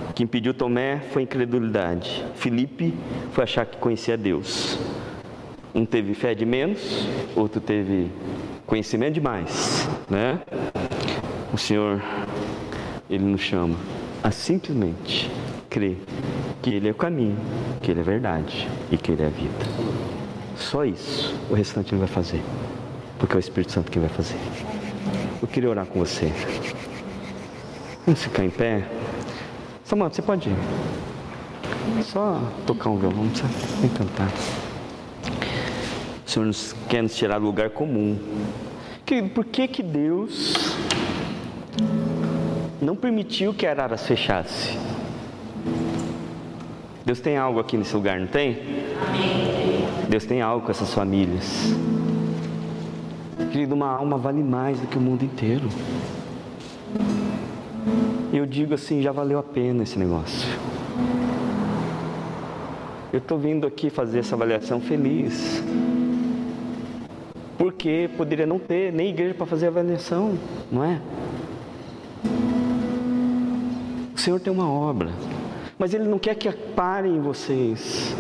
O 0.10 0.14
que 0.14 0.24
impediu 0.24 0.54
Tomé 0.54 1.00
foi 1.12 1.22
incredulidade. 1.22 2.26
Felipe 2.36 2.94
foi 3.32 3.44
achar 3.44 3.66
que 3.66 3.78
conhecia 3.78 4.18
Deus. 4.18 4.80
Um 5.74 5.86
teve 5.86 6.14
fé 6.14 6.34
de 6.34 6.46
menos, 6.46 7.08
outro 7.36 7.60
teve 7.62 8.10
conhecimento 8.66 9.14
demais, 9.14 9.88
né? 10.10 10.40
O 11.54 11.58
Senhor, 11.58 12.02
Ele 13.10 13.26
nos 13.26 13.42
chama 13.42 13.76
a 14.24 14.32
simplesmente 14.32 15.30
crer 15.70 15.98
que 16.62 16.72
Ele 16.72 16.88
é 16.88 16.92
o 16.92 16.96
caminho, 16.96 17.38
que 17.82 17.92
Ele 17.92 18.00
é 18.00 18.04
a 18.04 18.06
verdade 18.06 18.68
e 18.90 18.98
que 18.98 19.12
Ele 19.12 19.22
é 19.22 19.28
a 19.28 19.30
vida. 19.30 19.66
Só 20.58 20.84
isso, 20.84 21.36
o 21.50 21.54
restante 21.54 21.94
Ele 21.94 22.00
vai 22.00 22.08
fazer, 22.08 22.42
porque 23.20 23.34
é 23.34 23.38
o 23.38 23.40
Espírito 23.40 23.72
Santo 23.72 23.92
que 23.92 24.00
vai 24.00 24.10
fazer. 24.10 24.38
Eu 25.46 25.48
queria 25.48 25.70
orar 25.70 25.86
com 25.86 26.00
você. 26.00 26.34
Vamos 28.04 28.24
ficar 28.24 28.44
em 28.44 28.50
pé? 28.50 28.84
Samanta, 29.84 30.16
você 30.16 30.24
pode 30.24 30.50
ir. 30.50 30.56
Só 32.04 32.42
tocar 32.66 32.90
um 32.90 32.98
violão, 32.98 33.26
não 33.26 33.30
precisa 33.30 33.48
nem 33.80 33.90
cantar. 33.92 34.28
O 36.26 36.30
Senhor 36.32 36.48
nos, 36.48 36.76
quer 36.90 37.04
nos 37.04 37.16
tirar 37.16 37.38
do 37.38 37.46
lugar 37.46 37.70
comum. 37.70 38.18
Que, 39.06 39.22
por 39.22 39.46
que 39.46 39.68
que 39.68 39.84
Deus 39.84 40.76
não 42.82 42.96
permitiu 42.96 43.54
que 43.54 43.68
Araras 43.68 44.08
fechasse. 44.08 44.76
Deus 47.06 47.20
tem 47.20 47.38
algo 47.38 47.60
aqui 47.60 47.78
nesse 47.78 47.96
lugar, 47.96 48.20
não 48.20 48.26
tem? 48.26 48.58
Deus 50.10 50.26
tem 50.26 50.42
algo 50.42 50.66
com 50.66 50.72
essas 50.72 50.92
famílias. 50.92 51.72
Querido, 53.56 53.74
uma 53.74 53.88
alma 53.88 54.18
vale 54.18 54.44
mais 54.44 54.82
do 54.82 54.86
que 54.86 54.98
o 54.98 55.02
mundo 55.02 55.24
inteiro. 55.24 55.70
Eu 58.34 58.46
digo 58.46 58.74
assim, 58.74 59.02
já 59.02 59.14
valeu 59.14 59.40
a 59.40 59.44
pena 59.44 59.84
esse 59.84 59.98
negócio. 59.98 60.46
Eu 63.14 63.20
estou 63.20 63.40
vindo 63.40 63.66
aqui 63.66 63.90
fazer 63.90 64.20
essa 64.20 64.36
avaliação 64.36 64.82
feliz. 64.82 65.64
Porque 67.58 68.10
poderia 68.18 68.46
não 68.46 68.60
ter 68.60 68.92
nem 68.92 69.12
igreja 69.12 69.34
para 69.34 69.46
fazer 69.46 69.68
avaliação, 69.68 70.38
não 70.70 70.84
é? 70.84 71.00
O 74.14 74.20
Senhor 74.20 74.38
tem 74.42 74.52
uma 74.52 74.70
obra, 74.70 75.12
mas 75.80 75.94
Ele 75.94 76.04
não 76.04 76.20
quer 76.20 76.36
que 76.36 76.52
parem 76.52 77.22
vocês. 77.22 78.14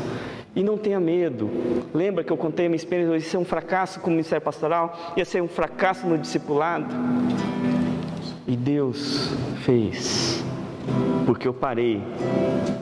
E 0.55 0.63
não 0.63 0.77
tenha 0.77 0.99
medo. 0.99 1.49
Lembra 1.93 2.23
que 2.23 2.31
eu 2.31 2.37
contei 2.37 2.67
a 2.67 2.69
minha 2.69 2.77
experiência? 2.77 3.17
Isso 3.17 3.35
é 3.35 3.39
um 3.39 3.45
fracasso 3.45 3.99
com 3.99 4.07
o 4.07 4.11
ministério 4.11 4.43
pastoral, 4.43 5.13
ia 5.17 5.25
ser 5.25 5.41
um 5.41 5.47
fracasso 5.47 6.07
no 6.07 6.17
discipulado. 6.17 6.95
E 8.47 8.55
Deus 8.55 9.33
fez, 9.63 10.43
porque 11.25 11.47
eu 11.47 11.53
parei, 11.53 12.01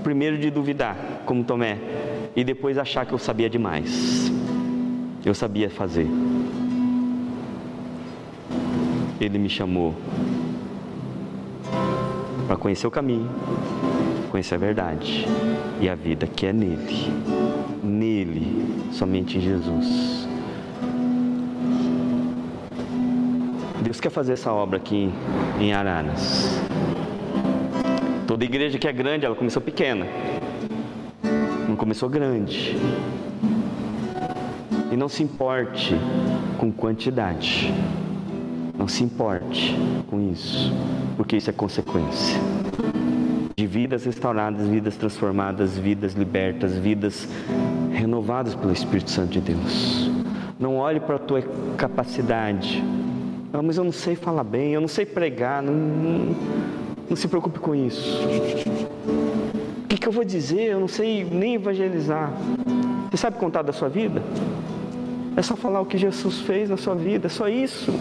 primeiro 0.03 0.37
de 0.37 0.51
duvidar, 0.51 0.95
como 1.25 1.43
Tomé, 1.43 1.79
e 2.35 2.43
depois 2.43 2.77
achar 2.77 3.05
que 3.05 3.13
eu 3.13 3.17
sabia 3.17 3.49
demais. 3.49 4.31
Eu 5.25 5.33
sabia 5.33 5.69
fazer. 5.69 6.07
Ele 9.19 9.39
me 9.39 9.49
chamou 9.49 9.95
para 12.45 12.57
conhecer 12.57 12.85
o 12.85 12.91
caminho, 12.91 13.29
conhecer 14.29 14.55
a 14.55 14.57
verdade 14.57 15.25
e 15.79 15.87
a 15.87 15.95
vida 15.95 16.27
que 16.27 16.45
é 16.45 16.51
nele. 16.51 17.62
Nele, 18.03 18.91
somente 18.91 19.37
em 19.37 19.41
Jesus. 19.41 20.27
Deus 23.81 24.01
quer 24.01 24.09
fazer 24.09 24.33
essa 24.33 24.51
obra 24.51 24.75
aqui 24.75 25.09
em 25.57 25.71
Araras. 25.71 26.59
Toda 28.27 28.43
igreja 28.43 28.77
que 28.77 28.89
é 28.89 28.91
grande, 28.91 29.25
ela 29.25 29.35
começou 29.35 29.61
pequena. 29.61 30.05
Não 31.65 31.77
começou 31.77 32.09
grande. 32.09 32.75
E 34.91 34.97
não 34.97 35.07
se 35.07 35.23
importe 35.23 35.95
com 36.57 36.73
quantidade. 36.73 37.73
Não 38.77 38.87
se 38.89 39.01
importe 39.01 39.73
com 40.09 40.29
isso 40.29 40.73
porque 41.15 41.37
isso 41.37 41.49
é 41.49 41.53
consequência 41.53 42.37
de 43.55 43.67
vidas 43.67 44.03
restauradas, 44.03 44.67
vidas 44.67 44.97
transformadas, 44.97 45.77
vidas 45.77 46.13
libertas, 46.13 46.77
vidas 46.77 47.29
renovadas 48.03 48.53
pelo 48.53 48.71
Espírito 48.71 49.09
Santo 49.09 49.31
de 49.31 49.41
Deus. 49.41 50.11
Não 50.59 50.77
olhe 50.77 50.99
para 50.99 51.15
a 51.15 51.19
tua 51.19 51.41
capacidade. 51.77 52.83
Ah, 53.51 53.61
mas 53.61 53.77
eu 53.77 53.83
não 53.83 53.91
sei 53.91 54.15
falar 54.15 54.43
bem, 54.43 54.73
eu 54.73 54.81
não 54.81 54.87
sei 54.87 55.05
pregar. 55.05 55.61
Não, 55.61 55.73
não, 57.09 57.15
se 57.15 57.27
preocupe 57.27 57.59
com 57.59 57.73
isso. 57.73 58.19
O 59.83 59.87
que, 59.87 59.97
que 59.97 60.07
eu 60.07 60.11
vou 60.11 60.23
dizer? 60.23 60.71
Eu 60.71 60.79
não 60.79 60.87
sei 60.87 61.23
nem 61.23 61.55
evangelizar. 61.55 62.31
Você 63.09 63.17
sabe 63.17 63.37
contar 63.37 63.61
da 63.61 63.71
sua 63.71 63.89
vida? 63.89 64.21
É 65.35 65.41
só 65.41 65.55
falar 65.55 65.81
o 65.81 65.85
que 65.85 65.97
Jesus 65.97 66.41
fez 66.41 66.69
na 66.69 66.77
sua 66.77 66.95
vida, 66.95 67.27
é 67.27 67.29
só 67.29 67.47
isso. 67.47 67.91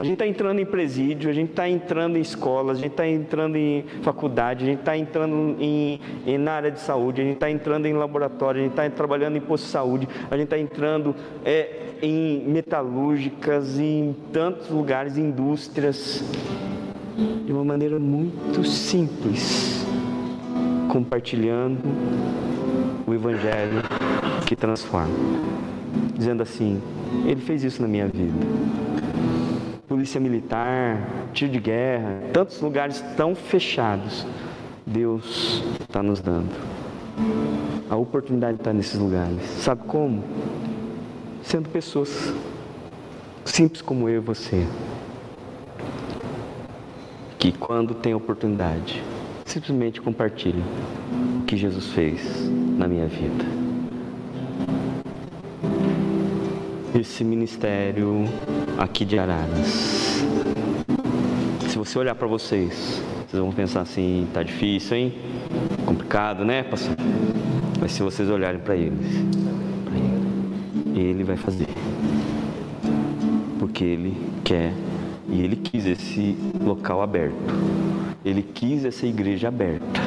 A 0.00 0.02
gente 0.02 0.14
está 0.14 0.26
entrando 0.26 0.58
em 0.60 0.64
presídio, 0.64 1.28
a 1.28 1.32
gente 1.32 1.50
está 1.50 1.68
entrando 1.68 2.16
em 2.16 2.22
escolas, 2.22 2.78
a 2.78 2.80
gente 2.80 2.92
está 2.92 3.06
entrando 3.06 3.56
em 3.56 3.84
faculdade, 4.00 4.64
a 4.64 4.66
gente 4.66 4.78
está 4.78 4.96
entrando 4.96 5.56
em, 5.60 6.00
em, 6.26 6.38
na 6.38 6.52
área 6.52 6.70
de 6.70 6.80
saúde, 6.80 7.20
a 7.20 7.24
gente 7.24 7.34
está 7.34 7.50
entrando 7.50 7.84
em 7.84 7.92
laboratório, 7.92 8.60
a 8.60 8.64
gente 8.64 8.72
está 8.72 8.88
trabalhando 8.88 9.36
em 9.36 9.42
posto 9.42 9.64
de 9.64 9.70
saúde, 9.70 10.08
a 10.30 10.36
gente 10.38 10.44
está 10.44 10.58
entrando 10.58 11.14
é, 11.44 11.96
em 12.00 12.48
metalúrgicas, 12.48 13.78
em 13.78 14.16
tantos 14.32 14.70
lugares, 14.70 15.18
indústrias, 15.18 16.24
de 17.44 17.52
uma 17.52 17.62
maneira 17.62 17.98
muito 17.98 18.64
simples, 18.64 19.84
compartilhando 20.88 21.84
o 23.06 23.12
Evangelho 23.12 23.82
que 24.46 24.56
transforma, 24.56 25.12
dizendo 26.14 26.42
assim: 26.42 26.80
Ele 27.26 27.42
fez 27.42 27.62
isso 27.62 27.82
na 27.82 27.88
minha 27.88 28.06
vida 28.06 28.32
polícia 30.00 30.18
militar, 30.18 31.28
tiro 31.34 31.52
de 31.52 31.60
guerra, 31.60 32.22
tantos 32.32 32.58
lugares 32.62 33.04
tão 33.18 33.34
fechados, 33.34 34.26
Deus 34.86 35.62
está 35.78 36.02
nos 36.02 36.22
dando. 36.22 36.48
A 37.90 37.96
oportunidade 37.96 38.56
está 38.56 38.72
nesses 38.72 38.98
lugares. 38.98 39.42
Sabe 39.58 39.82
como? 39.86 40.24
Sendo 41.42 41.68
pessoas 41.68 42.32
simples 43.44 43.82
como 43.82 44.08
eu 44.08 44.22
e 44.22 44.24
você. 44.24 44.66
Que 47.38 47.52
quando 47.52 47.94
tem 47.94 48.14
oportunidade, 48.14 49.02
simplesmente 49.44 50.00
compartilhem 50.00 50.64
o 51.42 51.44
que 51.44 51.58
Jesus 51.58 51.92
fez 51.92 52.48
na 52.78 52.88
minha 52.88 53.06
vida. 53.06 53.69
Esse 56.94 57.22
ministério 57.22 58.24
aqui 58.78 59.04
de 59.04 59.18
Araras. 59.18 60.24
Se 61.68 61.78
você 61.78 61.98
olhar 61.98 62.14
para 62.14 62.26
vocês, 62.26 63.00
vocês 63.28 63.40
vão 63.40 63.52
pensar 63.52 63.82
assim, 63.82 64.26
tá 64.32 64.42
difícil, 64.42 64.96
hein? 64.96 65.14
Complicado, 65.86 66.44
né, 66.44 66.62
pastor? 66.64 66.96
Mas 67.80 67.92
se 67.92 68.02
vocês 68.02 68.28
olharem 68.28 68.60
para 68.60 68.76
eles, 68.76 69.06
para 69.84 69.96
ele, 69.96 71.00
ele 71.00 71.24
vai 71.24 71.36
fazer. 71.36 71.68
Porque 73.58 73.84
ele 73.84 74.16
quer 74.44 74.72
e 75.28 75.42
ele 75.42 75.56
quis 75.56 75.86
esse 75.86 76.36
local 76.60 77.02
aberto. 77.02 77.36
Ele 78.24 78.42
quis 78.42 78.84
essa 78.84 79.06
igreja 79.06 79.48
aberta. 79.48 80.00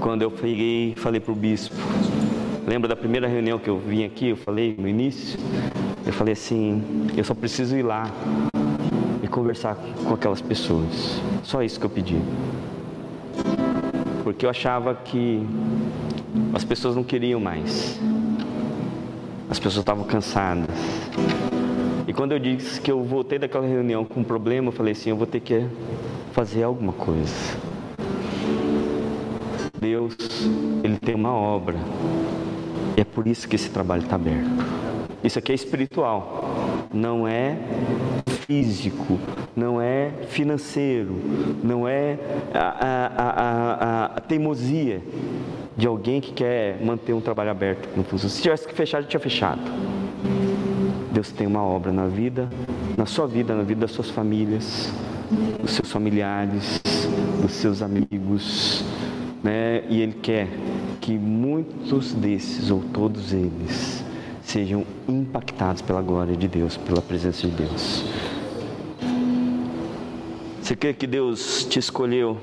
Quando 0.00 0.22
eu 0.22 0.30
peguei, 0.30 0.94
falei 0.96 1.18
para 1.18 1.32
o 1.32 1.34
bispo, 1.34 1.74
Lembra 2.66 2.88
da 2.88 2.96
primeira 2.96 3.28
reunião 3.28 3.58
que 3.58 3.68
eu 3.68 3.78
vim 3.78 4.04
aqui? 4.04 4.28
Eu 4.28 4.36
falei 4.36 4.74
no 4.78 4.88
início. 4.88 5.38
Eu 6.06 6.12
falei 6.12 6.32
assim: 6.32 6.82
eu 7.16 7.24
só 7.24 7.34
preciso 7.34 7.76
ir 7.76 7.82
lá 7.82 8.10
conversar 9.34 9.76
com 10.06 10.14
aquelas 10.14 10.40
pessoas. 10.40 11.20
Só 11.42 11.60
isso 11.60 11.80
que 11.80 11.84
eu 11.84 11.90
pedi. 11.90 12.16
Porque 14.22 14.46
eu 14.46 14.50
achava 14.50 14.94
que 14.94 15.44
as 16.52 16.62
pessoas 16.62 16.94
não 16.94 17.02
queriam 17.02 17.40
mais. 17.40 18.00
As 19.50 19.58
pessoas 19.58 19.82
estavam 19.82 20.04
cansadas. 20.04 20.68
E 22.06 22.12
quando 22.12 22.30
eu 22.30 22.38
disse 22.38 22.80
que 22.80 22.92
eu 22.92 23.02
voltei 23.02 23.36
daquela 23.36 23.66
reunião 23.66 24.04
com 24.04 24.20
um 24.20 24.24
problema, 24.24 24.68
eu 24.68 24.72
falei 24.72 24.92
assim: 24.92 25.10
eu 25.10 25.16
vou 25.16 25.26
ter 25.26 25.40
que 25.40 25.66
fazer 26.30 26.62
alguma 26.62 26.92
coisa. 26.92 27.58
Deus, 29.80 30.16
Ele 30.84 30.96
tem 30.96 31.16
uma 31.16 31.32
obra. 31.32 31.76
E 32.96 33.00
é 33.00 33.04
por 33.04 33.26
isso 33.26 33.48
que 33.48 33.56
esse 33.56 33.70
trabalho 33.70 34.02
está 34.02 34.16
aberto. 34.16 34.48
Isso 35.22 35.38
aqui 35.38 35.52
é 35.52 35.54
espiritual, 35.54 36.86
não 36.92 37.26
é 37.26 37.56
físico, 38.46 39.18
não 39.56 39.80
é 39.80 40.10
financeiro, 40.28 41.14
não 41.62 41.88
é 41.88 42.18
a, 42.52 42.58
a, 42.58 43.30
a, 43.30 44.04
a, 44.16 44.20
teimosia 44.20 45.02
de 45.76 45.86
alguém 45.86 46.20
que 46.20 46.32
quer 46.32 46.78
manter 46.84 47.14
um 47.14 47.20
trabalho 47.20 47.50
aberto. 47.50 47.88
Se 48.18 48.42
tivesse 48.42 48.68
que 48.68 48.74
fechar, 48.74 49.00
já 49.00 49.08
tinha 49.08 49.20
fechado. 49.20 49.62
Deus 51.10 51.32
tem 51.32 51.46
uma 51.46 51.62
obra 51.62 51.90
na 51.90 52.06
vida, 52.06 52.48
na 52.96 53.06
sua 53.06 53.26
vida, 53.26 53.54
na 53.54 53.62
vida 53.62 53.80
das 53.82 53.92
suas 53.92 54.10
famílias, 54.10 54.92
dos 55.60 55.70
seus 55.70 55.90
familiares, 55.90 56.82
dos 57.40 57.52
seus 57.52 57.80
amigos, 57.80 58.84
né? 59.42 59.84
E 59.88 60.02
Ele 60.02 60.14
quer 60.20 60.48
que 61.04 61.18
muitos 61.18 62.14
desses 62.14 62.70
ou 62.70 62.80
todos 62.80 63.34
eles 63.34 64.02
sejam 64.42 64.86
impactados 65.06 65.82
pela 65.82 66.00
glória 66.00 66.34
de 66.34 66.48
Deus, 66.48 66.78
pela 66.78 67.02
presença 67.02 67.46
de 67.46 67.52
Deus. 67.52 68.06
Você 70.62 70.74
crê 70.74 70.94
que 70.94 71.06
Deus 71.06 71.66
te 71.68 71.78
escolheu 71.78 72.38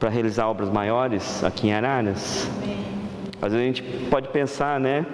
para 0.00 0.08
realizar 0.08 0.48
obras 0.48 0.70
maiores 0.70 1.44
aqui 1.44 1.68
em 1.68 1.72
Araras? 1.72 2.50
Às 3.40 3.52
vezes 3.52 3.60
a 3.60 3.64
gente 3.64 3.82
pode 4.10 4.26
pensar, 4.30 4.80
né? 4.80 5.06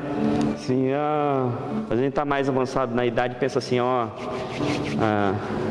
Assim, 0.55 0.91
ah, 0.93 1.53
a 1.91 1.97
gente 1.97 2.09
está 2.09 2.25
mais 2.25 2.49
avançado 2.49 2.95
na 2.95 3.05
idade 3.05 3.35
e 3.35 3.39
pensa 3.39 3.59
assim, 3.59 3.79
ó, 3.79 4.07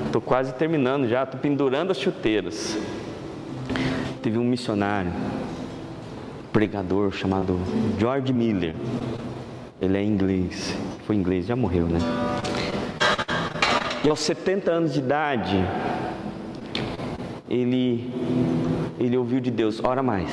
estou 0.06 0.22
ah, 0.22 0.24
quase 0.24 0.54
terminando 0.54 1.08
já, 1.08 1.24
estou 1.24 1.40
pendurando 1.40 1.90
as 1.90 2.00
chuteiras. 2.00 2.78
Teve 4.22 4.38
um 4.38 4.44
missionário, 4.44 5.12
pregador 6.52 7.12
chamado 7.12 7.60
George 8.00 8.34
Miller. 8.34 8.76
Ele 9.82 9.98
é 9.98 10.04
inglês, 10.04 10.76
foi 11.06 11.16
inglês, 11.16 11.46
já 11.46 11.56
morreu, 11.56 11.86
né? 11.86 12.00
E 14.04 14.10
aos 14.10 14.20
70 14.22 14.72
anos 14.72 14.94
de 14.94 15.00
idade, 15.00 15.58
ele, 17.50 18.10
ele 19.00 19.18
ouviu 19.18 19.40
de 19.40 19.52
Deus: 19.52 19.84
ora 19.84 20.02
mais, 20.02 20.32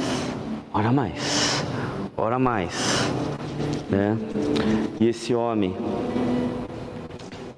ora 0.72 0.92
mais, 0.92 1.64
ora 2.16 2.38
mais. 2.38 3.10
Né? 3.90 4.16
E 5.00 5.08
esse 5.08 5.34
homem, 5.34 5.76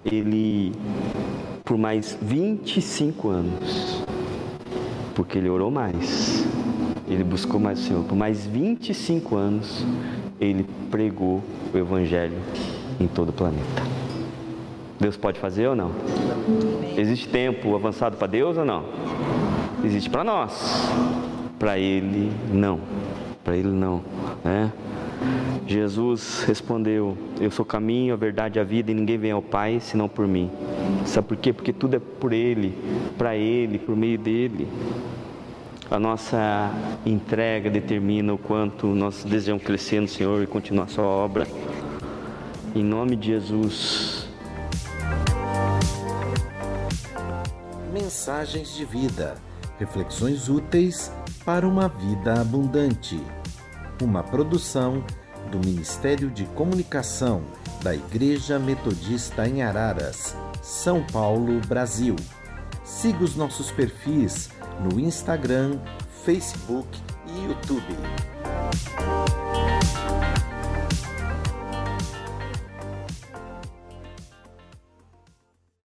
ele, 0.05 0.73
por 1.65 1.77
mais 1.77 2.17
25 2.21 3.29
anos, 3.29 4.03
porque 5.15 5.39
ele 5.39 5.49
orou 5.49 5.71
mais, 5.71 6.46
ele 7.09 7.25
buscou 7.25 7.61
mais 7.61 7.81
o 7.81 7.83
Senhor, 7.83 8.05
por 8.05 8.17
mais 8.17 8.47
25 8.47 9.37
anos, 9.37 9.85
ele 10.41 10.67
pregou 10.91 11.43
o 11.73 11.79
Evangelho 11.79 12.39
em 13.01 13.07
todo 13.07 13.29
o 13.29 13.33
planeta. 13.33 13.83
Deus 14.99 15.17
pode 15.17 15.39
fazer 15.39 15.69
ou 15.69 15.77
não? 15.77 15.93
Existe 16.97 17.29
tempo 17.29 17.75
avançado 17.75 18.17
para 18.17 18.27
Deus 18.27 18.57
ou 18.57 18.65
não? 18.65 18.85
Existe 19.85 20.09
para 20.09 20.25
nós. 20.25 20.89
Para 21.59 21.79
Ele, 21.79 22.33
não. 22.51 22.81
Para 23.45 23.57
Ele, 23.57 23.69
não. 23.69 24.03
Né? 24.43 24.73
Jesus 25.67 26.45
respondeu: 26.45 27.17
Eu 27.41 27.51
sou 27.51 27.65
o 27.65 27.67
caminho, 27.67 28.15
a 28.15 28.17
verdade 28.17 28.59
e 28.59 28.61
a 28.61 28.65
vida, 28.65 28.91
e 28.91 28.95
ninguém 28.95 29.19
vem 29.19 29.31
ao 29.33 29.43
Pai 29.43 29.81
senão 29.81 30.09
por 30.09 30.27
mim. 30.27 30.51
Sabe 31.05 31.29
por 31.29 31.37
quê? 31.37 31.53
Porque 31.53 31.73
tudo 31.73 31.97
é 31.97 31.99
por 31.99 32.33
Ele, 32.33 32.75
para 33.19 33.37
Ele, 33.37 33.79
por 33.79 33.97
meio 33.97 34.19
dele. 34.19 34.67
A 35.89 36.01
nossa 36.01 36.73
entrega 37.05 37.71
determina 37.71 38.35
o 38.35 38.39
quanto 38.39 38.89
nós 38.89 39.23
desejamos 39.23 39.63
crescer 39.63 40.01
no 40.01 40.09
Senhor 40.09 40.43
e 40.43 40.47
continuar 40.47 40.89
sua 40.89 41.05
obra. 41.05 41.47
Em 42.75 42.83
nome 42.83 43.15
de 43.15 43.29
Jesus. 43.29 44.27
Mensagens 47.93 48.75
de 48.75 48.85
vida. 48.85 49.37
Reflexões 49.79 50.49
úteis 50.49 51.13
para 51.45 51.67
uma 51.67 51.89
vida 51.89 52.41
abundante. 52.41 53.21
Uma 54.03 54.25
produção 54.25 55.05
do 55.53 55.59
Ministério 55.59 56.29
de 56.31 56.47
Comunicação 56.47 57.45
da 57.83 57.95
Igreja 57.95 58.59
Metodista 58.59 59.47
em 59.47 59.63
Araras, 59.63 60.37
São 60.61 61.05
Paulo, 61.05 61.61
Brasil. 61.69 62.17
Siga 62.83 63.23
os 63.23 63.37
nossos 63.37 63.71
perfis 63.71 64.51
no 64.81 65.01
Instagram, 65.01 65.79
Facebook 66.25 66.89
e 67.27 67.47
YouTube. 67.47 67.97